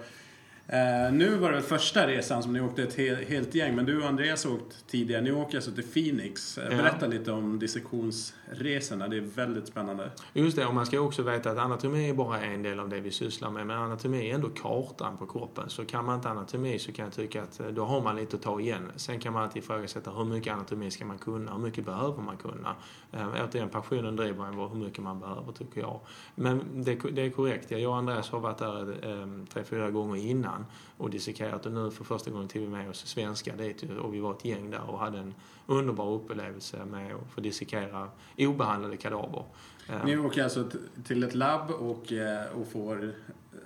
Eh, 0.67 1.13
nu 1.13 1.37
var 1.37 1.53
det 1.53 1.63
första 1.63 2.07
resan 2.07 2.43
som 2.43 2.53
ni 2.53 2.61
åkte 2.61 2.83
ett 2.83 2.97
he- 2.99 3.25
helt 3.29 3.55
gäng, 3.55 3.77
men 3.77 3.85
du 3.85 4.03
och 4.03 4.09
Andreas 4.09 4.45
har 4.45 4.53
åkt 4.53 4.87
tidigare. 4.87 5.23
Ni 5.23 5.33
åker 5.33 5.57
alltså 5.57 5.71
till 5.73 5.85
Phoenix. 5.85 6.59
Eh, 6.59 6.65
Ja. 6.71 6.77
Berätta 6.77 7.07
lite 7.07 7.33
om 7.33 7.59
dissektionsresorna. 7.59 9.09
Det 9.09 9.17
är 9.17 9.21
väldigt 9.21 9.67
spännande. 9.67 10.11
Just 10.33 10.57
det, 10.57 10.67
och 10.67 10.75
man 10.75 10.87
ska 10.87 11.01
också 11.01 11.23
veta 11.23 11.51
att 11.51 11.59
anatomi 11.59 12.11
är 12.11 12.15
bara 12.15 12.41
en 12.41 12.63
del 12.63 12.81
av 12.81 12.89
det 12.89 13.01
vi 13.01 13.11
sysslar 13.11 13.51
med. 13.51 13.67
Men 13.67 13.79
anatomi 13.79 14.31
är 14.31 14.35
ändå 14.35 14.49
kartan 14.49 15.17
på 15.17 15.27
kroppen. 15.27 15.65
Så 15.69 15.85
kan 15.85 16.05
man 16.05 16.15
inte 16.17 16.29
anatomi 16.29 16.79
så 16.79 16.93
kan 16.93 17.05
jag 17.05 17.15
tycka 17.15 17.43
att 17.43 17.61
eh, 17.61 17.67
då 17.67 17.85
har 17.85 18.01
man 18.03 18.17
lite 18.17 18.37
att 18.37 18.43
ta 18.43 18.61
igen. 18.61 18.93
Sen 18.97 19.21
kan 19.21 19.33
man 19.33 19.43
alltid 19.43 19.63
ifrågasätta 19.63 20.11
hur 20.11 20.25
mycket 20.25 20.53
anatomi 20.53 20.91
ska 20.91 21.05
man 21.05 21.19
kunna? 21.19 21.53
Hur 21.53 21.59
mycket 21.61 21.85
behöver 21.85 22.23
man 22.23 22.37
kunna? 22.37 22.75
Eh, 23.13 23.45
Återigen, 23.45 23.69
passionen 23.69 24.17
driver 24.17 24.47
en 24.47 24.55
hur 24.55 24.75
mycket 24.75 25.03
man 25.03 25.21
behöver 25.21 25.53
tycker 25.53 25.81
jag. 25.81 26.01
Men 26.35 26.61
det, 26.85 26.95
det 27.13 27.23
är 27.23 27.31
korrekt. 27.31 27.71
Jag 27.71 27.91
och 27.91 27.97
Andreas 27.97 28.31
har 28.31 28.41
varit 28.41 28.59
där 28.59 29.11
eh, 29.11 29.27
tre, 29.53 29.65
fyra 29.65 29.91
gånger 29.91 30.17
innan 30.17 30.52
och 30.97 31.11
dissekerat 31.11 31.67
och 31.67 31.73
nu 31.73 31.91
för 31.91 32.05
första 32.05 32.31
gången 32.31 32.49
tog 32.49 32.63
vi 32.63 32.69
med 32.69 32.91
oss 32.91 33.07
svenskar 33.07 33.57
dit 33.57 33.83
och 34.03 34.15
vi 34.15 34.21
var 34.21 34.33
ett 34.33 34.45
gäng 34.45 34.71
där 34.71 34.91
och 34.91 34.99
hade 34.99 35.19
en 35.19 35.35
underbar 35.67 36.11
upplevelse 36.13 36.85
med 36.85 37.15
att 37.15 37.33
få 37.35 37.41
dissekera 37.41 38.09
obehandlade 38.39 38.97
kadaver. 38.97 39.45
Eh, 39.89 40.05
Ni 40.05 40.17
åker 40.19 40.43
alltså 40.45 40.65
till 41.05 41.23
ett 41.23 41.35
labb 41.35 41.71
och, 41.71 42.13
eh, 42.13 42.47
och 42.61 42.67
får 42.73 43.13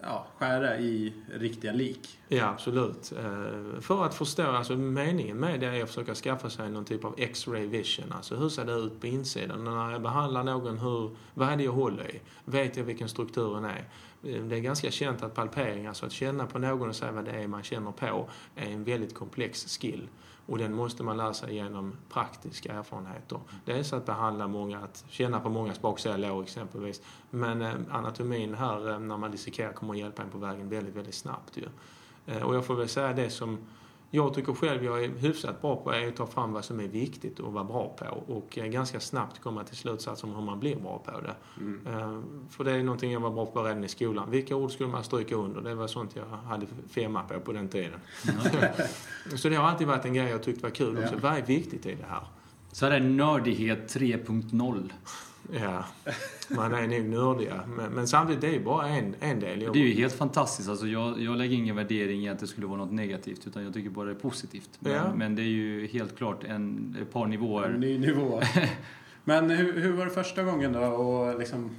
ja, 0.02 0.26
skära 0.38 0.78
i 0.78 1.12
riktiga 1.34 1.72
lik. 1.72 2.18
Ja, 2.28 2.44
absolut. 2.48 3.12
Eh, 3.18 3.80
För 3.80 4.04
att 4.04 4.14
förstå, 4.14 4.42
alltså 4.42 4.76
meningen 4.76 5.36
med 5.36 5.60
det 5.60 5.66
är 5.66 5.82
att 5.82 5.88
försöka 5.88 6.14
skaffa 6.14 6.50
sig 6.50 6.70
någon 6.70 6.84
typ 6.84 7.04
av 7.04 7.14
X-ray 7.18 7.66
vision. 7.66 8.12
Alltså 8.12 8.36
hur 8.36 8.48
ser 8.48 8.64
det 8.64 8.72
ut 8.72 9.00
på 9.00 9.06
insidan? 9.06 9.64
När 9.64 9.90
jag 9.90 10.02
behandlar 10.02 10.44
någon, 10.44 10.78
hur, 10.78 11.10
vad 11.34 11.48
är 11.48 11.56
det 11.56 11.64
jag 11.64 11.72
håller 11.72 12.10
i? 12.16 12.20
Vet 12.44 12.76
jag 12.76 12.84
vilken 12.84 13.08
strukturen 13.08 13.64
är? 13.64 13.84
Det 14.26 14.56
är 14.56 14.60
ganska 14.60 14.90
känt 14.90 15.22
att 15.22 15.34
palpering, 15.34 15.86
alltså 15.86 16.06
att 16.06 16.12
känna 16.12 16.46
på 16.46 16.58
någon 16.58 16.88
och 16.88 16.96
säga 16.96 17.12
vad 17.12 17.24
det 17.24 17.30
är 17.30 17.46
man 17.46 17.62
känner 17.62 17.92
på, 17.92 18.28
är 18.54 18.70
en 18.70 18.84
väldigt 18.84 19.14
komplex 19.14 19.78
skill. 19.78 20.08
Och 20.46 20.58
den 20.58 20.74
måste 20.74 21.02
man 21.02 21.16
lära 21.16 21.34
sig 21.34 21.54
genom 21.54 21.96
praktiska 22.08 22.72
erfarenheter. 22.72 23.40
Dels 23.64 23.92
att 23.92 24.06
behandla 24.06 24.48
många, 24.48 24.78
att 24.78 25.04
känna 25.08 25.40
på 25.40 25.48
många 25.48 25.74
baksida 25.80 26.16
lår 26.16 26.42
exempelvis. 26.42 27.02
Men 27.30 27.62
eh, 27.62 27.74
anatomin 27.90 28.54
här, 28.54 28.90
eh, 28.90 28.98
när 28.98 29.16
man 29.16 29.30
dissekerar, 29.30 29.72
kommer 29.72 29.94
att 29.94 30.00
hjälpa 30.00 30.22
en 30.22 30.30
på 30.30 30.38
vägen 30.38 30.68
väldigt, 30.68 30.94
väldigt 30.94 31.14
snabbt 31.14 31.56
ju. 31.56 31.68
Eh, 32.26 32.42
och 32.42 32.54
jag 32.54 32.66
får 32.66 32.74
väl 32.74 32.88
säga 32.88 33.12
det 33.12 33.30
som 33.30 33.58
jag 34.10 34.34
tycker 34.34 34.52
själv 34.54 34.84
jag 34.84 35.04
är 35.04 35.08
hyfsat 35.08 35.60
bra 35.62 35.76
på 35.76 35.92
är 35.92 36.08
att 36.08 36.16
ta 36.16 36.26
fram 36.26 36.52
vad 36.52 36.64
som 36.64 36.80
är 36.80 36.88
viktigt 36.88 37.40
och 37.40 37.52
vara 37.52 37.64
bra 37.64 37.96
på 37.98 38.32
och 38.34 38.58
eh, 38.58 38.66
ganska 38.66 39.00
snabbt 39.00 39.40
komma 39.40 39.64
till 39.64 39.76
slutsats 39.76 40.24
om 40.24 40.34
hur 40.34 40.42
man 40.42 40.60
blir 40.60 40.76
bra 40.76 40.98
på 41.04 41.20
det. 41.20 41.34
Eh, 41.90 42.20
För 42.50 42.64
det 42.64 42.72
är 42.72 42.82
någonting 42.82 43.12
jag 43.12 43.20
var 43.20 43.30
bra 43.30 43.46
på 43.46 43.62
redan 43.62 43.84
i 43.84 43.88
skolan. 43.88 44.30
Vilka 44.30 44.56
ord 44.56 44.72
skulle 44.72 44.88
man 44.88 45.04
stryka 45.04 45.34
under? 45.34 45.60
Det 45.60 45.74
var 45.74 45.86
sånt 45.86 46.16
jag 46.16 46.26
hade 46.26 46.66
femma 46.90 47.22
på 47.22 47.40
på 47.40 47.52
den 47.52 47.68
tiden. 47.68 48.00
Så 49.36 49.48
det 49.48 49.56
har 49.56 49.68
alltid 49.68 49.86
varit 49.86 50.04
en 50.04 50.14
grej 50.14 50.28
jag 50.30 50.42
tyckt 50.42 50.62
var 50.62 50.70
kul 50.70 50.98
också. 50.98 51.14
Ja. 51.14 51.20
Vad 51.22 51.36
är 51.36 51.42
viktigt 51.42 51.86
i 51.86 51.94
det 51.94 52.06
här? 52.08 52.22
Så 52.72 52.86
här 52.86 52.92
är 52.92 53.00
nördighet 53.00 53.94
3.0. 53.96 54.90
Ja, 55.52 55.84
man 56.48 56.74
är 56.74 56.86
nog 56.88 57.04
nördiga. 57.08 57.60
Men, 57.76 57.90
men 57.92 58.08
samtidigt, 58.08 58.40
det 58.40 58.46
är 58.46 58.52
ju 58.52 58.64
bara 58.64 58.88
en, 58.88 59.14
en 59.20 59.40
del. 59.40 59.62
Jag- 59.62 59.72
Det 59.72 59.78
är 59.78 59.84
ju 59.86 59.94
helt 59.94 60.14
fantastiskt. 60.14 60.68
Alltså 60.68 60.86
jag, 60.86 61.20
jag 61.20 61.36
lägger 61.36 61.56
ingen 61.56 61.76
värdering 61.76 62.24
i 62.24 62.28
att 62.28 62.38
det 62.38 62.46
skulle 62.46 62.66
vara 62.66 62.78
något 62.78 62.92
negativt, 62.92 63.46
utan 63.46 63.64
jag 63.64 63.74
tycker 63.74 63.90
bara 63.90 64.04
det 64.06 64.10
är 64.12 64.14
positivt. 64.14 64.70
Men, 64.78 64.92
Ja. 64.92 65.14
men 65.16 65.34
det 65.36 65.42
är 65.42 65.46
ju 65.46 65.86
helt 65.86 66.16
klart 66.18 66.44
en, 66.44 66.96
ett 67.02 67.12
par 67.12 67.26
nivåer. 67.26 67.68
En 67.68 67.80
ny 67.80 67.98
nivå. 67.98 68.40
Men 69.24 69.50
hur, 69.50 69.80
hur 69.80 69.92
var 69.92 70.04
det 70.04 70.10
första 70.10 70.42
gången 70.42 70.72
då? 70.72 70.80
Och 70.80 71.38
liksom, 71.38 71.70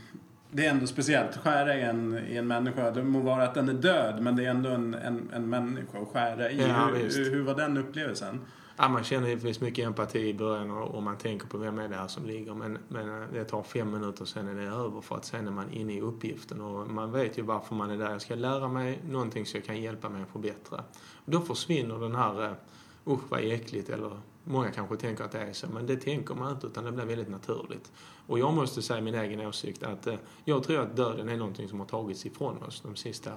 det 0.52 0.66
är 0.66 0.72
ändå 0.72 0.88
speciellt. 0.88 1.38
Skära 1.38 1.78
i 1.78 1.82
en, 1.82 2.20
i 2.30 2.36
en 2.38 2.48
människa. 2.48 2.92
Det 2.92 3.04
må 3.04 3.20
vara 3.20 3.44
att 3.44 3.54
den 3.54 3.70
är 3.70 3.74
död, 3.74 4.22
men 4.22 4.36
det 4.36 4.46
är 4.46 4.50
ändå 4.50 4.70
en, 4.70 4.94
en, 4.94 5.30
en 5.34 5.50
människa 5.50 5.98
att 6.02 6.08
skära 6.08 6.52
i. 6.52 6.58
Ja, 6.68 6.90
hur, 6.94 7.04
visst. 7.04 7.18
hur, 7.18 7.32
hur 7.32 7.42
var 7.44 7.56
den 7.56 7.78
upplevelsen? 7.78 8.40
Ja, 8.80 8.88
man 8.88 9.04
känner 9.04 9.28
givetvis 9.28 9.62
mycket 9.62 9.86
empati 9.86 10.20
i 10.20 10.34
början 10.34 10.72
och, 10.72 10.96
och 10.96 11.04
man 11.04 11.18
tänker 11.18 11.48
på 11.48 11.58
vem 11.58 11.80
är 11.80 11.90
det 11.90 11.96
här 11.96 12.08
som 12.08 12.26
ligger. 12.26 12.54
Men, 12.54 12.78
men 12.88 13.22
eh, 13.22 13.28
det 13.34 13.46
tar 13.46 13.64
fem 13.64 13.92
minuter 13.92 14.26
sen 14.26 14.48
är 14.48 14.56
det 14.56 14.64
över 14.64 15.02
för 15.02 15.16
att 15.16 15.26
sen 15.26 15.48
är 15.48 15.52
man 15.52 15.72
inne 15.72 15.94
i 15.94 16.02
uppgiften 16.02 16.62
och 16.62 16.88
man 16.92 17.12
vet 17.12 17.38
ju 17.38 17.42
varför 17.42 17.76
man 17.76 17.90
är 17.90 17.98
där. 17.98 18.12
Jag 18.12 18.22
ska 18.22 18.36
lära 18.36 18.68
mig 18.68 19.00
någonting 19.10 19.46
så 19.46 19.58
jag 19.58 19.66
kan 19.66 19.82
hjälpa 19.82 20.10
mig 20.10 20.22
att 20.22 20.30
förbättra. 20.30 20.84
Och 21.26 21.32
då 21.32 21.42
försvinner 21.42 22.00
den 22.00 22.16
här, 22.16 22.46
eh, 22.46 22.52
usch 23.06 23.22
vad 23.30 23.40
äckligt 23.40 23.90
eller 23.90 24.20
många 24.44 24.72
kanske 24.72 24.98
tänker 24.98 25.24
att 25.24 25.32
det 25.32 25.40
är 25.40 25.54
så 25.54 25.68
men 25.68 25.86
det 25.86 25.96
tänker 25.96 26.36
man 26.36 26.52
inte 26.52 26.68
utan 26.68 26.84
det 26.84 26.92
blir 26.92 27.06
väldigt 27.06 27.30
naturligt. 27.30 27.92
Och 28.28 28.40
jag 28.40 28.54
måste 28.54 28.82
säga 28.82 29.02
min 29.02 29.16
egen 29.16 29.42
åsikt 29.48 29.84
att 29.84 30.08
eh, 30.08 30.16
jag 30.46 30.64
tror 30.64 30.82
att 30.82 30.96
döden 30.96 31.30
är 31.30 31.38
någonting 31.38 31.70
som 31.70 31.80
har 31.80 31.88
tagits 31.88 32.26
ifrån 32.26 32.64
oss 32.64 32.82
de 32.82 32.96
sista 32.96 33.32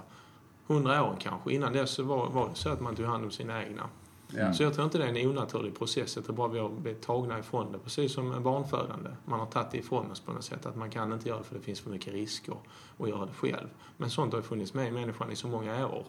hundra 0.67 1.05
åren 1.05 1.17
kanske. 1.19 1.53
Innan 1.53 1.73
dess 1.73 1.91
så 1.91 2.03
var, 2.03 2.31
var 2.31 2.49
det 2.49 2.55
så 2.55 2.69
att 2.69 2.81
man 2.81 2.97
tog 2.97 3.07
hand 3.07 3.25
om 3.25 3.31
sina 3.31 3.65
egna. 3.65 3.89
Ja. 4.37 4.53
Så 4.53 4.63
jag 4.63 4.75
tror 4.75 4.85
inte 4.85 4.99
det 4.99 5.05
är 5.05 5.09
en 5.17 5.29
onaturlig 5.31 5.79
process. 5.79 6.17
Jag 6.17 6.25
tror 6.25 6.37
bara 6.37 6.49
vi 6.49 6.59
har 6.59 6.69
blivit 6.69 7.03
tagna 7.03 7.39
ifrån 7.39 7.73
det. 7.73 7.79
Precis 7.79 8.13
som 8.13 8.43
barnfödande. 8.43 9.11
Man 9.25 9.39
har 9.41 9.47
tagit 9.47 9.71
det 9.71 9.79
ifrån 9.79 10.11
oss 10.11 10.21
på 10.21 10.33
något 10.33 10.45
sätt. 10.45 10.67
Att 10.67 10.77
man 10.77 10.91
kan 10.91 11.13
inte 11.13 11.29
göra 11.29 11.39
det 11.39 11.45
för 11.45 11.55
det 11.55 11.61
finns 11.61 11.81
för 11.81 11.91
mycket 11.91 12.13
risker 12.13 12.55
att 12.99 13.09
göra 13.09 13.27
det 13.27 13.33
själv. 13.33 13.69
Men 13.97 14.11
sånt 14.11 14.33
har 14.33 14.39
ju 14.41 14.43
funnits 14.47 14.75
med 14.75 14.89
i 14.89 14.91
människan 14.91 15.33
i 15.33 15.37
så 15.37 15.49
många 15.49 15.87
år. 15.87 16.05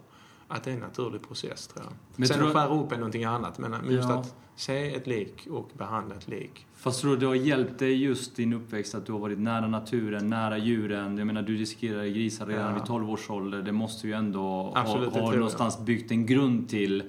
att 0.54 0.64
det 0.64 0.72
är 0.72 0.74
en 0.76 0.80
naturlig 0.80 1.28
process 1.28 1.68
tror 1.68 1.86
jag. 1.86 1.94
Men 2.16 2.28
Sen 2.28 2.38
tror- 2.38 2.48
att 2.48 2.54
skära 2.54 2.80
upp 2.80 2.92
är 2.92 2.96
någonting 2.96 3.24
annat, 3.24 3.58
men 3.60 3.76
just 3.92 4.10
Ja. 4.10 4.16
att 4.16 4.36
se 4.56 4.96
ett 4.96 5.08
lik 5.08 5.48
och 5.52 5.70
behandla 5.78 6.16
ett 6.16 6.28
lik. 6.28 6.66
Fast 6.76 7.02
tror 7.02 7.12
du 7.12 7.18
det 7.18 7.26
har 7.26 7.36
hjälpt 7.36 7.80
dig 7.80 8.04
just 8.04 8.36
din 8.36 8.54
uppväxt 8.54 8.96
att 8.96 9.06
du 9.06 9.12
har 9.12 9.20
varit 9.20 9.40
nära 9.40 9.68
naturen, 9.68 10.28
nära 10.30 10.58
djuren? 10.58 11.18
Jag 11.18 11.28
menar, 11.28 11.42
du 11.42 11.58
dissekerade 11.58 12.10
grisar 12.10 12.46
redan 12.46 12.68
Ja. 12.68 12.74
vid 12.74 12.86
12 12.86 13.10
års 13.10 13.30
ålder. 13.30 13.62
Det 13.62 13.72
måste 13.72 14.08
ju 14.08 14.14
ändå 14.14 14.72
Absolut, 14.76 15.14
ha, 15.14 15.20
ha 15.22 15.28
jag. 15.28 15.36
någonstans 15.36 15.80
byggt 15.80 16.12
en 16.12 16.26
grund 16.26 16.70
till 16.70 17.04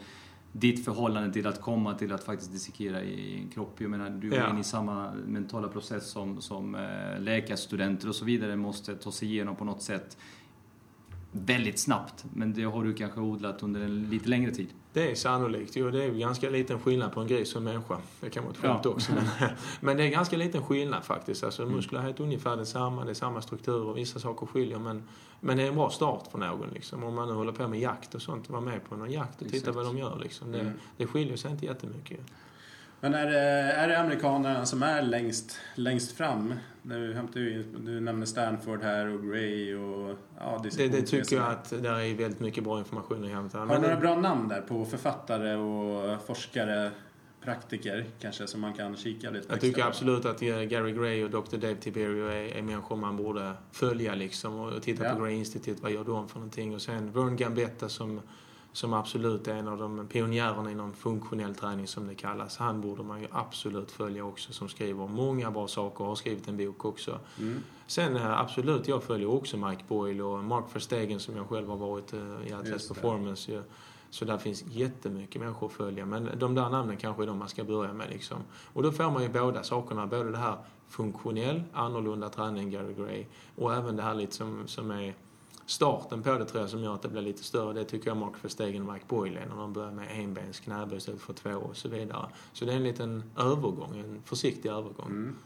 ditt 0.53 0.85
förhållande 0.85 1.33
till 1.33 1.47
att 1.47 1.61
komma 1.61 1.95
till 1.95 2.13
att 2.13 2.25
faktiskt 2.25 2.53
dissekera 2.53 3.03
i 3.03 3.39
en 3.39 3.49
kropp. 3.49 3.75
Jag 3.81 3.91
menar, 3.91 4.11
du 4.11 4.33
är 4.33 4.39
Ja. 4.39 4.51
inne 4.51 4.61
i 4.61 4.65
samma 4.65 5.13
mentala 5.27 5.69
process 5.69 6.11
som, 6.11 6.41
som 6.41 6.75
eh, 6.75 7.21
läkarstudenter 7.21 8.09
och 8.09 8.15
så 8.15 8.25
vidare 8.25 8.57
måste 8.57 8.95
ta 8.97 9.13
sig 9.13 9.29
igenom 9.29 9.57
på 9.57 9.65
något 9.65 9.83
sätt 9.83 10.17
väldigt 11.33 11.79
snabbt. 11.79 12.25
Men 12.35 12.53
det 12.53 12.63
har 12.63 12.85
du 12.85 12.95
kanske 12.95 13.21
odlat 13.21 13.63
under 13.63 13.81
en 13.81 14.11
lite 14.11 14.29
längre 14.29 14.51
tid. 14.51 14.69
Det 14.93 15.11
är 15.11 15.15
sannolikt. 15.15 15.77
Jo, 15.77 15.91
det 15.91 16.05
är 16.05 16.09
ganska 16.11 16.51
liten 16.51 16.81
skillnad 16.81 17.13
på 17.13 17.21
en 17.21 17.27
gris 17.27 17.53
och 17.55 17.59
en 17.59 17.65
människa. 17.65 17.97
Det 18.21 18.31
kan 18.31 18.43
vara 18.45 18.53
ett 18.53 18.59
skämt 18.61 18.81
Ja. 18.85 18.91
också. 18.91 19.13
Men, 19.13 19.49
men 19.81 19.97
det 19.97 20.05
är 20.05 20.09
ganska 20.11 20.37
liten 20.37 20.63
skillnad 20.63 21.05
faktiskt. 21.05 21.45
Alltså, 21.45 21.67
muskler 21.67 22.01
är 22.09 22.21
ungefär 22.21 22.57
detsamma, 22.57 23.05
det 23.05 23.11
är 23.11 23.15
samma 23.15 23.43
strukturer, 23.43 23.95
vissa 23.95 24.19
saker 24.19 24.47
skiljer. 24.47 24.79
Men, 24.79 25.03
men 25.41 25.57
det 25.57 25.63
är 25.63 25.69
en 25.69 25.75
bra 25.75 25.91
start 25.91 26.29
för 26.31 26.39
någon. 26.39 26.69
Liksom. 26.75 27.05
Om 27.05 27.15
man 27.15 27.29
nu 27.29 27.35
håller 27.35 27.53
på 27.53 27.69
med 27.69 27.81
jakt 27.81 28.15
och 28.15 28.23
sånt, 28.23 28.51
vara 28.51 28.61
med 28.61 28.89
på 28.89 28.97
någon 28.97 29.11
jakt 29.11 29.43
och 29.43 29.49
titta 29.49 29.73
vad 29.73 29.85
de 29.85 29.99
gör. 29.99 30.19
Liksom. 30.23 30.53
Det, 30.53 30.61
Mm. 30.61 30.73
det 30.97 31.07
skiljer 31.07 31.37
sig 31.37 31.51
inte 31.51 31.67
jättemycket. 31.67 32.21
Men 33.01 33.15
är 33.15 33.27
det, 33.31 33.41
är 33.73 33.89
det 33.89 34.01
amerikanerna 34.01 34.67
som 34.67 34.83
är 34.83 35.03
längst, 35.03 35.59
längst 35.75 36.13
fram? 36.17 36.55
Nu 36.83 37.15
hämtar 37.15 37.41
ju 37.41 37.53
in, 37.55 37.85
du 37.85 38.01
nämner 38.01 38.27
Stanford 38.27 38.83
här 38.83 39.07
och 39.07 39.23
Gray 39.23 39.75
och 39.75 40.17
ja, 40.39 40.65
Det, 40.77 40.89
det 40.89 41.03
tycker 41.03 41.37
jag 41.37 41.51
att 41.51 41.71
där 41.71 42.01
är 42.01 42.15
väldigt 42.15 42.41
mycket 42.41 42.65
bra 42.65 42.79
information 42.79 43.25
att 43.25 43.31
hämta. 43.31 43.59
Har 43.59 43.67
du 43.67 43.81
några 43.81 43.95
det, 43.95 44.01
bra 44.01 44.17
namn 44.17 44.49
där 44.49 44.61
på 44.61 44.85
författare 44.85 45.55
och 45.55 46.23
forskare, 46.27 46.91
praktiker 47.45 48.07
kanske 48.21 48.47
som 48.47 48.61
man 48.61 48.75
kan 48.75 48.97
kika 48.97 49.31
lite 49.31 49.49
på 49.49 49.55
jag 49.55 49.61
tycker 49.61 49.85
absolut 49.85 50.25
att 50.25 50.41
Gary 50.41 50.93
Gray 50.93 51.25
och 51.25 51.31
Dr. 51.31 51.57
Dave 51.57 51.75
Tiberio 51.75 52.27
är, 52.27 52.57
är 52.57 52.63
människor 52.63 52.97
man 52.97 53.17
borde 53.17 53.53
följa 53.73 54.15
liksom 54.15 54.61
och 54.61 54.83
titta 54.83 55.05
Ja. 55.05 55.15
på 55.15 55.21
Gray 55.21 55.35
Institute, 55.35 55.83
vad 55.83 55.93
gör 55.93 56.05
de 56.05 56.29
för 56.29 56.37
någonting? 56.39 56.75
Och 56.75 56.83
sen 56.83 57.13
Vern 57.13 57.37
Gambetta 57.37 57.89
som, 57.89 58.21
som 58.73 58.93
absolut 58.93 59.49
är 59.49 59.55
en 59.55 59.69
av 59.69 59.79
de 59.79 60.07
pionjärerna 60.07 60.71
inom 60.71 60.93
funktionell 60.93 61.55
träning 61.55 61.87
som 61.87 62.07
det 62.07 62.15
kallas. 62.15 62.57
Han 62.57 62.81
borde 62.81 63.03
man 63.03 63.21
ju 63.21 63.27
absolut 63.31 63.91
följa 63.91 64.25
också 64.25 64.53
som 64.53 64.69
skriver 64.69 65.07
många 65.07 65.51
bra 65.51 65.69
saker 65.69 66.01
och 66.01 66.09
har 66.09 66.15
skrivit 66.15 66.49
en 66.49 66.57
bok 66.57 66.85
också. 66.85 67.19
Mm. 67.39 67.63
Sen 67.87 68.17
eh, 68.17 68.41
absolut, 68.41 68.89
jag 68.89 69.03
följer 69.03 69.31
också 69.31 69.57
Mike 69.57 69.83
Boyle 69.89 70.21
och 70.21 70.45
Mark 70.45 70.65
Verstegen 70.73 71.21
som 71.21 71.37
jag 71.37 71.49
själv 71.49 71.69
har 71.69 71.77
varit 71.77 72.13
eh, 72.13 72.49
i 72.49 72.53
Atlas. 72.53 72.89
Performance. 72.89 73.53
ju. 73.53 73.63
Så 74.11 74.25
där 74.25 74.39
finns 74.39 74.65
jättemycket 74.67 75.41
människor 75.41 75.67
att 75.67 75.73
följa. 75.73 76.07
Men 76.07 76.29
de 76.39 76.55
där 76.55 76.69
namnen 76.69 76.97
kanske 76.97 77.23
är 77.23 77.27
de 77.27 77.39
man 77.39 77.49
ska 77.49 77.65
börja 77.65 77.93
med. 77.93 78.11
Liksom. 78.11 78.39
Och 78.73 78.83
då 78.83 78.93
får 78.93 79.11
man 79.11 79.23
ju 79.23 79.29
båda 79.29 79.63
sakerna. 79.63 80.07
Både 80.07 80.31
det 80.31 80.39
här 80.39 80.57
funktionell, 80.89 81.63
annorlunda 81.73 82.29
träning, 82.29 82.71
Gary 82.71 82.95
Gray. 82.95 83.27
Och 83.57 83.75
även 83.75 83.97
det 83.97 84.03
här 84.03 84.15
lite 84.15 84.37
som, 84.37 84.63
som 84.67 84.91
är 84.91 85.15
starten 85.67 86.23
på 86.23 86.39
det 86.39 86.45
tror 86.45 86.63
jag 86.63 86.71
som 86.71 86.83
gör 86.83 86.95
att 86.95 87.03
det 87.03 87.09
blir 87.09 87.23
lite 87.23 87.45
större. 87.45 87.73
Det 87.73 87.85
tycker 87.85 88.09
jag 88.09 88.17
Mark 88.17 88.33
Verstegen 88.43 88.89
och 88.89 88.93
Mike 88.93 89.05
Boyle 89.09 89.37
är 89.37 89.47
när 89.47 89.57
de 89.57 89.73
börjar 89.73 89.91
med 89.91 90.09
enbens 90.11 90.61
knäböj 90.61 90.99
istället 90.99 91.21
för 91.21 91.33
två 91.33 91.51
och 91.51 91.77
så 91.77 91.89
vidare. 91.89 92.27
Så 92.53 92.65
det 92.65 92.73
är 92.73 92.77
en 92.77 92.85
liten 92.85 93.23
övergång, 93.39 93.99
en 93.99 94.23
försiktig 94.25 94.69
övergång. 94.69 95.07
Mm. 95.07 95.37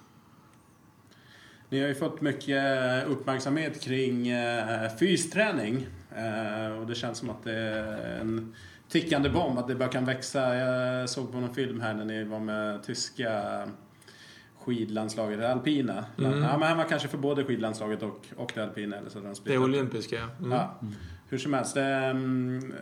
Ni 1.69 1.81
har 1.81 1.89
ju 1.89 1.95
fått 1.95 2.21
mycket 2.21 3.07
uppmärksamhet 3.07 3.81
kring 3.81 4.29
eh, 4.29 4.97
fysträning. 4.97 5.87
Eh, 6.17 6.79
och 6.79 6.87
det 6.87 6.95
känns 6.95 7.19
som 7.19 7.31
att 7.31 7.45
det 7.45 7.53
är 7.53 8.21
en 8.21 8.55
tickande 8.89 9.31
bomb, 9.31 9.59
att 9.59 9.69
det 9.69 9.75
bara 9.75 9.89
kan 9.89 10.05
växa. 10.05 10.55
Jag 10.55 11.11
såg 11.11 11.33
på 11.33 11.41
någon 11.41 11.55
film 11.55 11.81
här 11.81 11.95
när 11.95 12.05
ni 12.05 12.25
var 12.25 12.41
med 12.41 12.83
tyska 12.83 13.69
skidlandslaget, 14.67 15.39
det 15.39 15.53
alpina. 15.53 16.05
Mm. 16.19 16.43
Ja, 16.43 16.59
men 16.59 16.69
han 16.69 16.77
var 16.77 16.85
kanske 16.85 17.09
för 17.09 17.19
både 17.19 17.45
skidlandslaget 17.45 18.03
och, 18.03 18.27
och 18.37 18.53
det 18.55 18.62
alpina. 18.62 18.97
Eller 18.97 19.11
så 19.11 19.19
de 19.21 19.35
Det 19.45 19.59
olympiska. 19.59 20.29
Mm. 20.39 20.53
Ja. 20.53 20.81
Hur 21.29 21.39
som 21.39 21.55
helst. 21.55 21.77
ehm, 21.77 22.75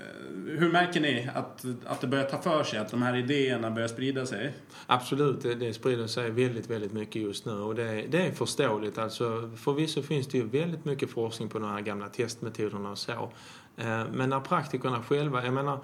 hur 0.58 0.72
märker 0.72 1.00
ni 1.00 1.30
att, 1.34 1.64
att 1.86 2.00
det 2.00 2.06
börjar 2.06 2.24
ta 2.24 2.38
för 2.38 2.64
sig? 2.64 2.78
Att 2.78 2.90
de 2.90 3.02
här 3.02 3.16
idéerna 3.16 3.70
börjar 3.70 3.88
sprida 3.88 4.26
sig? 4.26 4.52
Absolut, 4.86 5.42
det, 5.42 5.54
det 5.54 5.74
sprider 5.74 6.06
sig 6.06 6.30
väldigt, 6.30 6.70
väldigt 6.70 6.92
mycket 6.92 7.22
just 7.22 7.46
nu 7.46 7.52
och 7.52 7.74
det, 7.74 8.04
det 8.10 8.26
är 8.26 8.32
förståeligt. 8.32 8.98
Alltså, 8.98 9.50
förvisso 9.56 10.02
finns 10.02 10.26
det 10.26 10.38
ju 10.38 10.44
väldigt 10.48 10.84
mycket 10.84 11.10
forskning 11.10 11.48
på 11.48 11.58
de 11.58 11.70
här 11.70 11.80
gamla 11.80 12.08
testmetoderna 12.08 12.90
och 12.90 12.98
så. 12.98 13.12
Eh, 13.76 14.02
Men 14.12 14.30
när 14.30 14.40
praktikerna 14.40 15.02
själva, 15.02 15.44
jag 15.44 15.54
menar, 15.54 15.80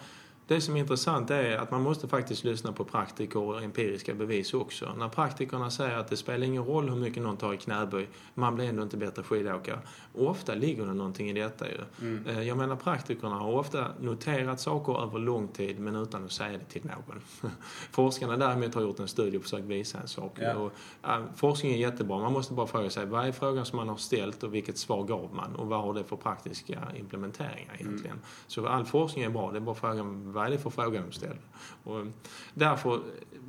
det 0.51 0.61
som 0.61 0.77
är 0.77 0.81
intressant 0.81 1.31
är 1.31 1.57
att 1.57 1.71
man 1.71 1.83
måste 1.83 2.09
faktiskt 2.09 2.45
lyssna 2.45 2.73
på 2.73 2.85
praktiker 2.85 3.41
och 3.41 3.63
empiriska 3.63 4.15
bevis 4.15 4.55
också. 4.55 4.95
När 4.99 5.09
praktikerna 5.09 5.71
säger 5.71 5.97
att 5.97 6.09
det 6.09 6.17
spelar 6.17 6.47
ingen 6.47 6.65
roll 6.65 6.89
hur 6.89 6.97
mycket 6.97 7.23
någon 7.23 7.37
tar 7.37 7.55
i 7.55 7.57
knäböj, 7.57 8.09
man 8.35 8.55
blir 8.55 8.65
ändå 8.69 8.83
inte 8.83 8.97
bättre 8.97 9.23
skidåkare. 9.23 9.79
Ofta 10.15 10.55
ligger 10.55 10.87
det 10.87 10.95
någonting 10.95 11.31
i 11.31 11.33
detta 11.33 11.67
ju. 11.69 11.79
Mm. 12.01 12.27
Eh, 12.27 12.43
Jag 12.43 12.57
menar 12.57 12.77
praktikerna 12.77 13.35
har 13.35 13.53
ofta 13.53 13.87
noterat 14.01 14.61
saker 14.61 15.03
över 15.03 15.19
lång 15.19 15.49
tid 15.49 15.81
men 15.81 15.97
utan 15.97 16.25
att 16.25 16.33
säga 16.33 16.59
det 16.59 16.65
till 16.65 16.85
någon. 16.85 17.21
Forskarna 17.91 18.37
däremot 18.37 18.75
har 18.75 18.83
gjort 18.83 19.01
en 19.01 19.09
studie 19.09 19.39
och 19.39 19.43
försökt 19.43 19.65
visa 19.67 19.99
en 19.99 20.09
sak. 20.09 20.37
Ja. 20.41 20.55
Och, 20.55 20.73
äh, 21.05 21.21
forskning 21.37 21.73
är 21.73 21.77
jättebra. 21.77 22.19
Man 22.19 22.33
måste 22.33 22.55
bara 22.55 22.67
fråga 22.67 22.91
sig 22.91 23.07
vad 23.07 23.27
är 23.27 23.33
frågan 23.33 23.67
som 23.67 23.77
man 23.77 23.89
har 23.89 23.97
ställt 23.97 24.43
och 24.43 24.55
vilket 24.55 24.79
svar 24.79 25.05
gav 25.05 25.35
man 25.35 25.57
och 25.57 25.67
vad 25.67 25.81
har 25.81 25.95
det 25.95 26.05
för 26.05 26.17
praktiska 26.17 26.79
implementeringar 26.97 27.77
egentligen. 27.79 28.21
Så 28.47 28.67
all 28.67 28.85
forskning 28.85 29.25
är 29.25 29.31
bra. 29.31 29.51
Det 29.53 29.59
är 29.59 29.61
bara 29.61 29.75
frågan 29.75 30.33
vad 30.41 30.47
är 30.47 30.51
det 30.51 30.59
för 30.59 30.70
fråga 30.70 31.03
de 31.03 31.12
ställer. 31.12 31.41
Och 31.84 32.01
eh, 32.01 32.07
därför, 32.55 33.01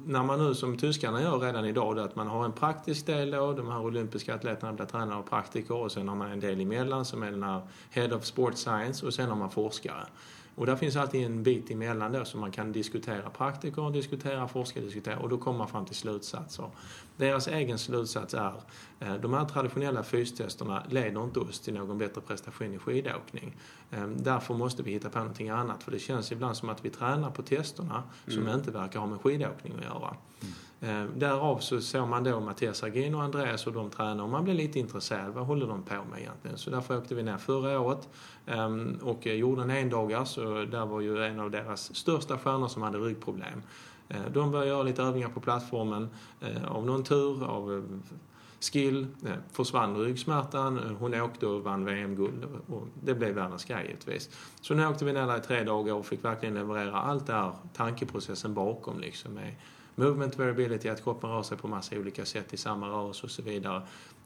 när 0.05 0.23
man 0.23 0.39
nu 0.39 0.55
som 0.55 0.77
tyskarna 0.77 1.21
gör 1.21 1.39
redan 1.39 1.65
idag, 1.65 1.95
det 1.95 2.03
att 2.03 2.15
man 2.15 2.27
har 2.27 2.45
en 2.45 2.51
praktisk 2.51 3.05
del 3.05 3.31
då, 3.31 3.53
de 3.53 3.67
här 3.67 3.79
olympiska 3.79 4.35
atleterna 4.35 4.73
blir 4.73 4.85
tränare 4.85 5.19
och 5.19 5.29
praktiker 5.29 5.75
och 5.75 5.91
sen 5.91 6.07
har 6.07 6.15
man 6.15 6.31
en 6.31 6.39
del 6.39 6.61
emellan 6.61 7.05
som 7.05 7.23
är 7.23 7.31
den 7.31 7.43
här 7.43 7.61
Head 7.89 8.15
of 8.15 8.25
Sport 8.25 8.57
Science 8.57 9.05
och 9.05 9.13
sen 9.13 9.29
har 9.29 9.35
man 9.35 9.51
forskare. 9.51 10.05
Och 10.55 10.65
där 10.65 10.75
finns 10.75 10.95
alltid 10.95 11.25
en 11.25 11.43
bit 11.43 11.71
emellan 11.71 12.11
då 12.11 12.25
som 12.25 12.39
man 12.39 12.51
kan 12.51 12.71
diskutera 12.71 13.29
praktiker, 13.29 13.91
diskutera 13.91 14.47
forskare, 14.47 14.83
diskutera 14.83 15.19
och 15.19 15.29
då 15.29 15.37
kommer 15.37 15.57
man 15.57 15.67
fram 15.67 15.85
till 15.85 15.95
slutsatser. 15.95 16.65
Deras 17.21 17.47
egen 17.47 17.77
slutsats 17.77 18.33
är 18.33 18.53
eh, 18.99 19.15
de 19.15 19.33
här 19.33 19.45
traditionella 19.45 20.03
fystesterna 20.03 20.83
leder 20.89 21.23
inte 21.23 21.39
oss 21.39 21.59
till 21.59 21.73
någon 21.73 21.97
bättre 21.97 22.21
prestation 22.21 22.73
i 22.73 22.77
skidåkning. 22.77 23.55
Eh, 23.91 24.07
Därför 24.07 24.53
måste 24.53 24.83
vi 24.83 24.91
hitta 24.91 25.09
på 25.09 25.19
någonting 25.19 25.49
annat 25.49 25.83
för 25.83 25.91
det 25.91 25.99
känns 25.99 26.31
ibland 26.31 26.57
som 26.57 26.69
att 26.69 26.85
vi 26.85 26.89
tränar 26.89 27.31
på 27.31 27.41
testerna 27.41 28.03
som 28.27 28.47
inte 28.49 28.71
verkar 28.71 28.99
ha 28.99 29.07
med 29.07 29.21
skidåkning 29.21 29.73
att 29.77 29.83
göra. 29.83 30.15
Eh, 30.81 31.05
Därav 31.15 31.59
så 31.59 31.81
såg 31.81 32.07
man 32.07 32.23
då 32.23 32.39
Mattias 32.39 32.83
Agin 32.83 33.15
och 33.15 33.23
Andreas 33.23 33.67
och 33.67 33.73
de 33.73 33.89
tränar 33.89 34.23
och 34.23 34.29
man 34.29 34.43
blev 34.43 34.55
lite 34.55 34.79
intresserad. 34.79 35.33
Vad 35.33 35.45
håller 35.45 35.67
de 35.67 35.83
på 35.83 36.03
med 36.11 36.19
egentligen? 36.19 36.57
Så 36.57 36.69
därför 36.69 36.97
åkte 36.97 37.15
vi 37.15 37.23
ner 37.23 37.37
förra 37.37 37.79
året 37.79 38.09
ehm, 38.45 38.99
och 39.01 39.25
gjorde 39.25 39.61
en 39.61 39.69
endagars 39.69 40.37
och 40.37 40.67
där 40.67 40.85
var 40.85 41.01
ju 41.01 41.23
en 41.23 41.39
av 41.39 41.51
deras 41.51 41.95
största 41.95 42.37
stjärnor 42.37 42.67
som 42.67 42.81
hade 42.81 42.97
ryggproblem. 42.97 43.61
Eh, 44.13 44.31
de 44.33 44.51
började 44.51 44.69
göra 44.69 44.83
lite 44.83 45.03
övningar 45.03 45.29
på 45.29 45.39
plattformen. 45.39 46.09
Eh, 46.41 46.71
av 46.71 46.85
någon 46.85 47.03
tur, 47.03 47.45
av 47.45 47.73
eh, 47.73 47.83
skill, 48.59 49.07
försvann 49.51 49.97
ryggsmärtan. 49.97 50.95
Hon 50.99 51.21
åkte 51.21 51.47
och 51.47 51.63
vann 51.63 51.85
VM-guld 51.85 52.45
och 52.67 52.87
det 53.03 53.13
blev 53.13 53.35
världens 53.35 53.65
grej 53.65 53.85
givetvis. 53.87 54.29
Så 54.61 54.73
nu 54.73 54.87
åkte 54.87 55.05
vi 55.05 55.13
ner 55.13 55.27
där 55.27 55.37
i 55.37 55.41
tre 55.41 55.63
dagar 55.63 55.93
och 55.93 56.05
fick 56.05 56.25
verkligen 56.25 56.55
leverera 56.55 56.95
allt 56.95 57.27
det 57.27 57.33
här 57.33 57.51
tankeprocessen 57.73 58.53
bakom 58.53 58.99
liksom 58.99 59.33
med 59.33 59.55
movement 59.95 60.37
variability, 60.37 60.89
att 60.89 61.03
kroppen 61.03 61.29
rör 61.29 61.43
sig 61.43 61.57
på 61.57 61.67
massa 61.67 61.95
olika 61.95 62.25
sätt 62.25 62.53
i 62.53 62.57
samma 62.57 62.87
rörelse 62.87 63.23
och 63.23 63.31
så 63.31 63.41
vidare. 63.41 63.81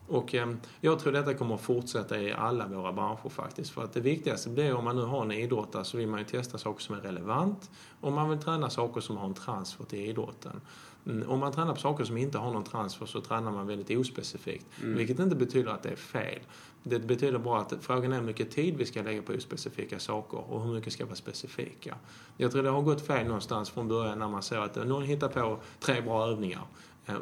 Och 0.07 0.35
eh, 0.35 0.53
jag 0.81 0.99
tror 0.99 1.13
detta 1.13 1.33
kommer 1.33 1.55
att 1.55 1.61
fortsätta 1.61 2.21
i 2.21 2.33
alla 2.33 2.67
våra 2.67 2.93
branscher 2.93 3.29
faktiskt. 3.29 3.71
För 3.71 3.83
att 3.83 3.93
det 3.93 4.01
viktigaste 4.01 4.49
blir 4.49 4.73
om 4.73 4.83
man 4.83 4.95
nu 4.95 5.01
har 5.01 5.21
en 5.21 5.31
idrottare 5.31 5.83
så 5.85 5.97
vill 5.97 6.07
man 6.07 6.19
ju 6.19 6.25
testa 6.25 6.57
saker 6.57 6.83
som 6.83 6.95
är 6.95 6.99
relevant. 6.99 7.71
Och 8.01 8.11
man 8.11 8.29
vill 8.29 8.39
träna 8.39 8.69
saker 8.69 9.01
som 9.01 9.17
har 9.17 9.27
en 9.27 9.33
transfer 9.33 9.85
till 9.85 9.99
idrotten. 9.99 10.61
Mm, 11.05 11.29
Om 11.29 11.39
man 11.39 11.51
tränar 11.51 11.73
på 11.73 11.79
saker 11.79 12.03
som 12.03 12.17
inte 12.17 12.37
har 12.37 12.51
någon 12.51 12.63
transfer 12.63 13.05
så 13.05 13.21
tränar 13.21 13.51
man 13.51 13.67
väldigt 13.67 13.99
ospecifikt. 13.99 14.65
Vilket 14.83 15.19
inte 15.19 15.35
betyder 15.35 15.71
att 15.71 15.83
det 15.83 15.89
är 15.89 15.95
fel. 15.95 16.39
Det 16.83 16.99
betyder 16.99 17.37
bara 17.39 17.61
att 17.61 17.73
frågan 17.81 18.13
är 18.13 18.19
hur 18.19 18.25
mycket 18.25 18.51
tid 18.51 18.77
vi 18.77 18.85
ska 18.85 19.01
lägga 19.01 19.21
på 19.21 19.33
ospecifika 19.33 19.99
saker 19.99 20.37
och 20.51 20.63
hur 20.63 20.73
mycket 20.73 20.93
ska 20.93 21.05
vara 21.05 21.15
specifika. 21.15 21.95
Jag 22.37 22.51
tror 22.51 22.63
det 22.63 22.69
har 22.69 22.81
gått 22.81 23.07
fel 23.07 23.27
någonstans 23.27 23.69
från 23.69 23.87
början 23.87 24.19
när 24.19 24.27
man 24.27 24.43
såg 24.43 24.57
att 24.57 24.75
någon 24.75 25.03
hittar 25.03 25.27
på 25.27 25.59
tre 25.79 26.01
bra 26.01 26.27
övningar 26.27 26.61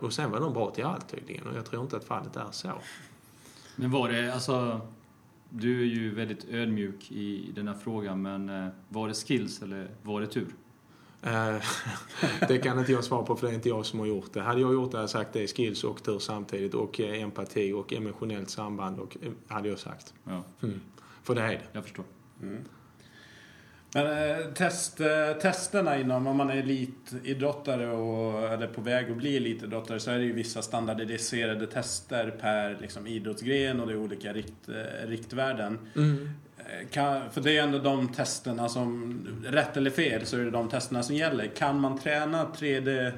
och 0.01 0.13
sen 0.13 0.31
var 0.31 0.39
de 0.39 0.53
bra 0.53 0.71
till 0.71 0.83
allt 0.85 1.09
tydligen 1.09 1.47
och 1.47 1.57
jag 1.57 1.65
tror 1.65 1.81
inte 1.83 1.97
att 1.97 2.03
fallet 2.03 2.35
är 2.35 2.51
så. 2.51 2.71
Men 3.75 3.91
var 3.91 4.09
det, 4.09 4.33
alltså... 4.33 4.81
Du 5.55 5.81
är 5.81 5.85
ju 5.85 6.15
väldigt 6.15 6.45
ödmjuk 6.49 7.11
i 7.11 7.51
den 7.55 7.67
här 7.67 7.75
frågan, 7.75 8.21
men 8.21 8.49
eh, 8.49 8.67
var 8.89 9.07
det 9.07 9.13
skills 9.13 9.61
eller 9.61 9.89
var 10.01 10.21
det 10.21 10.27
tur? 10.27 10.55
Eh, 11.21 11.55
det 12.47 12.57
kan 12.57 12.79
inte 12.79 12.91
jag 12.91 13.03
svara 13.03 13.23
på 13.23 13.35
för 13.35 13.47
det 13.47 13.53
är 13.53 13.55
inte 13.55 13.69
jag 13.69 13.85
som 13.85 13.99
har 13.99 14.05
gjort 14.05 14.33
det. 14.33 14.41
Hade 14.41 14.61
jag 14.61 14.73
gjort 14.73 14.91
det 14.91 14.97
hade 14.97 15.03
jag 15.03 15.09
sagt 15.09 15.33
det 15.33 15.43
är 15.43 15.47
skills 15.47 15.83
och 15.83 16.03
tur 16.03 16.19
samtidigt 16.19 16.73
och 16.73 16.99
eh, 16.99 17.23
empati 17.23 17.71
och 17.71 17.93
emotionellt 17.93 18.49
samband 18.49 18.99
och 18.99 19.17
eh, 19.21 19.31
hade 19.47 19.69
jag 19.69 19.79
sagt. 19.79 20.13
Ja, 20.23 20.43
Mm. 20.61 20.81
För 21.23 21.35
det 21.35 21.41
är 21.41 21.47
det. 21.47 21.61
jag 21.71 21.83
förstår. 21.83 22.05
Men 23.93 24.05
eh, 24.05 24.45
test, 24.53 24.99
eh, 24.99 25.33
testerna 25.41 25.99
inom, 25.99 26.27
om 26.27 26.37
man 26.37 26.49
är 26.49 26.57
elitidrottare 26.57 27.87
och, 27.91 28.53
eller 28.53 28.67
på 28.67 28.81
väg 28.81 29.11
att 29.11 29.17
bli 29.17 29.37
elitidrottare 29.37 29.99
så 29.99 30.11
är 30.11 30.17
det 30.17 30.23
ju 30.23 30.33
vissa 30.33 30.61
standardiserade 30.61 31.67
tester 31.67 32.29
per 32.41 32.77
liksom, 32.81 33.07
idrottsgren 33.07 33.79
och 33.79 33.87
det 33.87 33.93
är 33.93 33.97
olika 33.97 34.33
rikt, 34.33 34.69
eh, 34.69 35.07
riktvärden. 35.07 35.79
Eh, 35.95 36.87
Kan, 36.91 37.31
för 37.31 37.41
det 37.41 37.57
är 37.57 37.63
ändå 37.63 37.79
de 37.79 38.13
testerna 38.13 38.69
som, 38.69 39.27
rätt 39.45 39.77
eller 39.77 39.91
fel, 39.91 40.25
så 40.25 40.37
är 40.37 40.43
det 40.45 40.51
de 40.51 40.69
testerna 40.69 41.03
som 41.03 41.15
gäller. 41.15 41.47
Kan 41.47 41.79
man 41.79 41.99
träna 41.99 42.45
3D 42.45 43.11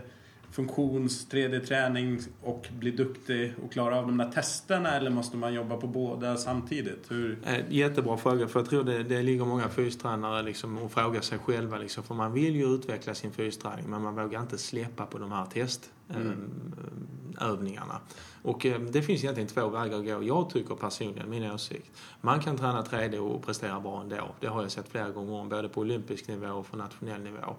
funktions 0.55 1.27
3D-träning 1.31 2.19
och 2.41 2.67
bli 2.79 2.91
duktig 2.91 3.53
och 3.63 3.71
klara 3.71 3.99
av 3.99 4.07
de 4.07 4.17
där 4.17 4.31
testerna 4.31 4.95
eller 4.95 5.11
måste 5.11 5.37
man 5.37 5.53
jobba 5.53 5.77
på 5.77 5.87
båda 5.87 6.37
samtidigt? 6.37 7.11
Hur? 7.11 7.39
Eh, 7.45 7.59
jättebra 7.69 8.17
fråga, 8.17 8.47
för 8.47 8.59
jag 8.59 8.69
tror 8.69 8.83
det, 8.83 9.03
det 9.03 9.21
ligger 9.21 9.45
många 9.45 9.69
fystränare 9.69 10.43
liksom 10.43 10.77
och 10.77 10.91
frågar 10.91 11.21
sig 11.21 11.37
själva. 11.37 11.77
Liksom, 11.77 12.03
för 12.03 12.15
man 12.15 12.33
vill 12.33 12.55
ju 12.55 12.65
utveckla 12.65 13.13
sin 13.13 13.31
fysträning 13.31 13.89
men 13.89 14.01
man 14.01 14.15
vågar 14.15 14.41
inte 14.41 14.57
släppa 14.57 15.05
på 15.05 15.17
de 15.17 15.31
här 15.31 15.45
testövningarna. 15.45 17.99
Och 18.41 18.65
eh, 18.65 18.79
det 18.79 19.01
finns 19.01 19.23
egentligen 19.23 19.49
två 19.49 19.69
vägar 19.69 19.97
att 19.97 20.05
gå. 20.05 20.23
Jag 20.23 20.49
tycker 20.49 20.75
personligen, 20.75 21.29
min 21.29 21.51
åsikt, 21.51 21.91
man 22.21 22.39
kan 22.39 22.57
träna 22.57 22.81
3D 22.81 23.17
och 23.17 23.45
prestera 23.45 23.79
bra 23.79 24.01
ändå. 24.01 24.35
Det 24.39 24.47
har 24.47 24.61
jag 24.61 24.71
sett 24.71 24.89
flera 24.89 25.09
gånger 25.09 25.33
om, 25.33 25.49
både 25.49 25.69
på 25.69 25.81
olympisk 25.81 26.27
nivå 26.27 26.47
och 26.47 26.71
på 26.71 26.77
nationell 26.77 27.21
nivå. 27.21 27.55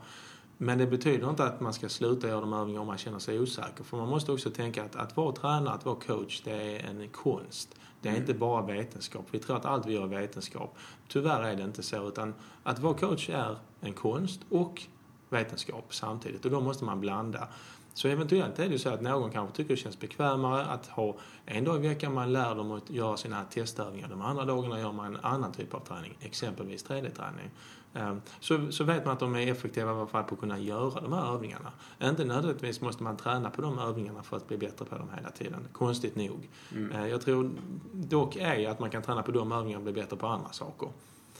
Men 0.59 0.78
det 0.78 0.86
betyder 0.86 1.30
inte 1.30 1.44
att 1.44 1.61
man 1.61 1.72
ska 1.72 1.88
sluta 1.88 2.28
göra 2.28 2.40
de 2.40 2.52
övningar 2.52 2.80
om 2.80 2.86
man 2.86 2.98
känner 2.98 3.18
sig 3.18 3.40
osäker. 3.40 3.84
För 3.84 3.96
man 3.96 4.09
måste 4.09 4.32
också 4.32 4.50
tänka 4.50 4.84
att 4.84 4.96
att 4.96 5.16
vara 5.16 5.32
tränare, 5.32 5.74
att 5.74 5.84
vara 5.84 5.96
coach, 5.96 6.40
det 6.44 6.50
är 6.50 6.90
en 6.90 7.09
konst. 7.09 7.74
Det 8.00 8.09
är 8.09 8.16
inte 8.16 8.34
bara 8.34 8.66
vetenskap. 8.66 9.26
Vi 9.30 9.38
tror 9.38 9.57
att 9.57 9.64
allt 9.64 9.86
vi 9.86 9.92
gör 9.92 10.02
är 10.02 10.07
vetenskap. 10.07 10.76
Tyvärr 11.09 11.42
är 11.42 11.57
det 11.57 11.62
inte 11.62 11.82
så. 11.82 12.09
Utan 12.09 12.34
att 12.62 12.78
vara 12.78 12.94
coach 12.94 13.30
är 13.30 13.57
en 13.80 13.92
konst 13.92 14.40
och 14.50 14.82
vetenskap 15.28 15.94
samtidigt. 15.94 16.44
Och 16.44 16.50
då 16.50 16.61
måste 16.61 16.84
man 16.84 17.00
blanda. 17.00 17.48
Så 17.97 18.09
eventuellt 18.09 18.59
är 18.59 18.68
det 18.68 18.78
så 18.78 18.88
att 18.88 19.01
någon 19.03 19.30
kanske 19.30 19.57
tycker 19.57 19.70
det 19.70 19.76
känns 19.80 20.01
bekvämare 20.01 20.64
att 20.64 20.86
ha 20.86 21.16
en 21.47 21.64
dag 21.64 21.84
i 21.84 21.88
veckan 21.88 22.14
man 22.14 22.32
lär 22.32 22.55
dem 22.55 22.72
att 22.72 22.90
göra 22.90 23.16
sina 23.16 23.44
testövningar. 23.44 24.09
De 24.09 24.22
andra 24.22 24.44
dagarna 24.44 24.80
gör 24.80 24.92
man 24.92 25.07
en 25.14 25.20
annan 25.22 25.53
typ 25.53 25.74
av 25.74 25.80
träning, 25.80 26.16
exempelvis 26.20 26.84
3D-träning. 26.84 27.51
Ehm, 27.94 28.20
Så, 28.40 28.72
så 28.72 28.84
vet 28.84 29.05
man 29.05 29.12
att 29.14 29.20
de 29.20 29.36
är 29.36 29.53
effektiva 29.53 29.90
i 29.90 29.94
alla 29.94 30.07
fall 30.07 30.24
på 30.24 30.34
att 30.34 30.40
kunna 30.40 30.59
göra 30.59 31.01
de 31.01 31.12
här 31.12 31.34
övningarna. 31.34 31.72
Inte 32.03 32.24
nödvändigtvis 32.24 32.80
måste 32.80 33.03
man 33.03 33.16
träna 33.16 33.51
på 33.51 33.62
de 33.62 33.78
övningarna 33.78 34.22
för 34.22 34.36
att 34.36 34.49
bli 34.49 34.57
bättre 34.57 34.84
på 34.84 34.99
dem 34.99 35.11
hela 35.16 35.30
tiden. 35.30 35.68
Konstigt 35.72 36.16
nog. 36.16 36.49
Eh, 36.94 37.07
Jag 37.07 37.20
tror 37.20 37.51
dock 37.92 38.36
är 38.36 38.68
att 38.68 38.80
man 38.80 38.90
kan 38.90 39.03
träna 39.03 39.22
på 39.22 39.32
de 39.32 39.53
övningarna 39.53 39.78
och 39.78 39.84
bli 39.84 40.03
bättre 40.03 40.16
på 40.16 40.26
andra 40.26 40.53
saker. 40.53 40.88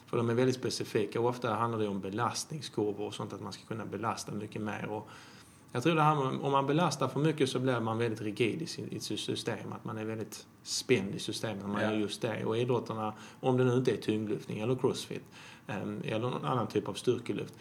För 0.07 0.17
de 0.17 0.31
är 0.31 0.35
väldigt 0.35 0.57
specifika 0.57 1.21
och 1.21 1.27
ofta 1.29 1.55
handlar 1.55 1.79
det 1.79 1.89
om 1.89 2.01
belastningskurvor 2.01 3.07
och 3.07 3.15
sånt, 3.15 3.33
att 3.33 3.41
man 3.41 3.53
ska 3.53 3.65
kunna 3.65 3.87
belasta 3.87 4.33
mycket 4.33 4.63
mer. 4.63 4.87
Och 4.91 5.09
jag 5.73 5.83
tror 5.83 5.95
det 5.95 6.03
här 6.03 6.15
med, 6.15 6.41
om 6.41 6.53
man 6.53 6.67
belastar 6.67 7.09
för 7.09 7.21
mycket 7.21 7.49
så 7.49 7.59
blir 7.59 7.81
man 7.81 7.99
väldigt 7.99 8.21
rigid 8.21 8.63
i, 8.63 8.67
sitt 9.01 9.21
system. 9.21 9.73
Att 9.73 9.85
man 9.85 9.99
är 9.99 10.05
väldigt 10.05 10.47
spänd 10.63 11.15
i 11.15 11.19
systemet 11.19 11.63
när 11.63 11.69
man 11.69 11.83
Ja. 11.83 11.91
gör 11.91 11.99
just 11.99 12.23
det. 12.23 12.45
Och 12.45 12.59
idrotterna, 12.59 13.13
om 13.41 13.57
det 13.57 13.65
nu 13.65 13.75
inte 13.75 13.93
är 13.93 13.97
tyngdlyftning 13.97 14.61
eller 14.61 14.75
crossfit 14.75 15.25
em, 15.67 16.03
eller 16.05 16.19
någon 16.31 16.45
annan 16.45 16.67
typ 16.67 16.89
av 16.89 16.95
styrkelyft, 16.95 17.55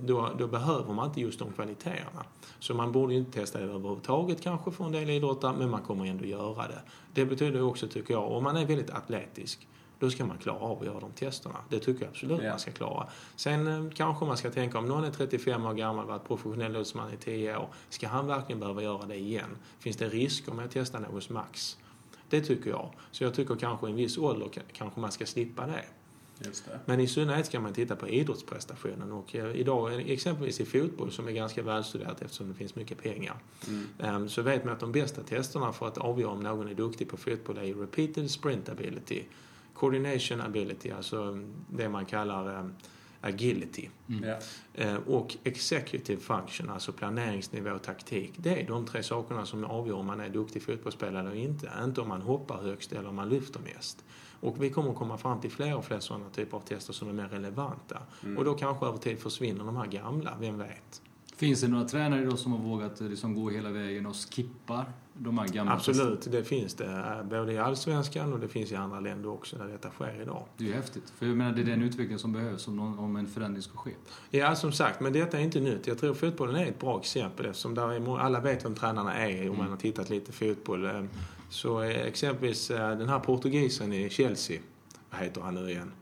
då, 0.00 0.30
då 0.38 0.46
behöver 0.46 0.92
man 0.94 1.08
inte 1.08 1.20
just 1.20 1.38
de 1.38 1.52
kvaliteterna. 1.52 2.24
Så 2.58 2.74
man 2.74 2.92
borde 2.92 3.12
ju 3.14 3.18
inte 3.20 3.38
testa 3.40 3.58
det 3.58 3.64
överhuvudtaget 3.64 4.40
kanske 4.40 4.70
för 4.70 4.84
en 4.84 4.92
del 4.92 5.10
idrottare, 5.10 5.54
men 5.58 5.70
man 5.70 5.82
kommer 5.82 6.06
ändå 6.06 6.24
göra 6.24 6.68
det. 6.68 6.82
Det 7.14 7.24
betyder 7.26 7.62
också, 7.62 7.88
tycker 7.88 8.14
jag, 8.14 8.32
om 8.32 8.44
man 8.44 8.56
är 8.56 8.66
väldigt 8.66 8.90
atletisk, 8.90 9.68
då 9.98 10.10
ska 10.10 10.24
man 10.24 10.38
klara 10.38 10.58
av 10.58 10.78
att 10.80 10.86
göra 10.86 11.00
de 11.00 11.10
testerna. 11.12 11.56
Det 11.68 11.78
tycker 11.78 12.02
jag 12.02 12.08
absolut 12.10 12.40
Ja. 12.42 12.50
man 12.50 12.58
ska 12.58 12.70
klara. 12.70 13.06
Sen 13.36 13.66
eh, 13.86 13.90
kanske 13.94 14.24
man 14.24 14.36
ska 14.36 14.50
tänka 14.50 14.78
om 14.78 14.86
någon 14.86 15.04
är 15.04 15.10
35 15.10 15.66
år 15.66 15.74
gammal, 15.74 16.06
varit 16.06 16.24
professionell 16.26 16.70
idrottsman 16.70 17.12
i 17.12 17.16
10 17.16 17.56
år, 17.56 17.68
ska 17.88 18.08
han 18.08 18.26
verkligen 18.26 18.60
behöva 18.60 18.82
göra 18.82 19.06
det 19.06 19.16
igen? 19.16 19.56
Finns 19.78 19.96
det 19.96 20.08
risker 20.08 20.52
med 20.52 20.64
att 20.64 20.70
testa 20.70 20.98
någons 20.98 21.28
max? 21.30 21.76
Det 22.28 22.40
tycker 22.40 22.70
jag. 22.70 22.90
Så 23.10 23.24
jag 23.24 23.34
tycker 23.34 23.56
kanske 23.56 23.86
i 23.86 23.90
en 23.90 23.96
viss 23.96 24.18
ålder 24.18 24.46
ka- 24.46 24.60
kanske 24.72 25.00
man 25.00 25.12
ska 25.12 25.26
slippa 25.26 25.66
det. 25.66 25.84
Det. 26.38 26.78
Men 26.84 27.00
i 27.00 27.06
synnerhet 27.06 27.46
ska 27.46 27.60
man 27.60 27.72
titta 27.72 27.96
på 27.96 28.08
idrottsprestationen. 28.08 29.12
Och 29.12 29.34
eh, 29.36 29.56
idag, 29.56 30.10
exempelvis 30.10 30.60
i 30.60 30.64
fotboll, 30.64 31.12
som 31.12 31.28
är 31.28 31.32
ganska 31.32 31.62
välstuderat 31.62 32.22
eftersom 32.22 32.48
det 32.48 32.54
finns 32.54 32.74
mycket 32.74 33.02
pengar, 33.02 33.36
eh, 33.98 34.26
så 34.26 34.42
vet 34.42 34.64
man 34.64 34.74
att 34.74 34.80
de 34.80 34.92
bästa 34.92 35.22
testerna 35.22 35.72
för 35.72 35.88
att 35.88 35.98
avgöra 35.98 36.30
om 36.30 36.40
någon 36.40 36.68
är 36.68 36.74
duktig 36.74 37.08
på 37.08 37.16
fotboll 37.16 37.58
är 37.58 37.74
repeated 37.74 38.30
sprint 38.30 38.68
ability, 38.68 39.22
coordination 39.76 40.40
ability, 40.40 40.90
alltså 40.90 41.38
det 41.70 41.88
man 41.88 42.06
kallar 42.06 42.58
eh, 42.58 42.66
agility. 43.20 43.88
Ja. 44.06 44.38
Eh, 44.74 44.96
och 44.96 45.36
executive 45.44 46.20
function, 46.20 46.70
alltså 46.70 46.92
planeringsnivå 46.92 47.70
och 47.70 47.82
taktik. 47.82 48.32
Det 48.36 48.62
är 48.62 48.66
de 48.66 48.86
tre 48.86 49.02
sakerna 49.02 49.46
som 49.46 49.64
avgör 49.64 49.94
om 49.94 50.06
man 50.06 50.20
är 50.20 50.28
duktig 50.28 50.62
fotbollsspelare 50.62 51.20
eller 51.20 51.34
inte. 51.34 51.70
Inte 51.84 52.00
om 52.00 52.08
man 52.08 52.22
hoppar 52.22 52.62
högst 52.62 52.92
eller 52.92 53.08
om 53.08 53.14
man 53.14 53.28
lyfter 53.28 53.60
mest. 53.60 54.04
Och 54.40 54.64
vi 54.64 54.70
kommer 54.70 54.90
att 54.90 54.96
komma 54.96 55.18
fram 55.18 55.40
till 55.40 55.50
fler 55.50 55.76
och 55.76 55.84
fler 55.84 56.00
sådana 56.00 56.30
typer 56.30 56.56
av 56.56 56.60
tester 56.60 56.92
som 56.92 57.08
är 57.08 57.12
mer 57.12 57.28
relevanta. 57.28 58.02
Och 58.36 58.44
då 58.44 58.54
kanske 58.54 58.86
över 58.86 58.98
tid 58.98 59.18
försvinner 59.18 59.64
de 59.64 59.76
här 59.76 59.86
gamla, 59.86 60.36
vem 60.40 60.58
vet? 60.58 61.02
Finns 61.36 61.60
det 61.60 61.68
några 61.68 61.84
tränare 61.84 62.24
då 62.24 62.36
som 62.36 62.52
har 62.52 62.58
vågat 62.58 63.00
eh, 63.00 63.08
liksom 63.08 63.34
gå 63.34 63.50
hela 63.50 63.70
vägen 63.70 64.06
och 64.06 64.16
skippa 64.16 64.84
de 65.14 65.38
här 65.38 65.48
gamla 65.48 65.76
testerna? 65.76 65.98
Absolut, 66.02 66.32
det 66.32 66.44
finns 66.44 66.74
det. 66.74 66.84
eh, 67.20 67.22
Både 67.28 67.52
i 67.52 67.58
allsvenskan 67.58 68.32
och 68.32 68.40
det 68.40 68.48
finns 68.48 68.72
i 68.72 68.74
andra 68.76 69.00
länder 69.00 69.28
också 69.30 69.56
där 69.56 69.66
detta 69.66 69.90
sker 69.90 70.22
idag. 70.22 70.44
Det 70.56 70.64
är 70.64 70.68
ju 70.68 70.74
häftigt. 70.74 71.12
För 71.18 71.26
jag 71.26 71.36
menar, 71.36 71.52
det 71.52 71.60
är 71.60 71.64
den 71.66 71.82
utveckling 71.82 72.18
som 72.18 72.32
behövs 72.32 72.68
om, 72.68 72.76
någon, 72.76 72.98
om 72.98 73.16
en 73.16 73.26
förändring 73.26 73.62
ska 73.62 73.78
ske. 73.78 73.90
Ja, 74.30 74.54
som 74.54 74.72
sagt, 74.72 75.00
men 75.00 75.12
detta 75.12 75.38
är 75.38 75.42
inte 75.42 75.60
nytt. 75.60 75.86
Jag 75.86 75.98
tror 75.98 76.14
fotbollen 76.14 76.56
är 76.56 76.66
ett 76.66 76.80
bra 76.80 76.98
exempel 77.00 77.46
eftersom 77.46 77.74
där 77.74 77.92
är, 77.92 78.18
alla 78.18 78.40
vet 78.40 78.64
vem 78.64 78.74
tränarna 78.74 79.14
är 79.14 79.50
om 79.50 79.58
man 79.58 79.68
har 79.70 79.76
tittat 79.76 80.10
lite 80.10 80.32
fotboll. 80.32 80.84
Eh, 80.84 81.04
Så 81.50 81.80
exempelvis 81.80 82.68
den 82.68 83.08
här 83.08 83.18
portugisen 83.18 83.92
i 83.92 84.10
Chelsea, 84.10 84.60
vad 85.10 85.20
heter 85.20 85.40
han 85.40 85.54
nu 85.54 85.70
igen? 85.70 85.92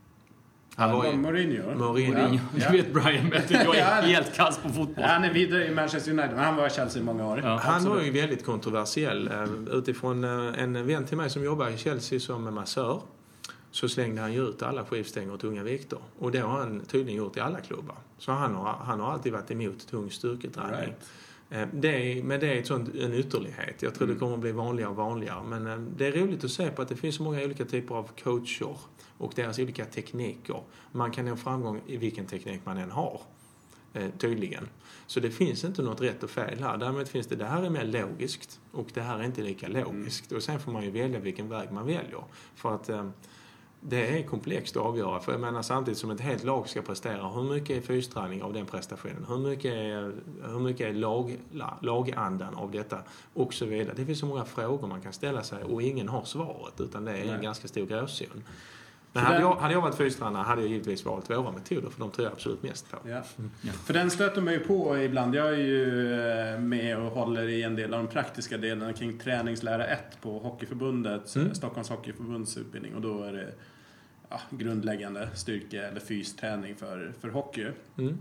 Han 0.77 0.93
var 0.93 1.05
ju... 1.07 1.17
Mourinho? 1.17 1.75
Mourinho. 1.79 2.39
Ja. 2.57 2.71
Du 2.71 2.77
vet 2.77 2.93
Brian 2.93 3.29
bättre. 3.31 3.55
Jag 3.65 3.77
är 3.77 4.03
helt 4.03 4.35
kass 4.37 4.59
på 4.63 4.69
fotboll. 4.69 5.05
Han 5.05 5.25
är 5.25 5.33
vidare 5.33 5.67
i 5.67 5.75
Manchester 5.75 6.11
United, 6.13 6.31
men 6.35 6.45
han 6.45 6.57
var 6.57 6.67
i 6.67 6.71
Chelsea 6.71 7.03
i 7.03 7.05
många 7.05 7.27
år. 7.27 7.41
Ja. 7.45 7.57
Han 7.63 7.85
var 7.85 8.03
ju 8.03 8.11
väldigt 8.11 8.45
kontroversiell. 8.45 9.29
Eh, 9.33 9.45
Utifrån 9.77 10.25
eh, 10.25 10.63
en 10.63 10.87
vän 10.87 11.05
till 11.07 11.17
mig 11.17 11.31
som 11.31 11.45
jobbar 11.45 11.69
i 11.69 11.77
Chelsea 11.77 12.21
som 12.21 12.55
massör 12.55 13.01
så 13.71 13.89
slängde 13.89 14.21
han 14.21 14.33
ju 14.33 14.49
ut 14.49 14.63
alla 14.63 14.85
skivstänger 14.85 15.33
och 15.33 15.41
tunga 15.41 15.63
vikter. 15.63 15.99
Och 16.19 16.31
det 16.33 16.39
har 16.39 16.59
han 16.59 16.81
tydligen 16.81 17.19
gjort 17.19 17.37
i 17.37 17.41
alla 17.41 17.61
klubbar. 17.61 17.97
Så 18.19 18.33
han 18.33 18.55
har, 18.55 18.73
han 18.85 19.01
har 19.01 19.13
alltid 19.13 19.33
varit 19.33 19.51
emot 19.51 19.89
tung 19.89 20.11
styrketräning. 20.11 20.81
Right. 20.81 20.95
Eh, 21.51 21.69
Det 21.73 21.89
är, 22.19 22.23
men 22.23 22.41
det 22.41 22.47
är 22.55 22.59
ett 22.59 22.67
sånt, 22.67 22.95
en 22.95 23.15
ytterlighet. 23.15 23.83
Jag 23.83 23.95
tror 23.95 24.09
det 24.09 24.15
kommer 24.15 24.35
att 24.35 24.41
bli 24.41 24.53
vanligare 24.53 24.91
och 24.91 24.97
vanligare. 24.97 25.43
Men 25.49 25.93
det 25.97 26.07
är 26.07 26.13
roligt 26.13 26.45
att 26.45 26.51
se 26.51 26.71
på 26.71 26.83
att 26.83 26.89
det 26.89 26.97
finns 26.97 27.17
så 27.17 27.23
många 27.23 27.45
olika 27.45 27.65
typer 27.65 27.95
av 27.95 28.11
coacher 28.25 28.77
och 29.19 29.33
deras 29.37 29.59
olika 29.59 29.85
tekniker. 29.85 30.63
Man 30.93 31.11
kan 31.11 31.25
nå 31.25 31.37
framgång 31.37 31.81
i 31.87 31.97
vilken 31.97 32.27
teknik 32.27 32.61
man 32.65 32.79
än 32.79 32.91
har. 32.91 33.21
Eh, 33.93 34.11
tydligen. 34.19 34.69
Så 35.07 35.21
det 35.21 35.31
finns 35.31 35.65
inte 35.65 35.83
något 35.83 36.01
rätt 36.01 36.23
och 36.23 36.31
fel 36.31 36.63
här. 36.63 36.77
Däremot 36.77 37.09
finns 37.09 37.27
det, 37.27 37.37
det 37.37 37.45
här 37.45 37.63
är 37.63 37.71
mer 37.71 37.85
logiskt 37.85 38.61
och 38.73 38.87
det 38.95 39.01
här 39.01 39.19
är 39.19 39.23
inte 39.23 39.43
lika 39.43 39.69
logiskt. 39.69 40.33
Och 40.33 40.43
sen 40.43 40.61
får 40.61 40.73
man 40.73 40.85
ju 40.85 40.91
välja 40.91 41.21
vilken 41.21 41.49
väg 41.49 41.73
man 41.73 41.87
väljer. 41.87 42.25
För 42.55 42.75
att 42.75 42.89
eh, 42.89 43.11
det 43.81 44.19
är 44.19 44.23
komplext 44.23 44.77
att 44.77 44.83
avgöra. 44.83 45.21
För 45.21 45.33
jag 45.33 45.41
menar 45.41 45.63
samtidigt 45.63 45.99
som 45.99 46.11
ett 46.11 46.21
helt 46.21 46.45
lag 46.45 46.69
ska 46.69 46.83
prestera, 46.83 47.29
hur 47.29 47.43
mycket 47.43 47.77
är 47.77 47.81
fysträning 47.81 48.43
av 48.43 48.53
den 48.53 48.67
prestationen? 48.67 49.25
Hur 49.29 49.39
mycket 49.39 49.73
är, 49.73 50.15
hur 50.43 50.61
mycket 50.61 50.87
är 50.87 50.93
lag, 50.93 51.37
la- 51.53 51.79
lagandan 51.83 52.55
av 52.55 52.71
detta? 52.71 52.99
Och 53.35 53.55
så 53.55 53.67
vidare. 53.67 53.95
Det 53.97 54.07
finns 54.07 54.19
så 54.19 54.27
många 54.27 54.45
frågor 54.45 54.89
man 54.89 55.01
kan 55.01 55.13
ställa 55.13 55.43
sig 55.43 55.65
och 55.65 55.83
ingen 55.83 56.09
har 56.09 56.25
svaret 56.25 56.81
utan 56.81 57.05
det 57.05 57.13
är 57.13 57.23
en 57.23 57.27
Nej. 57.27 57.43
ganska 57.43 57.69
stor 57.69 57.87
gråzon. 57.87 58.45
Men 59.15 59.23
hade 59.25 59.35
den- 59.39 59.43
jag, 59.47 59.57
hade 59.57 59.75
jag 59.75 59.81
varit 59.81 59.95
fystränare 59.95 60.43
hade 60.43 60.61
jag 60.63 60.71
givetvis 60.71 61.05
valt 61.05 61.31
våra 61.31 61.53
metoder 61.53 61.91
för 61.91 62.01
de 62.01 62.11
tror 62.11 62.25
jag 62.27 62.33
absolut 62.33 62.63
mest 62.63 62.91
på. 62.91 62.97
Ja. 63.09 63.23
Ja. 63.63 63.73
För 63.73 63.95
den 63.95 64.11
stöter 64.11 64.41
man 64.41 64.53
ju 64.55 64.61
på 64.61 64.99
ibland. 64.99 65.35
Jag 65.35 65.49
är 65.49 65.57
ju 65.59 66.15
eh, 66.21 66.61
med 66.61 66.99
och 66.99 67.11
håller 67.11 67.49
i 67.49 67.63
en 67.63 67.77
del 67.77 67.95
av 67.95 68.05
de 68.05 68.09
praktiska 68.13 68.57
delarna 68.59 68.93
kring 68.93 69.19
träningslära 69.19 69.87
1 69.87 69.99
på 70.23 70.39
Hockeyförbundets, 70.39 71.37
Mm. 71.37 71.55
Stockholms 71.55 71.89
Hockeyförbunds 71.91 72.57
utbildning. 72.57 72.95
Och 72.95 73.01
då 73.01 73.23
är 73.23 73.33
det 73.33 73.53
ja, 74.29 74.41
grundläggande 74.51 75.29
styrke 75.35 75.83
eller 75.87 76.01
fysträning 76.01 76.77
för, 76.77 77.13
för 77.21 77.29
hockey. 77.29 77.67
Mm. 77.99 78.19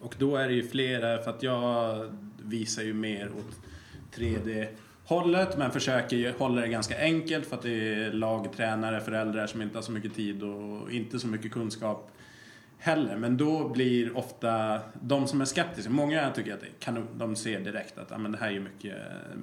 Och 0.00 0.14
då 0.18 0.36
är 0.36 0.48
det 0.48 0.54
ju 0.54 0.68
flera, 0.68 1.22
för 1.22 1.30
att 1.30 1.42
jag 1.42 1.98
visar 2.42 2.82
ju 2.82 2.94
mer 2.94 3.26
åt 3.38 3.60
hållet 5.04 5.58
men 5.58 5.70
försöker 5.70 6.38
hålla 6.38 6.60
det 6.60 6.68
ganska 6.68 6.98
enkelt 6.98 7.46
för 7.46 7.56
att 7.56 7.62
det 7.62 7.94
är 7.94 8.12
lagtränare, 8.12 9.00
föräldrar 9.00 9.46
som 9.46 9.62
inte 9.62 9.78
har 9.78 9.82
så 9.82 9.92
mycket 9.92 10.14
tid 10.14 10.42
och 10.42 10.92
inte 10.92 11.18
så 11.18 11.26
mycket 11.26 11.52
kunskap 11.52 12.10
heller. 12.78 13.16
Men 13.16 13.36
då 13.36 13.68
blir 13.68 14.16
ofta 14.16 14.80
de 15.00 15.26
som 15.26 15.40
är 15.40 15.44
skeptiska, 15.44 15.90
många 15.90 16.30
tycker 16.30 16.54
att 16.54 16.60
det 16.60 16.66
kanon, 16.78 17.08
de 17.14 17.36
ser 17.36 17.60
direkt 17.60 17.98
att 17.98 18.12
ah, 18.12 18.18
men 18.18 18.32
det 18.32 18.38
här 18.38 18.46
är 18.46 18.52
ju 18.52 18.60
mycket, 18.60 18.98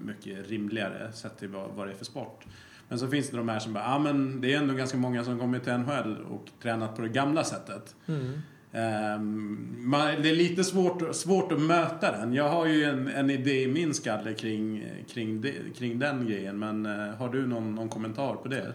mycket 0.06 0.50
rimligare 0.50 1.12
sett 1.12 1.40
till 1.40 1.50
vad, 1.50 1.70
vad 1.70 1.88
det 1.88 1.94
är 1.94 1.98
för 1.98 2.06
sport. 2.06 2.46
Men 2.90 3.00
så 3.00 3.08
finns 3.08 3.30
det 3.30 3.38
de 3.38 3.50
här 3.50 3.60
som 3.60 3.74
bara, 3.74 3.96
ah, 3.96 4.00
men 4.00 4.42
det 4.42 4.54
är 4.54 4.58
ändå 4.58 4.74
ganska 4.74 4.98
många 4.98 5.24
som 5.24 5.40
kommer 5.40 5.60
till 5.60 5.74
NHL 5.74 6.18
och 6.30 6.46
tränat 6.62 6.96
på 6.96 7.02
det 7.02 7.10
gamla 7.10 7.44
sättet. 7.44 7.96
Mm. 8.08 8.42
Um, 8.74 9.76
man, 9.78 10.22
det 10.22 10.30
är 10.30 10.36
lite 10.36 10.64
svårt, 10.64 11.16
svårt 11.16 11.52
att 11.52 11.62
möta 11.62 12.12
den. 12.12 12.34
Jag 12.34 12.50
har 12.50 12.66
ju 12.66 12.84
en, 12.84 13.08
en 13.08 13.30
idé 13.30 13.64
i 13.64 13.68
min 13.68 13.94
skalle 13.94 14.34
kring, 14.34 14.86
kring, 15.10 15.42
de, 15.42 15.54
kring 15.78 16.00
den 16.00 16.28
grejen. 16.28 16.60
Men 16.60 16.86
uh, 16.86 17.16
har 17.16 17.30
du 17.30 17.48
någon, 17.48 17.76
någon 17.76 17.90
kommentar 17.90 18.36
på 18.36 18.48
det? 18.48 18.74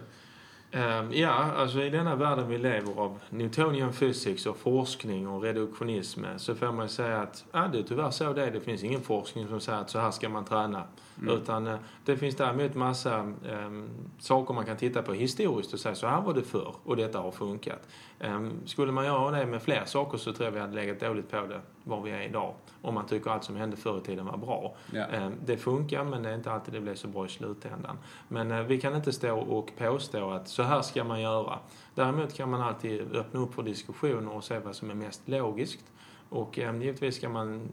Um, 0.72 1.12
ja, 1.12 1.52
alltså 1.56 1.82
i 1.82 1.90
denna 1.90 2.16
världen 2.16 2.48
vi 2.48 2.58
lever 2.58 3.00
av 3.00 3.18
Newtonian 3.30 3.92
physics 3.92 4.46
och 4.46 4.56
forskning 4.56 5.28
och 5.28 5.42
reduktionism 5.42 6.24
så 6.36 6.54
får 6.54 6.72
man 6.72 6.88
säga 6.88 7.18
att 7.18 7.44
ja, 7.52 7.68
det 7.72 7.78
är 7.78 7.82
tyvärr 7.82 8.10
så 8.10 8.32
det 8.32 8.44
är. 8.44 8.50
Det 8.50 8.60
finns 8.60 8.84
ingen 8.84 9.00
forskning 9.00 9.48
som 9.48 9.60
säger 9.60 9.78
att 9.78 9.90
så 9.90 9.98
här 9.98 10.10
ska 10.10 10.28
man 10.28 10.44
träna. 10.44 10.82
Mm. 11.18 11.34
Utan 11.34 11.66
uh, 11.66 11.76
det 12.04 12.16
finns 12.16 12.36
däremot 12.36 12.74
massa 12.74 13.20
um, 13.20 13.88
saker 14.18 14.54
man 14.54 14.64
kan 14.64 14.76
titta 14.76 15.02
på 15.02 15.12
historiskt 15.12 15.74
och 15.74 15.80
säga 15.80 15.94
så 15.94 16.06
här 16.06 16.20
var 16.20 16.34
det 16.34 16.42
förr 16.42 16.74
och 16.84 16.96
detta 16.96 17.18
har 17.18 17.30
funkat. 17.30 17.88
Um, 18.20 18.52
skulle 18.64 18.92
man 18.92 19.04
göra 19.06 19.38
det 19.38 19.46
med 19.46 19.62
fler 19.62 19.84
saker 19.84 20.18
så 20.18 20.32
tror 20.32 20.44
jag 20.44 20.52
vi 20.52 20.60
hade 20.60 20.74
legat 20.74 21.00
dåligt 21.00 21.30
på 21.30 21.46
det 21.46 21.60
var 21.84 22.00
vi 22.00 22.10
är 22.10 22.20
idag. 22.20 22.54
Om 22.82 22.94
man 22.94 23.06
tycker 23.06 23.30
allt 23.30 23.44
som 23.44 23.56
hände 23.56 23.76
förr 23.76 23.98
i 23.98 24.00
tiden 24.00 24.26
var 24.26 24.36
bra. 24.36 24.76
Ja. 24.92 25.06
Um, 25.26 25.32
det 25.44 25.56
funkar 25.56 26.04
men 26.04 26.22
det 26.22 26.30
är 26.30 26.34
inte 26.34 26.52
alltid 26.52 26.74
det 26.74 26.80
blir 26.80 26.94
så 26.94 27.08
bra 27.08 27.26
i 27.26 27.28
slutändan. 27.28 27.98
Men 28.28 28.52
uh, 28.52 28.62
vi 28.62 28.80
kan 28.80 28.94
inte 28.94 29.12
stå 29.12 29.38
och 29.38 29.72
påstå 29.78 30.30
att 30.30 30.48
så 30.48 30.62
här 30.62 30.82
ska 30.82 31.04
man 31.04 31.20
göra. 31.20 31.58
Däremot 31.94 32.34
kan 32.34 32.50
man 32.50 32.60
alltid 32.60 33.16
öppna 33.16 33.40
upp 33.40 33.54
för 33.54 33.62
diskussioner 33.62 34.32
och 34.32 34.44
se 34.44 34.58
vad 34.58 34.76
som 34.76 34.90
är 34.90 34.94
mest 34.94 35.28
logiskt. 35.28 35.84
Och 36.28 36.58
um, 36.58 36.82
givetvis 36.82 37.16
ska 37.16 37.28
man 37.28 37.68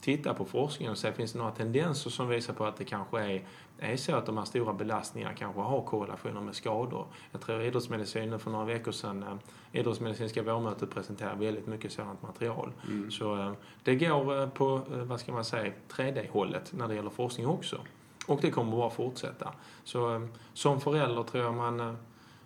titta 0.00 0.34
på 0.34 0.44
forskningen 0.44 0.92
och 0.92 0.98
se 0.98 1.12
finns 1.12 1.32
det 1.32 1.38
några 1.38 1.50
tendenser 1.50 2.10
som 2.10 2.28
visar 2.28 2.54
på 2.54 2.64
att 2.64 2.76
det 2.76 2.84
kanske 2.84 3.20
är, 3.20 3.44
är 3.78 3.96
så 3.96 4.16
att 4.16 4.26
de 4.26 4.38
här 4.38 4.44
stora 4.44 4.72
belastningarna 4.72 5.34
kanske 5.34 5.60
har 5.60 5.82
korrelationer 5.82 6.40
med 6.40 6.54
skador. 6.54 7.06
Jag 7.32 7.40
tror 7.40 7.62
idrottsmedicinen 7.62 8.38
för 8.38 8.50
några 8.50 8.64
veckor 8.64 8.92
sedan, 8.92 9.22
eh, 9.22 9.80
idrottsmedicinska 9.80 10.42
vårmötet 10.42 10.90
presenterade 10.90 11.44
väldigt 11.44 11.66
mycket 11.66 11.92
sådant 11.92 12.22
material. 12.22 12.72
Mm. 12.88 13.10
Så 13.10 13.36
eh, 13.38 13.52
det 13.82 13.94
går 13.94 14.40
eh, 14.40 14.48
på, 14.48 14.80
vad 14.88 15.20
ska 15.20 15.32
man 15.32 15.44
säga, 15.44 15.72
3D-hållet 15.88 16.72
när 16.72 16.88
det 16.88 16.94
gäller 16.94 17.10
forskning 17.10 17.46
också. 17.46 17.80
Och 18.26 18.40
det 18.42 18.50
kommer 18.50 18.72
bara 18.72 18.90
fortsätta. 18.90 19.52
Så 19.84 20.28
som 20.52 20.80
förälder 20.80 21.22
tror 21.22 21.44
jag 21.44 21.54
man 21.54 21.96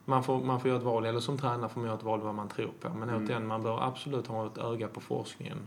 man 0.09 0.24
får, 0.24 0.41
man 0.41 0.61
får 0.61 0.68
göra 0.68 0.79
ett 0.79 0.85
val, 0.85 1.05
eller 1.05 1.20
som 1.20 1.39
tränare 1.39 1.68
får 1.68 1.81
man 1.81 1.87
göra 1.87 1.99
ett 1.99 2.05
val 2.05 2.20
vad 2.20 2.35
man 2.35 2.49
tror 2.49 2.70
på. 2.81 2.89
Men 2.89 3.09
mm. 3.09 3.24
återigen, 3.24 3.47
man 3.47 3.62
bör 3.62 3.83
absolut 3.83 4.26
ha 4.26 4.47
ett 4.47 4.59
öga 4.59 4.89
på 4.89 5.01
forskningen. 5.01 5.59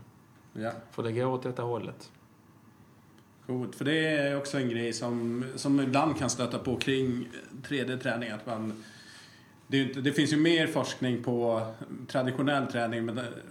Ja. 0.52 0.70
För 0.90 1.02
det 1.02 1.12
går 1.12 1.26
åt 1.26 1.42
detta 1.42 1.62
hållet. 1.62 2.10
Coolt, 3.46 3.74
för 3.74 3.84
det 3.84 4.06
är 4.06 4.36
också 4.36 4.58
en 4.58 4.68
grej 4.68 4.92
som, 4.92 5.44
som 5.56 5.80
ibland 5.80 6.18
kan 6.18 6.30
stöta 6.30 6.58
på 6.58 6.76
kring 6.76 7.28
3D-träning. 7.68 8.30
Att 8.30 8.46
man, 8.46 8.84
det, 9.66 9.78
inte, 9.78 10.00
det, 10.00 10.12
finns 10.12 10.32
ju 10.32 10.36
mer 10.36 10.66
forskning 10.66 11.22
på 11.22 11.66
traditionell 12.08 12.66
träning 12.66 13.10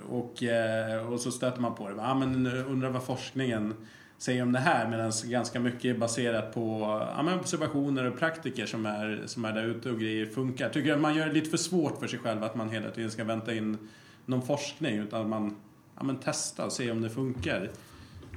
och, 0.09 0.43
eh, 0.43 1.11
och 1.11 1.19
så 1.19 1.31
stöter 1.31 1.61
man 1.61 1.75
på 1.75 1.89
det. 1.89 1.95
Ja, 1.97 2.13
men 2.13 2.47
undrar 2.47 2.89
vad 2.89 3.03
forskningen 3.03 3.73
säger 4.17 4.43
om 4.43 4.51
det 4.51 4.59
här 4.59 4.89
medan 4.89 5.11
ganska 5.25 5.59
mycket 5.59 5.95
är 5.95 5.99
baserat 5.99 6.53
på 6.53 6.79
ja, 7.17 7.35
observationer 7.39 8.05
och 8.05 8.19
praktiker 8.19 8.65
som 8.65 8.85
är, 8.85 9.21
som 9.25 9.45
är 9.45 9.53
där 9.53 9.63
ute 9.63 9.89
och 9.89 9.99
grejer 9.99 10.25
funkar. 10.25 10.69
Tycker 10.69 10.89
jag 10.89 11.01
man 11.01 11.15
gör 11.15 11.27
det 11.27 11.33
lite 11.33 11.49
för 11.49 11.57
svårt 11.57 11.99
för 11.99 12.07
sig 12.07 12.19
själv 12.19 12.43
att 12.43 12.55
man 12.55 12.69
hela 12.69 12.89
tiden 12.89 13.11
ska 13.11 13.23
vänta 13.23 13.53
in 13.53 13.77
någon 14.25 14.41
forskning 14.41 14.97
utan 14.97 15.29
man 15.29 15.55
ja, 16.01 16.05
men 16.05 16.17
testa 16.17 16.65
och 16.65 16.71
se 16.71 16.91
om 16.91 17.01
det 17.01 17.09
funkar. 17.09 17.69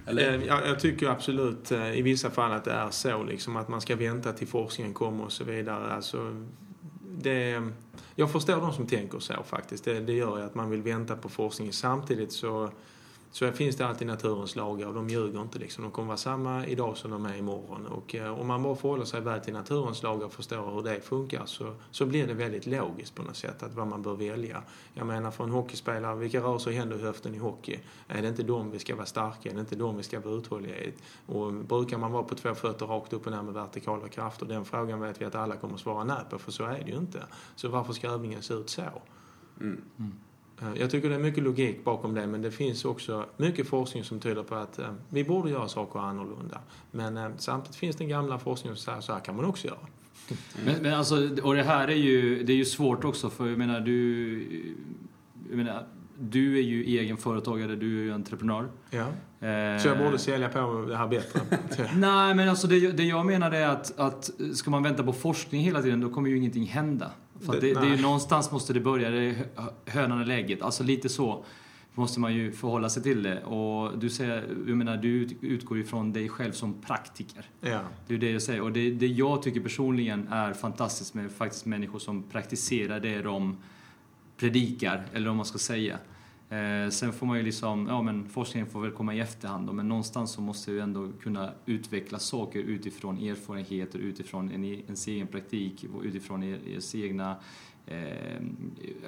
Eller? 0.06 0.34
Eh, 0.34 0.44
jag, 0.44 0.66
jag 0.66 0.80
tycker 0.80 1.08
absolut 1.08 1.72
eh, 1.72 1.98
i 1.98 2.02
vissa 2.02 2.30
fall 2.30 2.52
att 2.52 2.64
det 2.64 2.72
är 2.72 2.90
så, 2.90 3.22
liksom, 3.22 3.56
att 3.56 3.68
man 3.68 3.80
ska 3.80 3.96
vänta 3.96 4.32
till 4.32 4.46
forskningen 4.46 4.94
kommer 4.94 5.24
och 5.24 5.32
så 5.32 5.44
vidare. 5.44 5.92
Alltså, 5.92 6.44
det, 7.18 7.62
jag 8.14 8.32
förstår 8.32 8.56
de 8.56 8.72
som 8.72 8.86
tänker 8.86 9.18
så 9.18 9.34
faktiskt. 9.46 9.84
Det, 9.84 10.00
det 10.00 10.12
gör 10.12 10.38
ju 10.38 10.44
att 10.44 10.54
man 10.54 10.70
vill 10.70 10.82
vänta 10.82 11.16
på 11.16 11.28
forskningen. 11.28 11.72
Samtidigt 11.72 12.32
så 12.32 12.70
så 13.34 13.52
finns 13.52 13.76
det 13.76 13.86
alltid 13.86 14.06
naturens 14.06 14.56
lagar 14.56 14.86
och 14.86 14.94
de 14.94 15.08
ljuger 15.08 15.42
inte 15.42 15.58
liksom. 15.58 15.82
De 15.82 15.90
kommer 15.90 16.06
vara 16.06 16.16
samma 16.16 16.66
idag 16.66 16.96
som 16.96 17.10
de 17.10 17.26
är 17.26 17.36
imorgon. 17.36 17.86
Och 17.86 18.14
eh, 18.14 18.40
om 18.40 18.46
man 18.46 18.62
bara 18.62 18.76
förhåller 18.76 19.04
sig 19.04 19.20
väl 19.20 19.40
till 19.40 19.52
naturens 19.52 20.02
lagar 20.02 20.26
och 20.26 20.32
förstår 20.32 20.74
hur 20.74 20.82
det 20.82 21.00
funkar 21.00 21.46
så, 21.46 21.74
så 21.90 22.06
blir 22.06 22.26
det 22.26 22.34
väldigt 22.34 22.66
logiskt 22.66 23.14
på 23.14 23.22
något 23.22 23.36
sätt 23.36 23.62
att 23.62 23.74
vad 23.74 23.86
man 23.86 24.02
bör 24.02 24.14
välja. 24.14 24.62
Jag 24.92 25.06
menar 25.06 25.30
för 25.30 25.44
en 25.44 25.50
hockeyspelare, 25.50 26.16
vilka 26.16 26.40
rörelser 26.40 26.70
händer 26.70 26.98
i 26.98 27.02
höften 27.02 27.34
i 27.34 27.38
hockey? 27.38 27.78
Är 28.08 28.22
det 28.22 28.28
inte 28.28 28.42
de 28.42 28.70
vi 28.70 28.78
ska 28.78 28.96
vara 28.96 29.06
starka 29.06 29.50
Är 29.50 29.54
det 29.54 29.60
inte 29.60 29.76
de 29.76 29.96
vi 29.96 30.02
ska 30.02 30.20
vara 30.20 30.34
uthålliga 30.34 30.78
i? 30.78 30.92
Och 31.26 31.52
brukar 31.52 31.98
man 31.98 32.12
vara 32.12 32.22
på 32.22 32.34
två 32.34 32.54
fötter 32.54 32.86
rakt 32.86 33.12
upp 33.12 33.26
och 33.26 33.32
ner 33.32 33.42
med 33.42 33.54
vertikala 33.54 34.08
krafter? 34.08 34.46
Den 34.46 34.64
frågan 34.64 35.00
vet 35.00 35.20
vi 35.20 35.24
att 35.24 35.34
alla 35.34 35.56
kommer 35.56 35.76
svara 35.76 36.04
nej 36.04 36.24
på, 36.30 36.38
för 36.38 36.52
så 36.52 36.64
är 36.64 36.84
det 36.84 36.90
ju 36.90 36.96
inte. 36.96 37.24
Så 37.56 37.68
varför 37.68 37.92
ska 37.92 38.08
övningen 38.08 38.42
se 38.42 38.54
ut 38.54 38.70
så? 38.70 38.82
Mm. 39.60 39.82
Mm. 39.98 40.12
Eh, 40.62 40.80
jag 40.80 40.90
tycker 40.90 41.08
det 41.08 41.14
är 41.14 41.18
mycket 41.18 41.42
logik 41.42 41.84
bakom 41.84 42.14
det 42.14 42.26
men 42.26 42.42
det 42.42 42.50
finns 42.50 42.84
också 42.84 43.26
mycket 43.36 43.68
forskning 43.68 44.04
som 44.04 44.20
tyder 44.20 44.42
på 44.42 44.54
att 44.54 44.78
eh, 44.78 44.86
vi 45.08 45.24
borde 45.24 45.50
göra 45.50 45.68
saker 45.68 45.98
annorlunda. 45.98 46.60
Men 46.90 47.16
eh, 47.16 47.28
samtidigt 47.36 47.76
finns 47.76 47.96
den 47.96 48.08
gamla 48.08 48.38
forskningen 48.38 48.76
som 48.76 48.84
säger 48.84 49.00
så 49.00 49.12
här 49.12 49.20
kan 49.20 49.36
man 49.36 49.44
också 49.44 49.66
göra. 49.66 49.78
Men, 50.64 50.82
men 50.82 50.94
alltså, 50.94 51.28
och 51.42 51.54
det 51.54 51.62
här 51.62 51.88
är 51.88 51.96
ju, 51.96 52.42
det 52.44 52.52
är 52.52 52.56
ju 52.56 52.64
svårt 52.64 53.04
också 53.04 53.30
för 53.30 53.48
jag 53.48 53.58
menar 53.58 53.80
du... 53.80 54.72
Jag 55.48 55.56
menar, 55.56 55.86
du 56.18 56.58
är 56.58 56.62
ju 56.62 56.84
egen 56.84 57.16
företagare, 57.16 57.76
du 57.76 58.00
är 58.00 58.04
ju 58.04 58.12
entreprenör. 58.12 58.68
Ja. 58.90 59.06
Så 59.80 59.88
jag 59.88 59.98
borde 59.98 60.18
sälja 60.18 60.48
på 60.48 60.84
det 60.88 60.96
här 60.96 61.08
bättre? 61.08 61.40
Nej, 61.94 62.34
men 62.34 62.48
alltså 62.48 62.66
det, 62.66 62.92
det 62.92 63.02
jag 63.02 63.26
menar 63.26 63.50
är 63.50 63.68
att, 63.68 63.98
att 63.98 64.30
ska 64.54 64.70
man 64.70 64.82
vänta 64.82 65.02
på 65.02 65.12
forskning 65.12 65.62
hela 65.62 65.82
tiden 65.82 66.00
då 66.00 66.10
kommer 66.10 66.28
ju 66.28 66.36
ingenting 66.36 66.66
hända. 66.66 67.10
För 67.40 67.52
det, 67.52 67.60
det, 67.60 67.80
det 67.80 67.86
är 67.86 67.96
ju 67.96 68.02
någonstans 68.02 68.50
måste 68.50 68.72
det 68.72 68.80
börja, 68.80 69.10
det 69.10 69.22
är 69.22 69.36
hönan 69.86 70.20
och 70.20 70.26
lägget. 70.26 70.62
Alltså 70.62 70.82
lite 70.82 71.08
så 71.08 71.44
måste 71.94 72.20
man 72.20 72.34
ju 72.34 72.52
förhålla 72.52 72.88
sig 72.88 73.02
till 73.02 73.22
det. 73.22 73.44
Och 73.44 73.98
du 73.98 74.10
säger, 74.10 74.44
jag 74.66 74.76
menar, 74.76 74.96
du 74.96 75.28
utgår 75.40 75.78
ju 75.78 75.84
från 75.84 76.12
dig 76.12 76.28
själv 76.28 76.52
som 76.52 76.74
praktiker. 76.82 77.44
Ja. 77.60 77.80
Det 78.06 78.14
är 78.14 78.18
det 78.18 78.30
jag 78.30 78.42
säger. 78.42 78.60
Och 78.60 78.72
det, 78.72 78.90
det 78.90 79.06
jag 79.06 79.42
tycker 79.42 79.60
personligen 79.60 80.28
är 80.28 80.52
fantastiskt 80.52 81.14
med 81.14 81.32
faktiskt 81.32 81.66
människor 81.66 81.98
som 81.98 82.22
praktiserar 82.22 83.00
det 83.00 83.22
de 83.22 83.56
predikar, 84.36 85.06
eller 85.12 85.26
vad 85.26 85.36
man 85.36 85.46
ska 85.46 85.58
säga. 85.58 85.98
Eh, 86.50 86.90
sen 86.90 87.12
får 87.12 87.26
man 87.26 87.36
ju 87.36 87.42
liksom, 87.42 87.86
ja 87.86 88.02
men 88.02 88.28
forskningen 88.28 88.70
får 88.70 88.80
väl 88.80 88.90
komma 88.90 89.14
i 89.14 89.20
efterhand 89.20 89.66
då, 89.66 89.72
men 89.72 89.88
någonstans 89.88 90.32
så 90.32 90.40
måste 90.40 90.70
vi 90.70 90.80
ändå 90.80 91.08
kunna 91.22 91.52
utveckla 91.66 92.18
saker 92.18 92.60
utifrån 92.60 93.18
erfarenheter, 93.18 93.98
utifrån 93.98 94.50
en, 94.50 94.64
ens 94.64 95.06
egen 95.06 95.26
praktik, 95.26 95.86
utifrån 96.02 96.42
er, 96.42 96.58
ens 96.66 96.94
egna 96.94 97.36
eh, 97.86 98.42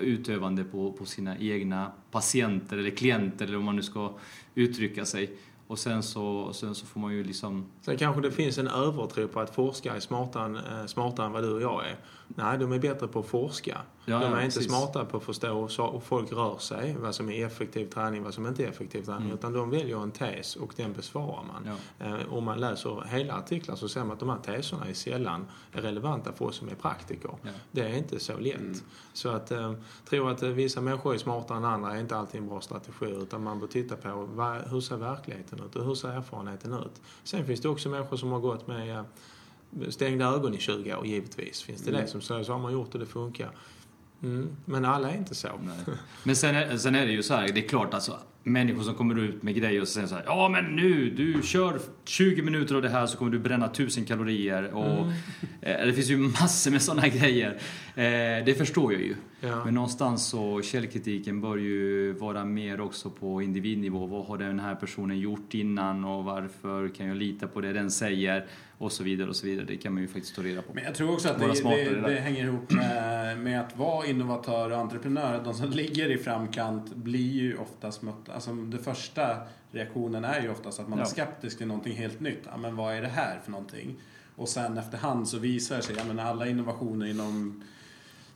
utövande 0.00 0.64
på, 0.64 0.92
på 0.92 1.04
sina 1.04 1.38
egna 1.38 1.92
patienter 2.10 2.78
eller 2.78 2.90
klienter 2.90 3.46
eller 3.46 3.58
om 3.58 3.64
man 3.64 3.76
nu 3.76 3.82
ska 3.82 4.12
uttrycka 4.54 5.04
sig. 5.04 5.30
Och 5.66 5.78
sen 5.78 6.02
så, 6.02 6.52
sen 6.52 6.74
så 6.74 6.86
får 6.86 7.00
man 7.00 7.12
ju 7.12 7.24
liksom... 7.24 7.66
Sen 7.80 7.96
kanske 7.96 8.22
det 8.22 8.32
finns 8.32 8.58
en 8.58 8.68
övertro 8.68 9.28
på 9.28 9.40
att 9.40 9.54
forskare 9.54 9.96
är 9.96 10.00
smartare, 10.00 10.80
eh, 10.80 10.86
smartare 10.86 11.26
än 11.26 11.32
vad 11.32 11.42
du 11.42 11.52
och 11.52 11.62
jag 11.62 11.86
är. 11.86 11.96
Nej, 12.28 12.58
de 12.58 12.72
är 12.72 12.78
bättre 12.78 13.08
på 13.08 13.20
att 13.20 13.26
forska. 13.26 13.80
Ja, 14.04 14.18
de 14.18 14.24
är 14.24 14.30
ja, 14.30 14.42
inte 14.42 14.58
precis. 14.58 14.72
smarta 14.72 15.04
på 15.04 15.16
att 15.16 15.22
förstå 15.22 15.68
hur 15.92 16.00
folk 16.00 16.32
rör 16.32 16.58
sig, 16.58 16.96
vad 16.98 17.14
som 17.14 17.30
är 17.30 17.46
effektiv 17.46 17.86
träning, 17.86 18.22
vad 18.22 18.34
som 18.34 18.46
inte 18.46 18.64
är 18.64 18.68
effektiv 18.68 19.02
träning. 19.02 19.22
Mm. 19.22 19.34
Utan 19.34 19.52
de 19.52 19.70
väljer 19.70 20.02
en 20.02 20.10
tes 20.10 20.56
och 20.56 20.72
den 20.76 20.92
besvarar 20.92 21.44
man. 21.44 21.76
Ja. 21.98 22.06
Eh, 22.06 22.32
om 22.32 22.44
man 22.44 22.60
läser 22.60 23.04
hela 23.08 23.34
artiklar 23.34 23.76
så 23.76 23.88
ser 23.88 24.00
man 24.00 24.12
att 24.12 24.20
de 24.20 24.28
här 24.28 24.38
teserna 24.38 24.86
är 24.86 24.92
sällan 24.92 25.46
relevanta 25.72 26.32
för 26.32 26.44
oss 26.44 26.56
som 26.56 26.68
är 26.68 26.74
praktiker. 26.74 27.30
Ja. 27.42 27.50
Det 27.70 27.80
är 27.80 27.96
inte 27.96 28.20
så 28.20 28.38
lätt. 28.38 28.56
Mm. 28.56 28.80
Så 29.12 29.28
att 29.28 29.50
eh, 29.50 29.72
tro 30.08 30.28
att 30.28 30.42
eh, 30.42 30.48
vissa 30.48 30.80
människor 30.80 31.14
är 31.14 31.18
smartare 31.18 31.58
än 31.58 31.64
andra 31.64 31.94
är 31.94 32.00
inte 32.00 32.16
alltid 32.16 32.40
en 32.40 32.48
bra 32.48 32.60
strategi. 32.60 33.06
Utan 33.06 33.42
man 33.42 33.60
bör 33.60 33.66
titta 33.66 33.96
på 33.96 34.28
vad, 34.34 34.56
hur 34.56 34.80
ser 34.80 34.96
verkligheten 34.96 35.60
ut 35.64 35.76
och 35.76 35.84
hur 35.84 35.94
ser 35.94 36.08
erfarenheten 36.08 36.72
ut. 36.72 37.00
Sen 37.24 37.46
finns 37.46 37.60
det 37.60 37.68
också 37.68 37.88
människor 37.88 38.16
som 38.16 38.32
har 38.32 38.40
gått 38.40 38.66
med 38.66 39.04
stängda 39.88 40.26
ögon 40.26 40.54
i 40.54 40.58
20 40.58 40.94
år, 40.94 41.06
givetvis. 41.06 41.62
Finns 41.62 41.82
det 41.82 41.90
mm. 41.90 42.02
det 42.02 42.08
som 42.08 42.20
säger 42.20 42.42
så 42.42 42.52
har 42.52 42.58
man 42.58 42.72
gjort 42.72 42.94
och 42.94 43.00
det 43.00 43.06
funkar. 43.06 43.50
Mm. 44.22 44.56
Men 44.64 44.84
alla 44.84 45.10
är 45.10 45.16
inte 45.16 45.34
så. 45.34 45.48
Nej. 45.62 45.96
Men 46.24 46.36
sen 46.36 46.54
är, 46.54 46.76
sen 46.76 46.94
är 46.94 47.06
det 47.06 47.12
ju 47.12 47.22
så 47.22 47.34
här, 47.34 47.48
det 47.48 47.64
är 47.64 47.68
klart 47.68 47.94
alltså 47.94 48.18
människor 48.46 48.82
som 48.82 48.94
kommer 48.94 49.18
ut 49.18 49.42
med 49.42 49.54
grejer 49.54 49.80
och 49.80 49.88
säger 49.88 50.06
så 50.06 50.14
här, 50.14 50.24
ja 50.26 50.48
men 50.48 50.76
nu, 50.76 51.10
du 51.10 51.42
kör 51.42 51.80
20 52.04 52.42
minuter 52.42 52.74
av 52.74 52.82
det 52.82 52.88
här 52.88 53.06
så 53.06 53.18
kommer 53.18 53.30
du 53.32 53.38
bränna 53.38 53.66
1000 53.66 54.04
kalorier 54.04 54.74
och 54.74 55.02
mm. 55.02 55.12
eh, 55.60 55.86
det 55.86 55.92
finns 55.92 56.10
ju 56.10 56.16
massor 56.16 56.70
med 56.70 56.82
sådana 56.82 57.08
grejer. 57.08 57.60
Eh, 57.94 58.44
det 58.44 58.58
förstår 58.58 58.92
jag 58.92 59.02
ju. 59.02 59.14
Ja. 59.40 59.64
Men 59.64 59.74
någonstans 59.74 60.26
så 60.26 60.62
källkritiken 60.62 61.40
bör 61.40 61.56
ju 61.56 62.12
vara 62.12 62.44
mer 62.44 62.80
också 62.80 63.10
på 63.10 63.42
individnivå. 63.42 64.06
Vad 64.06 64.26
har 64.26 64.38
den 64.38 64.60
här 64.60 64.74
personen 64.74 65.18
gjort 65.18 65.54
innan 65.54 66.04
och 66.04 66.24
varför 66.24 66.88
kan 66.88 67.06
jag 67.06 67.16
lita 67.16 67.48
på 67.48 67.60
det 67.60 67.72
den 67.72 67.90
säger? 67.90 68.46
Och 68.78 68.92
så 68.92 69.04
vidare 69.04 69.28
och 69.28 69.36
så 69.36 69.46
vidare. 69.46 69.66
Det 69.66 69.76
kan 69.76 69.92
man 69.92 70.02
ju 70.02 70.08
faktiskt 70.08 70.36
ta 70.36 70.42
reda 70.42 70.62
på. 70.62 70.74
Men 70.74 70.84
jag 70.84 70.94
tror 70.94 71.12
också 71.12 71.28
att 71.28 71.38
det, 71.38 71.46
det, 71.46 72.00
det, 72.00 72.20
hänger 72.20 72.44
ihop 72.44 72.70
med, 72.70 73.38
med 73.38 73.60
att 73.60 73.76
vara 73.76 74.06
innovatör 74.06 74.70
och 74.70 74.78
entreprenör. 74.78 75.44
De 75.44 75.54
som 75.54 75.70
ligger 75.70 76.10
i 76.10 76.18
framkant 76.18 76.94
blir 76.94 77.32
ju 77.32 77.56
oftast 77.56 78.02
mötta. 78.02 78.32
Alltså 78.32 78.52
det 78.52 78.78
första 78.78 79.36
reaktionen 79.70 80.24
är 80.24 80.42
ju 80.42 80.50
oftast 80.50 80.80
att 80.80 80.88
man 80.88 80.98
ja. 80.98 81.04
är 81.04 81.08
skeptisk 81.08 81.58
till 81.58 81.66
någonting 81.66 81.96
helt 81.96 82.20
nytt. 82.20 82.42
Ja, 82.44 82.56
men 82.56 82.76
vad 82.76 82.94
är 82.94 83.02
det 83.02 83.08
här 83.08 83.40
för 83.44 83.50
någonting? 83.50 83.96
Och 84.36 84.48
sen 84.48 84.78
efterhand 84.78 85.28
så 85.28 85.38
visar 85.38 85.76
det 85.76 85.82
sig, 85.82 85.94
ja 85.98 86.04
men 86.08 86.18
alla 86.18 86.46
innovationer 86.46 87.06
inom 87.06 87.62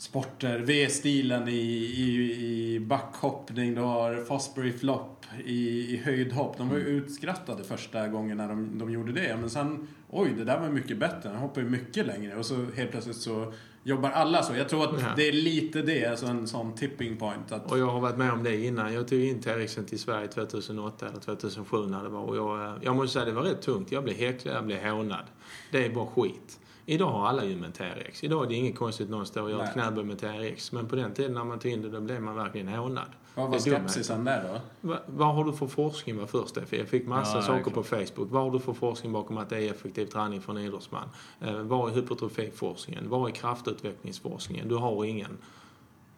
sporter. 0.01 0.59
V-stilen 0.59 1.49
i, 1.49 1.53
i, 1.53 2.75
i 2.75 2.81
backhoppning, 2.81 3.75
du 3.75 3.81
har 3.81 4.25
Fosbury 4.25 4.73
Flop 4.73 5.27
i, 5.45 5.95
i 5.95 5.97
höjdhopp. 6.05 6.59
De 6.59 6.69
var 6.69 6.77
ju 6.77 6.83
utskrattade 6.83 7.65
första 7.65 8.09
gången 8.09 8.37
när 8.37 8.49
de, 8.49 8.79
de 8.79 8.91
gjorde 8.91 9.13
det. 9.13 9.37
Men 9.41 9.51
sen, 9.51 9.89
oj, 10.09 10.35
det 10.39 10.45
där 10.45 10.61
var 10.61 10.69
mycket 10.69 10.99
bättre. 10.99 11.29
Han 11.29 11.37
hoppar 11.37 11.61
ju 11.61 11.69
mycket 11.69 12.07
längre. 12.07 12.37
Och 12.37 12.47
så 12.47 12.67
helt 12.77 12.91
plötsligt 12.91 13.17
så 13.17 13.53
jobbar 13.83 14.11
alla 14.11 14.43
så. 14.43 14.55
Jag 14.55 14.69
tror 14.69 14.85
att 14.85 15.17
det 15.17 15.29
är 15.29 15.33
lite 15.33 15.83
det, 15.83 16.07
alltså 16.07 16.27
en 16.27 16.49
sån 16.49 16.75
tipping 16.75 17.17
point. 17.17 17.53
Att, 17.53 17.73
Och 17.73 17.79
jag 17.79 17.87
har 17.87 18.01
varit 18.01 18.17
med 18.17 18.33
om 18.33 18.43
det 18.43 18.57
innan. 18.57 18.95
Jag 18.95 19.09
tog 19.09 19.21
in 19.21 19.41
Teriksen 19.41 19.85
till 19.85 19.99
Sverige 19.99 20.29
2008 20.29 21.09
eller 21.09 21.21
2007 21.21 21.87
när 21.87 22.03
det 22.03 22.09
var. 22.09 22.23
Och 22.23 22.37
jag, 22.37 22.65
eh, 22.65 22.75
jag 22.83 22.97
måste 22.97 23.13
säga 23.13 23.25
det 23.25 23.33
var 23.33 23.43
rätt 23.43 23.63
tungt. 23.63 23.93
Jag 23.93 24.05
blev 24.05 24.17
häcklad, 24.17 24.57
jag 24.57 24.67
blev 24.67 24.91
hånad. 24.91 25.25
Det 25.71 25.85
är 25.85 25.91
bara 25.91 26.07
skit. 26.07 26.59
Idag 26.91 27.11
har 27.11 27.27
alla 27.27 27.45
ju 27.45 27.57
med 27.57 27.75
TRX. 27.75 28.25
Idag 28.25 28.45
är 28.45 28.49
det 28.49 28.55
inget 28.55 28.77
konstigt 28.77 29.11
någon 29.11 29.27
står 29.27 29.43
och 29.43 29.51
gör 29.51 29.63
ett 29.63 29.73
knäböj 29.73 30.05
med 30.05 30.19
TRX. 30.19 30.73
Men 30.73 30.89
på 30.89 30.97
den 30.97 31.15
tiden 31.15 31.35
när 31.35 31.45
man 31.45 31.59
tog 31.59 31.73
in 31.73 31.83
det, 31.83 31.89
då 31.89 32.01
blev 32.01 32.23
man 32.23 32.37
verkligen 32.37 32.69
hånad. 32.69 33.05
vad 33.35 33.51
var 33.51 33.59
skepsisen 33.59 34.25
där 34.25 34.43
då? 34.49 34.89
Va, 34.89 34.99
vad 35.07 35.35
har 35.35 35.45
du 35.45 35.53
för 35.53 35.67
forskning 35.67 36.17
var 36.19 36.27
först 36.27 36.55
det? 36.55 36.67
För 36.67 36.77
jag 36.77 36.89
fick 36.89 37.07
massa 37.07 37.39
Ja, 37.39 37.43
saker 37.43 37.71
på 37.71 37.83
Facebook. 37.83 38.31
Vad 38.31 38.43
har 38.43 38.51
du 38.51 38.59
för 38.61 38.73
forskning 38.73 39.13
bakom 39.13 39.39
att 39.39 39.51
det 39.51 39.57
är 39.57 39.71
effektiv 39.71 40.07
träning 40.07 40.41
för 40.41 40.53
en 40.53 40.59
idrottsman? 40.59 41.09
Eh, 41.41 41.55
vad 41.55 41.91
är 41.91 41.95
hypertrofiforskningen? 41.95 43.09
Vad 43.09 43.31
är 43.31 43.35
kraftutvecklingsforskningen? 43.35 44.69
Du 44.69 44.75
har 44.75 45.05
ingen. 45.05 45.39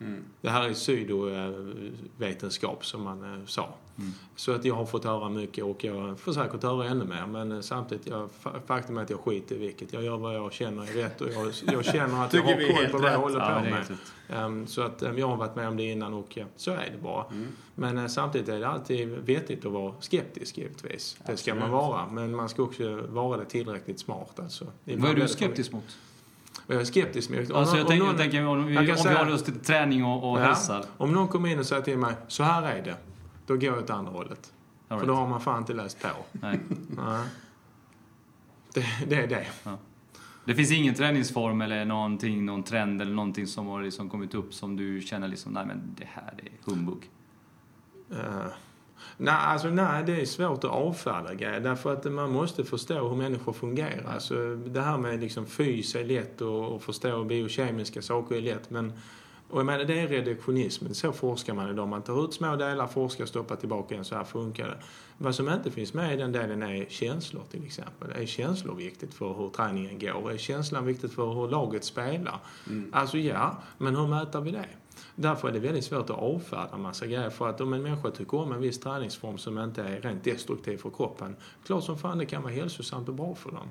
Mm. 0.03 0.25
Det 0.41 0.51
här 0.51 0.69
är 0.69 0.75
pseudovetenskap 0.75 2.87
som 2.87 3.03
man 3.03 3.35
eh, 3.41 3.47
sa. 3.47 3.69
Mm. 3.99 4.13
Så 4.37 4.53
att 4.53 4.65
jag 4.65 4.75
har 4.75 4.87
fått 4.87 5.05
höra 5.05 5.29
mycket 5.29 5.65
och 5.65 5.85
jag 5.85 6.21
försöker 6.21 6.55
att 6.57 6.63
höra 6.63 6.89
ännu 6.89 7.05
mer. 7.05 7.27
Men 7.27 7.53
eh, 7.53 7.61
samtidigt, 7.61 8.07
jag, 8.07 8.29
fa- 8.43 8.61
faktum 8.67 8.99
är 8.99 9.03
att 9.03 9.11
jag 9.11 9.21
skiter 9.21 9.55
i 9.55 9.59
vilket. 9.59 9.93
Jag 9.93 10.03
gör 10.05 10.17
vad 10.17 10.35
jag 10.37 10.53
känner 10.53 10.83
är 10.83 10.87
rätt 11.03 11.21
och 11.21 11.29
jag, 11.33 11.53
jag 11.73 11.85
känner 11.85 12.25
att 12.25 12.35
jag 12.35 12.43
har 12.43 12.75
koll 12.77 12.87
på 12.91 12.99
vad 12.99 13.13
jag 13.13 13.19
håller 13.19 13.39
Ja, 13.41 13.61
på 13.61 13.67
är 13.67 13.71
med. 13.71 13.85
Ehm, 14.29 14.67
Så 14.67 14.83
att 14.83 15.03
ehm, 15.03 15.19
jag 15.19 15.29
har 15.29 15.37
varit 15.37 15.57
med 15.57 15.69
om 15.69 15.77
det 15.77 15.83
innan 15.93 16.15
och 16.15 16.37
ja, 16.37 16.45
så 16.57 16.71
är 16.71 16.91
det 16.97 17.03
bara. 17.03 17.25
Mm. 17.25 17.49
Men 17.75 17.99
eh, 17.99 18.07
samtidigt 18.07 18.49
är 18.49 18.61
det 18.61 18.69
alltid 18.69 19.09
vettigt 19.09 19.67
att 19.67 19.73
vara 19.73 19.95
skeptisk 20.01 20.59
givetvis. 20.59 21.17
Det 21.27 21.37
ska 21.37 21.55
man 21.55 21.71
vara. 21.71 22.07
Men 22.11 22.37
man 22.37 22.49
ska 22.49 22.63
också 22.63 23.01
vara 23.09 23.37
det 23.37 23.45
tillräckligt 23.45 24.01
smart 24.01 24.41
alltså. 24.41 24.67
Vad 24.85 25.11
är 25.11 25.15
du 25.15 25.29
skeptisk 25.29 25.73
mot? 25.73 25.97
För- 26.67 26.73
Jag 26.75 26.81
är 26.81 26.85
skeptisk 26.85 27.31
mot... 27.31 27.51
om 27.51 27.57
Alltså 27.57 27.77
någon- 27.77 27.85
jag, 27.85 27.93
om 27.93 27.99
någon- 27.99 28.09
jag 28.09 28.17
tänker 28.19 28.47
om 28.47 28.67
vi, 28.67 28.79
om 28.79 28.85
vi 28.87 28.97
säga- 28.97 29.19
håller 29.19 29.35
oss 29.35 29.43
till 29.45 29.61
träning 29.61 30.05
och, 30.05 30.33
och 30.33 30.41
Ja. 30.41 30.45
hälsa. 30.45 30.85
Om 30.97 31.13
någon 31.13 31.29
kommer 31.29 31.49
in 31.49 31.59
och 31.59 31.67
säger 31.67 31.83
till 31.83 31.99
mig, 31.99 32.15
så 32.29 32.43
här 32.43 32.63
är 32.63 32.83
det. 32.85 32.97
Då 33.47 33.55
går 33.55 33.65
jag 33.65 33.79
åt 33.79 33.91
andra 33.91 34.13
hållet. 34.13 34.53
All 34.89 34.99
För 35.01 35.07
då 35.07 35.13
right. 35.13 35.21
har 35.23 35.29
man 35.31 35.41
fan 35.41 35.59
inte 35.59 35.73
läst 35.75 36.03
på. 36.03 36.09
Nej. 36.33 36.61
Nej. 36.97 37.25
Det, 38.75 38.87
det 39.09 39.15
är 39.17 39.27
det. 39.27 39.47
Det 40.45 40.55
finns 40.55 40.73
ingen 40.73 40.95
träningsform 40.95 41.61
eller 41.61 41.85
någonting, 41.85 42.45
någon 42.47 42.63
trend 42.63 43.03
eller 43.03 43.15
någonting 43.15 43.47
som 43.47 43.67
har 43.67 43.83
liksom 43.83 44.11
kommit 44.11 44.35
upp 44.35 44.55
som 44.55 44.77
du 44.77 45.01
känner 45.01 45.29
liksom, 45.29 45.53
nej 45.53 45.67
men 45.67 45.95
det 45.99 46.09
här 46.13 46.35
är 46.39 46.71
humbug. 46.73 47.11
Uh, 48.13 48.17
nej, 49.17 49.35
alltså, 49.35 49.69
nej, 49.69 50.05
det 50.05 50.21
är 50.21 50.27
svårt 50.27 50.65
att 50.65 50.71
avfärda 50.71 51.35
grejer. 51.35 51.61
Därför 51.61 51.93
att 51.93 52.05
man 52.05 52.33
måste 52.33 52.65
förstå 52.65 53.09
hur 53.09 53.17
människor 53.17 53.53
fungerar. 53.53 54.13
Alltså, 54.15 54.57
det 54.57 54.81
här 54.81 54.99
med 54.99 55.21
liksom 55.21 55.47
fys 55.47 55.95
är 55.95 56.05
lätt 56.05 56.41
och, 56.41 56.75
och 56.75 56.83
förstå 56.83 57.25
biokemiska 57.25 58.03
saker 58.03 58.37
är 58.37 58.41
lätt. 58.41 58.71
Men, 58.71 58.93
och 59.49 59.59
jag 59.59 59.67
menar, 59.67 59.85
det 59.85 60.01
är 60.01 60.09
reduktionismen. 60.09 60.95
Så 60.95 61.13
forskar 61.13 61.55
man 61.55 61.71
idag. 61.71 61.89
Man 61.89 62.03
tar 62.03 62.25
ut 62.25 62.35
små 62.35 62.57
delar, 62.57 62.87
forskar, 62.87 63.27
stoppar 63.27 63.57
tillbaka 63.57 63.95
igen. 63.95 64.05
Så 64.05 64.15
här 64.15 64.25
funkar 64.25 64.69
det. 64.69 64.79
Vad 65.19 65.35
som 65.35 65.49
inte 65.49 65.71
finns 65.71 65.95
med 65.95 66.15
i 66.15 66.17
den 66.17 66.33
delen 66.33 66.63
är 66.63 66.87
känslor 66.89 67.43
till 67.51 67.65
exempel. 67.65 68.11
Är 68.23 68.27
känslor 68.27 68.75
viktigt 68.75 69.15
för 69.15 69.35
hur 69.35 69.51
träningen 69.51 69.99
går? 69.99 70.33
Är 70.33 70.37
känslan 70.37 70.87
viktigt 70.87 71.13
för 71.13 71.33
hur 71.33 71.49
laget 71.49 71.85
spelar? 71.85 72.39
Alltså 72.93 73.19
ja, 73.19 73.57
men 73.79 73.97
hur 73.97 74.07
mäter 74.07 74.41
vi 74.41 74.51
det? 74.51 74.67
Därför 75.15 75.49
är 75.49 75.53
det 75.53 75.59
väldigt 75.59 75.85
svårt 75.85 76.11
att 76.11 76.19
avfärda 76.19 76.75
en 76.75 76.81
massa 76.81 77.07
grejer. 77.07 77.31
För 77.31 77.49
att 77.49 77.61
om 77.61 77.73
en 77.73 77.83
människa 77.83 78.11
tycker 78.11 78.37
om 78.37 78.53
en 78.53 78.61
viss 78.61 78.81
träningsform 78.81 79.39
som 79.39 79.59
inte 79.59 79.83
är 79.83 80.01
rent 80.01 80.25
destruktiv 80.25 80.77
för 80.77 80.91
kroppen, 80.91 81.37
klart 81.67 81.85
som 81.85 81.99
fan 81.99 82.19
det 82.19 82.27
kan 82.27 82.43
vara 82.43 82.53
hälsosamt 82.53 83.09
och 83.09 83.15
bra 83.15 83.35
för 83.35 83.51
dem. 83.51 83.69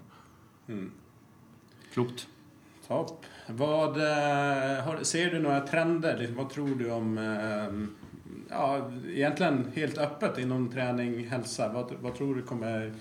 Mm. 0.68 0.92
Klokt. 1.94 2.28
Topp. 2.88 3.26
Vad, 3.48 3.98
eh, 3.98 4.84
har, 4.84 5.04
ser 5.04 5.32
du 5.32 5.40
några 5.40 5.60
trender? 5.60 6.34
Vad 6.38 6.50
tror 6.50 6.76
du 6.76 6.92
om, 6.92 7.18
eh, 7.18 7.88
ja, 8.50 8.92
egentligen 9.08 9.72
helt 9.76 9.98
öppet 9.98 10.38
inom 10.38 10.70
träning, 10.70 11.28
hälsa. 11.28 11.74
Vad, 11.74 11.94
vad 12.02 12.16
tror 12.16 12.36
du 12.36 12.42
kommer, 12.42 12.94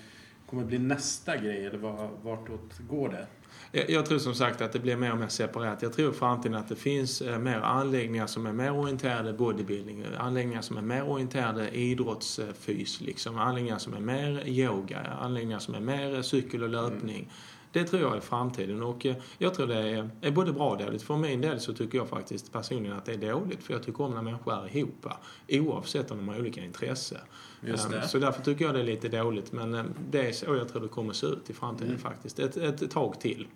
kommer 0.49 0.63
bli 0.63 0.79
nästa 0.79 1.37
grej? 1.37 1.65
Eller 1.65 1.77
vad, 1.77 2.09
vartåt 2.23 2.79
går 2.89 3.09
det? 3.09 3.27
Jag, 3.71 3.89
jag 3.89 4.05
tror 4.05 4.19
som 4.19 4.35
sagt 4.35 4.61
att 4.61 4.71
det 4.71 4.79
blir 4.79 4.95
mer 4.95 5.11
och 5.11 5.17
mer 5.17 5.27
separat. 5.27 5.81
Jag 5.81 5.93
tror 5.93 6.11
i 6.11 6.13
framtiden 6.13 6.57
att 6.57 6.69
det 6.69 6.75
finns 6.75 7.21
eh, 7.21 7.39
mer 7.39 7.59
anläggningar 7.59 8.27
som 8.27 8.45
är 8.45 8.53
mer 8.53 8.71
orienterade 8.71 9.33
bodybuilding, 9.33 10.05
anläggningar 10.17 10.61
som 10.61 10.77
är 10.77 10.81
mer 10.81 11.09
orienterade 11.09 11.69
idrottsfys, 11.69 13.01
liksom. 13.01 13.37
anläggningar 13.37 13.77
som 13.77 13.93
är 13.93 13.99
mer 13.99 14.47
yoga, 14.47 14.99
anläggningar 14.99 15.59
som 15.59 15.75
är 15.75 15.79
mer 15.79 16.21
cykel 16.21 16.63
och 16.63 16.69
löpning. 16.69 17.29
Det 17.73 17.83
tror 17.83 18.01
jag 18.01 18.15
är 18.15 18.19
framtiden 18.19 18.83
och 18.83 19.05
eh, 19.05 19.15
jag 19.37 19.53
tror 19.53 19.67
det 19.67 20.09
är, 20.21 20.31
både 20.31 20.53
bra 20.53 20.69
och 20.69 20.77
dåligt. 20.77 21.03
För 21.03 21.17
min 21.17 21.41
del 21.41 21.59
så 21.59 21.73
tycker 21.73 21.97
jag 21.97 22.07
faktiskt 22.09 22.51
personligen 22.51 22.97
att 22.97 23.05
det 23.05 23.13
är 23.13 23.33
dåligt 23.33 23.63
för 23.63 23.73
jag 23.73 23.83
tycker 23.83 24.03
om 24.03 24.13
när 24.13 24.21
människor 24.21 24.53
är 24.53 24.77
ihop. 24.77 25.05
Oavsett 25.49 26.11
om 26.11 26.17
de 26.17 26.27
har 26.27 26.39
olika 26.39 26.63
intresse. 26.63 27.21
Eh, 27.67 27.89
det. 27.89 28.07
Så 28.07 28.19
därför 28.19 28.41
tycker 28.41 28.65
jag 28.65 28.73
det 28.73 28.79
är 28.79 28.83
lite 28.83 29.09
dåligt 29.09 29.51
men 29.51 29.73
eh, 29.73 29.83
det 30.09 30.27
är 30.27 30.31
så 30.31 30.55
jag 30.55 30.69
tror 30.69 30.81
det 30.81 30.87
kommer 30.87 31.13
se 31.13 31.27
ut 31.27 31.49
i 31.49 31.53
framtiden 31.53 31.87
Mm. 31.91 32.01
faktiskt. 32.01 32.39
Ett, 32.39 32.57
ett 32.57 32.91
tag 32.91 33.19
till. 33.19 33.47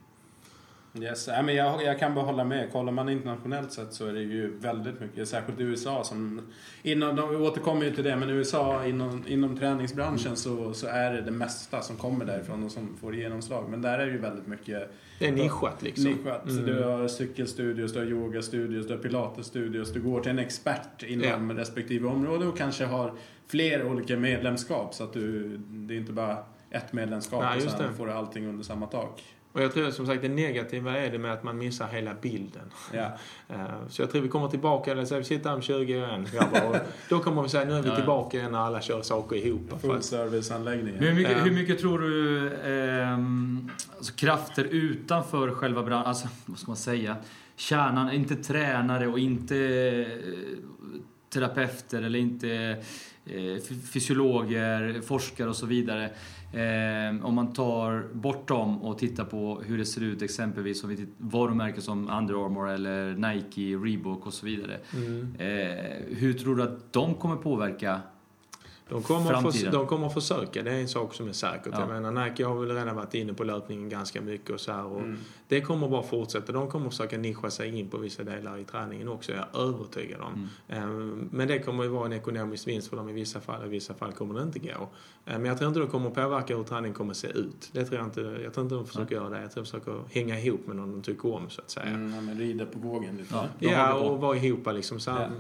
Yes. 1.02 1.28
Ja, 1.28 1.42
men 1.42 1.56
jag, 1.56 1.84
jag 1.84 2.00
kan 2.00 2.16
bara 2.16 2.26
hålla 2.26 2.44
med. 2.44 2.72
Kollar 2.72 2.92
man 2.92 3.10
internationellt 3.10 3.72
sett 3.72 3.94
så 3.94 4.08
är 4.08 4.14
det 4.14 4.22
ju 4.22 4.58
väldigt 4.60 5.00
mycket, 5.00 5.28
särskilt 5.28 5.60
i 5.60 5.64
USA 5.64 6.04
som... 6.04 6.42
Inom, 6.84 7.16
de, 7.16 7.30
vi 7.30 7.36
återkommer 7.36 7.86
ju 7.86 7.96
till 7.96 8.04
det, 8.04 8.16
men 8.16 8.30
i 8.30 8.32
USA 8.32 8.86
inom, 8.86 9.24
inom 9.28 9.58
träningsbranschen 9.58 10.36
så, 10.36 10.74
så 10.74 10.88
är 10.88 11.14
det 11.14 11.22
det 11.22 11.32
mesta 11.32 11.82
som 11.82 11.96
kommer 11.96 12.26
därifrån 12.26 12.64
och 12.64 12.72
som 12.72 12.98
får 13.02 13.16
genomslag. 13.16 13.70
Men 13.70 13.82
där 13.82 14.00
är 14.00 14.06
det 14.06 14.12
ju 14.12 14.18
väldigt 14.18 14.48
mycket 14.48 14.92
Det 15.20 15.28
är 15.28 15.32
nischat 15.32 15.82
liksom. 15.82 16.12
nischat. 16.12 16.50
Mm. 16.50 16.66
Du 16.66 16.84
har 16.84 17.08
cykelstudios, 17.08 17.94
du 17.94 18.00
har 18.00 18.06
yogastudios, 18.06 18.88
du 18.88 18.94
har 18.94 19.02
pilatesstudios. 19.02 19.94
Du 19.94 20.02
går 20.02 20.22
till 20.22 20.32
en 20.32 20.40
expert 20.40 21.04
inom 21.04 21.54
respektive 21.54 22.08
område 22.08 22.46
och 22.46 22.58
kanske 22.58 22.86
har 22.86 23.14
fler 23.48 23.86
olika 23.86 24.18
medlemskap 24.18 24.94
så 24.94 25.04
att 25.04 25.14
du, 25.14 25.58
det 25.58 25.94
är 25.94 25.98
inte 25.98 26.12
bara 26.12 26.38
ett 26.72 26.94
medlemskap 26.94 27.44
Nej, 27.44 27.66
och 27.66 27.72
sen 27.72 27.94
får 27.94 28.08
du 28.08 28.14
allting 28.14 28.48
under 28.48 28.64
samma 28.64 28.88
tak. 28.88 29.24
Och 29.56 29.62
jag 29.62 29.74
tror 29.74 29.92
som 29.92 30.06
sagt 30.06 30.22
det 30.22 30.30
negativa 30.30 30.98
är 30.98 31.12
det 31.12 31.18
med 31.18 31.34
att 31.34 31.44
man 31.44 31.58
missar 31.58 31.88
hela 31.88 32.14
bilden. 32.22 32.72
Ja. 32.94 33.18
Eh, 33.50 33.58
Så 33.90 34.02
jag 34.02 34.12
tror 34.12 34.22
vi 34.22 34.28
kommer 34.30 34.48
tillbaka, 34.48 34.92
eller 34.92 35.06
så 35.06 35.18
vi 35.18 35.24
sitter 35.24 35.50
här 35.50 35.56
om 35.56 35.62
20 35.62 35.78
år 35.78 35.84
igen, 35.84 36.28
då 37.10 37.20
kommer 37.20 37.42
vi 37.44 37.50
säga 37.50 37.66
nu 37.66 37.74
är 37.74 37.82
vi 37.82 37.88
Ja, 37.88 37.94
ja. 37.94 37.96
tillbaka 37.96 38.38
igen 38.38 38.52
när 38.52 38.60
alla 38.60 38.82
kör 38.82 39.02
saker 39.02 39.36
ihop. 39.36 39.82
Full 39.82 40.02
serviceanläggning. 40.04 40.96
Hur 40.96 41.14
mycket, 41.14 41.32
Ja. 41.32 41.44
hur 41.44 41.52
mycket 41.52 41.80
tror 41.80 42.00
du 42.00 42.52
ehm, 42.66 43.72
alltså 43.98 44.14
krafter 44.14 44.64
utanför 44.64 45.52
själva 45.52 45.84
branschen, 45.84 46.06
alltså 46.08 46.28
vad 46.46 46.58
ska 46.58 46.68
man 46.68 46.78
säga, 46.78 47.16
kärnan, 47.56 48.12
inte 48.12 48.36
tränare 48.36 49.08
och 49.08 49.20
inte 49.20 49.58
eh, 49.58 50.08
terapeuter 51.34 52.02
eller 52.02 52.20
inte 52.20 52.50
eh, 53.26 53.62
fysiologer, 53.94 55.02
forskare 55.02 55.50
och 55.50 55.56
så 55.56 55.66
vidare. 55.66 56.10
Eh, 56.56 57.26
om 57.26 57.34
man 57.34 57.54
tar 57.54 58.08
bort 58.14 58.48
dem 58.48 58.84
och 58.84 58.98
tittar 58.98 59.24
på 59.26 59.62
hur 59.66 59.78
det 59.78 59.86
ser 59.86 60.02
ut 60.02 60.22
exempelvis 60.22 60.84
om 60.84 60.90
vi 60.90 61.08
varumärken 61.18 61.82
som 61.82 62.10
Under 62.10 62.46
Armour 62.46 62.70
eller 62.70 63.14
Nike, 63.34 63.62
Reebok 63.62 64.26
och 64.28 64.34
så 64.34 64.46
vidare. 64.46 64.78
mm. 64.94 65.36
Eh, 65.40 66.18
hur 66.18 66.34
tror 66.34 66.56
du 66.56 66.64
att 66.64 66.94
de 66.94 67.14
kommer 67.14 67.36
påverka 67.36 68.00
de, 68.90 69.04
kommer 69.04 69.22
att 69.34 69.42
Framtiden. 69.42 69.72
förs- 69.72 69.74
de 69.74 69.88
kommer 69.88 70.08
att 70.08 70.14
försöka, 70.14 70.64
det 70.64 70.72
är 70.72 70.80
en 70.82 70.88
sak 70.88 71.14
som 71.14 71.28
är 71.28 71.32
säkert. 71.32 71.70
Ja. 71.72 71.80
Jag 71.80 72.02
menar, 72.02 72.26
Nike 72.26 72.46
har 72.46 72.56
väl 72.60 72.76
redan 72.76 72.96
varit 72.96 73.14
inne 73.14 73.34
på 73.34 73.44
löpningen 73.44 73.90
ganska 73.90 74.22
mycket 74.22 74.50
och 74.50 74.60
så 74.60 74.72
här. 74.72 74.86
Och 74.86 75.00
Mm. 75.02 75.18
Det 75.48 75.62
kommer 75.62 75.88
bara 75.88 76.04
fortsätta. 76.04 76.52
De 76.52 76.68
kommer 76.68 76.88
att 76.88 76.94
försöka 76.94 77.18
nischa 77.18 77.50
sig 77.52 77.80
in 77.80 77.90
på 77.90 77.98
vissa 77.98 78.24
delar 78.24 78.58
i 78.58 78.64
träningen 78.64 79.08
också, 79.08 79.32
jag 79.32 79.40
är 79.54 79.68
övertygad 79.68 80.22
om. 80.22 80.50
Mm. 80.70 80.84
Eh, 80.84 81.16
Men 81.32 81.48
det 81.48 81.60
kommer 81.60 81.84
ju 81.84 81.90
vara 81.90 82.06
en 82.06 82.14
ekonomisk 82.14 82.68
vinst 82.68 82.88
för 82.88 82.98
dem 82.98 83.10
i 83.10 83.14
vissa 83.14 83.42
fall, 83.42 83.66
i 83.66 83.70
vissa 83.70 83.94
fall 83.94 84.12
kommer 84.12 84.34
det 84.36 84.42
inte 84.42 84.60
gå. 84.60 84.70
Eh, 84.70 84.80
Men 85.26 85.46
jag 85.46 85.58
tror 85.58 85.68
inte 85.68 85.80
det 85.80 85.88
kommer 85.88 86.08
att 86.08 86.16
påverka 86.16 86.58
hur 86.58 86.64
träningen 86.64 86.94
kommer 86.94 87.12
att 87.12 87.18
se 87.18 87.28
ut. 87.28 87.70
Det 87.72 87.86
tror 87.86 87.98
jag 88.00 88.08
inte, 88.08 88.22
jag 88.44 88.54
tror 88.54 88.64
inte 88.64 88.76
de 88.76 88.86
försöker 88.88 89.16
göra 89.16 89.30
det. 89.30 89.42
Jag 89.42 89.52
tror 89.52 89.64
de 89.64 89.70
försöker 89.70 90.02
hänga 90.12 90.40
ihop 90.40 90.68
med 90.68 90.76
någon 90.76 90.92
de 90.92 91.02
tycker 91.02 91.34
om 91.34 91.50
så 91.50 91.62
att 91.62 91.70
säga. 91.70 91.86
Mm, 91.86 92.14
ja, 92.16 92.22
men 92.22 92.38
rida 92.40 92.66
på 92.66 92.80
vågen 92.80 93.18
lite. 93.18 93.36
Ja. 93.36 93.46
Ja, 93.60 93.94
och 93.94 94.20
vara 94.22 94.38
ihop 94.38 94.68
liksom. 94.74 95.00
Så 95.00 95.12
här, 95.12 95.32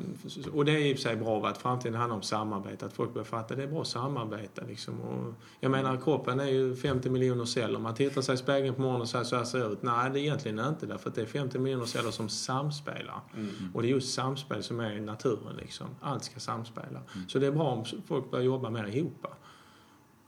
Och 0.53 0.65
det 0.65 0.71
är 0.71 0.77
i 0.85 0.93
och 0.93 0.97
för 0.97 1.03
sig 1.03 1.15
bra 1.15 1.47
att 1.47 1.57
framtiden 1.57 1.95
handlar 1.95 2.15
om 2.15 2.21
samarbete. 2.21 2.85
Att 2.85 2.93
folk 2.93 3.13
börjar 3.13 3.25
fatta 3.25 3.55
det 3.55 3.63
är 3.63 3.67
bra 3.67 3.81
att 3.81 3.87
samarbeta 3.87 4.61
liksom. 4.67 5.01
Och 5.01 5.33
jag 5.59 5.71
menar 5.71 5.97
kroppen 5.97 6.39
är 6.39 6.45
ju 6.45 6.75
50 6.75 7.09
miljoner 7.09 7.45
celler. 7.45 7.79
Man 7.79 7.95
tittar 7.95 8.21
sig 8.21 8.35
i 8.35 8.37
spegeln 8.37 8.75
på 8.75 8.81
morgonen 8.81 9.01
och 9.01 9.07
säger 9.09 9.25
så 9.25 9.35
här 9.35 9.43
ser 9.43 9.59
det 9.59 9.65
ut. 9.65 9.81
Nej, 9.83 9.94
det 10.03 10.19
är 10.19 10.23
egentligen 10.23 10.59
inte 10.59 10.85
därför 10.85 11.09
att 11.09 11.15
det 11.15 11.21
är 11.21 11.25
50 11.25 11.59
miljoner 11.59 11.85
celler 11.85 12.11
som 12.11 12.29
samspelar. 12.29 13.21
Mm. 13.35 13.71
Och 13.73 13.81
det 13.81 13.87
är 13.87 13.89
just 13.89 14.13
samspel 14.13 14.63
som 14.63 14.79
är 14.79 14.91
i 14.91 15.01
naturen 15.01 15.55
liksom. 15.57 15.87
Allt 16.01 16.23
ska 16.23 16.39
samspela. 16.39 17.01
Så 17.27 17.39
det 17.39 17.47
är 17.47 17.51
bra 17.51 17.67
om 17.67 17.85
folk 18.07 18.31
börjar 18.31 18.45
jobba 18.45 18.69
mer 18.69 18.85
ihop. 18.85 19.27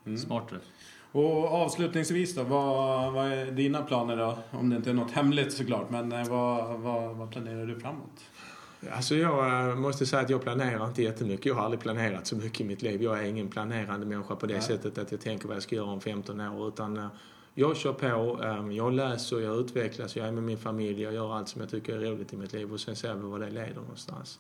Mm. 0.06 0.18
smartare? 0.18 0.60
Och 1.12 1.46
avslutningsvis 1.46 2.36
då, 2.36 2.44
vad, 2.44 3.14
vad 3.14 3.28
är 3.28 3.52
dina 3.52 3.82
planer 3.82 4.18
då? 4.18 4.38
Om 4.52 4.70
det 4.70 4.76
inte 4.76 4.90
är 4.90 4.94
något 4.94 5.12
hemligt 5.12 5.54
såklart, 5.54 5.90
men 5.90 6.12
eh, 6.12 6.30
vad, 6.30 6.80
vad, 6.80 7.16
vad 7.16 7.32
planerar 7.32 7.66
du 7.66 7.80
framåt? 7.80 8.22
Alltså 8.92 9.16
jag 9.16 9.70
eh, 9.70 9.76
måste 9.76 10.06
säga 10.06 10.22
att 10.22 10.30
jag 10.30 10.42
planerar 10.42 10.88
inte 10.88 11.04
jättemycket. 11.04 11.46
Jag 11.46 11.56
har 11.56 11.62
aldrig 11.62 11.82
planerat 11.82 12.28
så 12.28 12.36
mycket 12.36 12.62
i 12.62 12.64
mitt 12.64 12.82
liv. 12.82 13.04
Jag 13.04 13.20
är 13.20 13.24
ingen 13.24 13.48
planerande 13.48 14.06
människa 14.06 14.36
på 14.36 14.46
det 14.46 14.54
Nej. 14.54 14.62
sättet 14.62 14.98
att 14.98 15.12
jag 15.12 15.22
tänker 15.22 15.48
vad 15.48 15.56
jag 15.56 15.64
ska 15.64 15.76
göra 15.76 15.90
om 15.90 16.02
15 16.02 16.42
år. 16.42 16.68
Utan 16.68 16.98
eh, 16.98 17.08
jag 17.60 17.78
kör 17.78 17.94
på, 17.94 18.44
eh, 18.44 18.76
jag 18.78 18.94
läser, 18.94 19.40
jag 19.40 19.60
utvecklas, 19.60 20.16
jag 20.16 20.28
är 20.28 20.32
med 20.32 20.44
min 20.44 20.58
familj, 20.58 21.02
jag 21.02 21.14
gör 21.14 21.38
allt 21.38 21.48
som 21.48 21.62
jag 21.62 21.70
tycker 21.70 21.98
är 21.98 22.12
roligt 22.12 22.34
i 22.34 22.38
mitt 22.38 22.54
liv 22.54 22.74
och 22.74 22.80
sen 22.80 22.96
ser 22.96 23.16
vi 23.16 23.22
vad 23.22 23.42
det 23.42 23.50
leder 23.50 23.76
någonstans. 23.76 24.40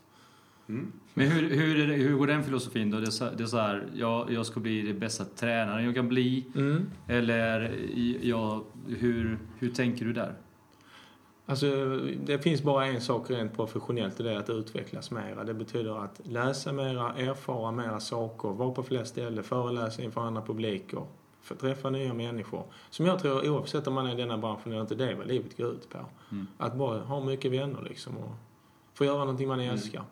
Mm. 0.70 0.92
Men 1.14 1.28
hur, 1.28 1.50
hur, 1.50 1.80
är 1.84 1.88
det, 1.88 1.94
hur 1.94 2.18
går 2.18 2.28
den 2.28 2.44
filosofin 2.44 2.92
då? 2.92 3.00
Det 3.00 3.08
är 3.08 3.12
så, 3.12 3.30
det 3.38 3.44
är 3.44 3.48
så 3.48 3.58
här, 3.58 3.88
jag, 3.94 4.32
jag 4.32 4.46
ska 4.46 4.60
bli 4.60 4.82
det 4.82 4.94
bästa 4.94 5.26
tränaren 5.26 5.86
jag 5.86 5.96
kan 5.96 6.08
bli. 6.08 6.46
Mm. 6.56 6.90
Eller 7.08 7.76
jag, 8.22 8.64
hur, 8.88 9.40
hur 9.60 9.70
tänker 9.70 10.06
du 10.06 10.14
där? 10.14 10.34
Alltså, 11.46 12.00
det 12.26 12.40
finns 12.40 12.64
bara 12.64 12.86
en 12.86 13.02
sak 13.02 13.30
rent 13.30 13.56
professionellt 13.56 14.20
och 14.20 14.26
det 14.26 14.32
är 14.32 14.38
att 14.38 14.50
utvecklas 14.50 15.12
mera. 15.12 15.44
Det 15.44 15.54
betyder 15.54 16.04
att 16.04 16.22
läsa 16.24 16.72
mera, 16.72 17.14
erfara 17.14 17.72
mera 17.72 18.00
saker, 18.00 18.50
vara 18.50 18.72
på 18.72 18.84
fler 18.84 19.04
ställen, 19.04 19.44
föreläsa 19.44 20.02
inför 20.02 20.22
andra 20.22 20.42
publiker, 20.42 21.02
få 21.48 21.56
träffa 21.56 21.90
nya 21.90 22.14
människor. 22.14 22.64
Som 22.90 23.06
jag 23.06 23.20
tror, 23.20 23.50
oavsett 23.50 23.88
om 23.88 23.94
man 23.94 24.06
är 24.08 24.14
i 24.14 24.16
denna 24.16 24.38
branschen 24.38 24.72
eller 24.72 24.82
inte, 24.82 24.96
det 24.96 25.12
är 25.12 25.16
vad 25.16 25.28
livet 25.28 25.58
går 25.58 25.68
ut 25.72 25.90
på. 25.90 25.98
Mm. 26.32 26.48
Att 26.58 26.76
bara 26.76 27.00
ha 27.00 27.24
mycket 27.24 27.52
vänner 27.52 27.82
liksom 27.90 28.18
och 28.18 28.32
få 28.94 29.06
göra 29.06 29.20
någonting 29.20 29.48
man 29.48 29.60
älskar. 29.60 30.04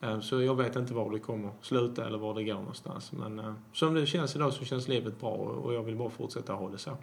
Eh, 0.00 0.20
Så 0.20 0.42
jag 0.42 0.54
vet 0.54 0.76
inte 0.76 0.94
var 0.94 1.10
det 1.10 1.18
kommer 1.18 1.50
sluta 1.60 2.06
eller 2.06 2.18
var 2.18 2.34
det 2.34 2.44
går 2.44 2.54
någonstans. 2.54 3.12
Men 3.12 3.38
eh, 3.38 3.52
som 3.72 3.94
det 3.94 4.06
känns 4.06 4.36
idag 4.36 4.52
så 4.52 4.64
känns 4.64 4.88
livet 4.88 5.20
bra 5.20 5.30
och 5.30 5.74
jag 5.74 5.82
vill 5.82 5.96
bara 5.96 6.10
fortsätta 6.10 6.52
ha 6.52 6.68
det 6.68 6.78
så. 6.78 6.96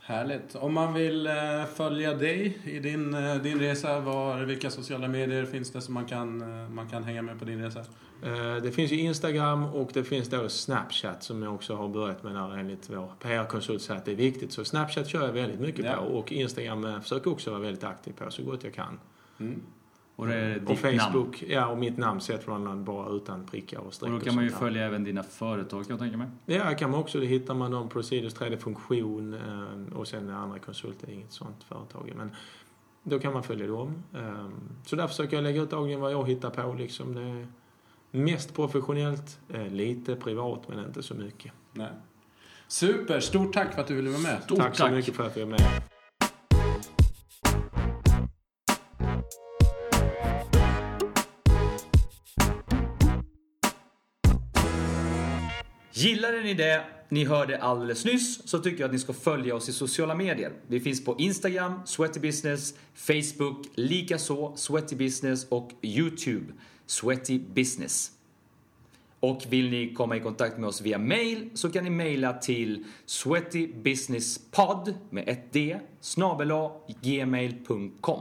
Härligt. 0.00 0.56
Om 0.56 0.74
man 0.74 0.94
vill 0.94 1.26
eh, 1.26 1.64
följa 1.74 2.14
dig 2.14 2.58
i 2.64 2.78
din, 2.78 3.16
din 3.42 3.58
resa, 3.60 4.00
var, 4.00 4.38
vilka 4.42 4.70
sociala 4.70 5.08
medier 5.08 5.44
finns 5.44 5.70
det 5.70 5.80
som 5.80 5.94
man 5.94 6.06
kan, 6.06 6.38
man 6.74 6.88
kan 6.88 7.04
hänga 7.04 7.22
med 7.22 7.38
på 7.38 7.44
din 7.44 7.62
resa? 7.62 7.84
Eh, 8.22 8.62
Det 8.62 8.72
finns 8.72 8.92
ju 8.92 8.98
Instagram 8.98 9.64
och 9.64 9.90
det 9.94 10.04
finns 10.04 10.28
då 10.28 10.48
Snapchat 10.48 11.22
som 11.22 11.42
jag 11.42 11.54
också 11.54 11.74
har 11.74 11.88
börjat 11.88 12.22
med 12.22 12.34
där 12.34 12.56
enligt 12.58 12.90
vår 12.90 13.12
PR-konsult 13.22 13.82
säger 13.82 13.98
att 14.00 14.04
det 14.06 14.12
är 14.12 14.16
viktigt. 14.16 14.52
Så 14.52 14.64
Snapchat 14.64 15.08
kör 15.08 15.26
jag 15.26 15.32
väldigt 15.32 15.60
mycket 15.60 15.84
Ja. 15.84 15.96
på 15.96 16.02
och 16.02 16.32
Instagram 16.32 16.84
eh, 16.84 17.00
försöker 17.00 17.30
också 17.30 17.50
vara 17.50 17.60
väldigt 17.60 17.84
aktiv 17.84 18.12
på 18.12 18.30
så 18.30 18.42
gott 18.42 18.64
jag 18.64 18.74
kan. 18.74 18.98
Mm. 19.40 19.60
Och 20.16 20.26
det 20.26 20.34
är 20.34 20.58
ditt 20.60 20.70
Och 20.70 20.78
Facebook, 20.78 21.40
namn. 21.40 21.52
ja 21.52 21.66
och 21.66 21.78
mitt 21.78 21.98
namn 21.98 22.20
Seth 22.20 22.48
Ronald 22.48 22.84
bara 22.84 23.10
utan 23.10 23.46
prickar 23.46 23.78
och 23.78 23.94
streck 23.94 24.06
Och 24.08 24.12
då 24.12 24.16
och 24.18 24.24
kan 24.24 24.34
man 24.34 24.44
ju 24.44 24.50
följa 24.50 24.86
även 24.86 25.04
dina 25.04 25.22
företag 25.22 25.86
kan 25.86 25.90
jag 25.90 25.98
tänka 26.00 26.16
mig. 26.16 26.26
Ja, 26.46 26.74
kan 26.74 26.90
man 26.90 27.00
också. 27.00 27.20
Det 27.20 27.26
hittar 27.26 27.54
man 27.54 27.70
dem 27.70 27.88
Proceedus 27.88 28.36
3D-funktion 28.36 29.34
eh, 29.34 29.96
och 29.98 30.08
sen 30.08 30.30
andra 30.30 30.58
konsulter, 30.58 31.10
inget 31.10 31.32
sånt 31.32 31.64
företag. 31.68 32.12
Men 32.16 32.30
då 33.02 33.18
kan 33.18 33.32
man 33.32 33.42
följa 33.42 33.66
dem. 33.66 34.02
Så 34.86 34.96
där 34.96 35.06
försöker 35.06 35.36
jag 35.36 35.42
lägga 35.42 35.62
ut 35.62 35.70
dagligen 35.70 36.00
vad 36.00 36.12
jag 36.12 36.28
hittar 36.28 36.50
på 36.50 36.74
liksom. 36.74 37.14
Det 37.14 37.46
mest 38.10 38.54
professionellt, 38.54 39.38
eh, 39.48 39.66
lite 39.66 40.16
privat 40.16 40.68
men 40.68 40.84
inte 40.84 41.02
så 41.02 41.14
mycket. 41.14 41.52
Nej. 41.72 41.90
Super, 42.68 43.20
stort 43.20 43.52
tack 43.52 43.74
för 43.74 43.80
att 43.80 43.88
du 43.88 43.94
ville 43.94 44.10
vara 44.10 44.22
med. 44.22 44.42
Stort 44.42 44.58
tack 44.58 44.76
så 44.76 44.82
tack. 44.82 44.92
mycket 44.92 45.14
för 45.14 45.26
att 45.26 45.36
jag 45.36 45.42
är 45.42 45.50
med. 45.50 45.82
Gillade 55.92 56.40
ni 56.40 56.54
det 56.54 56.84
ni 57.08 57.24
hörde 57.24 57.58
alldeles 57.58 58.04
nyss 58.04 58.48
så 58.48 58.58
tycker 58.58 58.80
jag 58.80 58.88
att 58.88 58.92
ni 58.92 58.98
ska 58.98 59.12
följa 59.12 59.54
oss 59.54 59.68
i 59.68 59.72
sociala 59.72 60.14
medier. 60.14 60.52
Vi 60.66 60.80
finns 60.80 61.04
på 61.04 61.16
Instagram, 61.18 61.80
Sweaty 61.84 62.20
Business, 62.20 62.74
Facebook, 62.94 63.66
likaså 63.74 64.52
Sweaty 64.56 64.96
Business 64.96 65.46
och 65.48 65.70
YouTube, 65.82 66.52
Sweaty 66.90 67.38
Business. 67.38 68.10
Och 69.20 69.42
vill 69.48 69.70
ni 69.70 69.94
komma 69.94 70.16
i 70.16 70.20
kontakt 70.20 70.58
med 70.58 70.68
oss 70.68 70.80
via 70.80 70.98
mail 70.98 71.50
så 71.54 71.70
kan 71.70 71.84
ni 71.84 71.90
mejla 71.90 72.32
till 72.32 72.84
sweatybusinesspod 73.06 74.94
med 75.10 75.28
ett 75.28 75.52
d 75.52 75.80
snabel 76.00 76.52
gmail.com. 77.02 78.20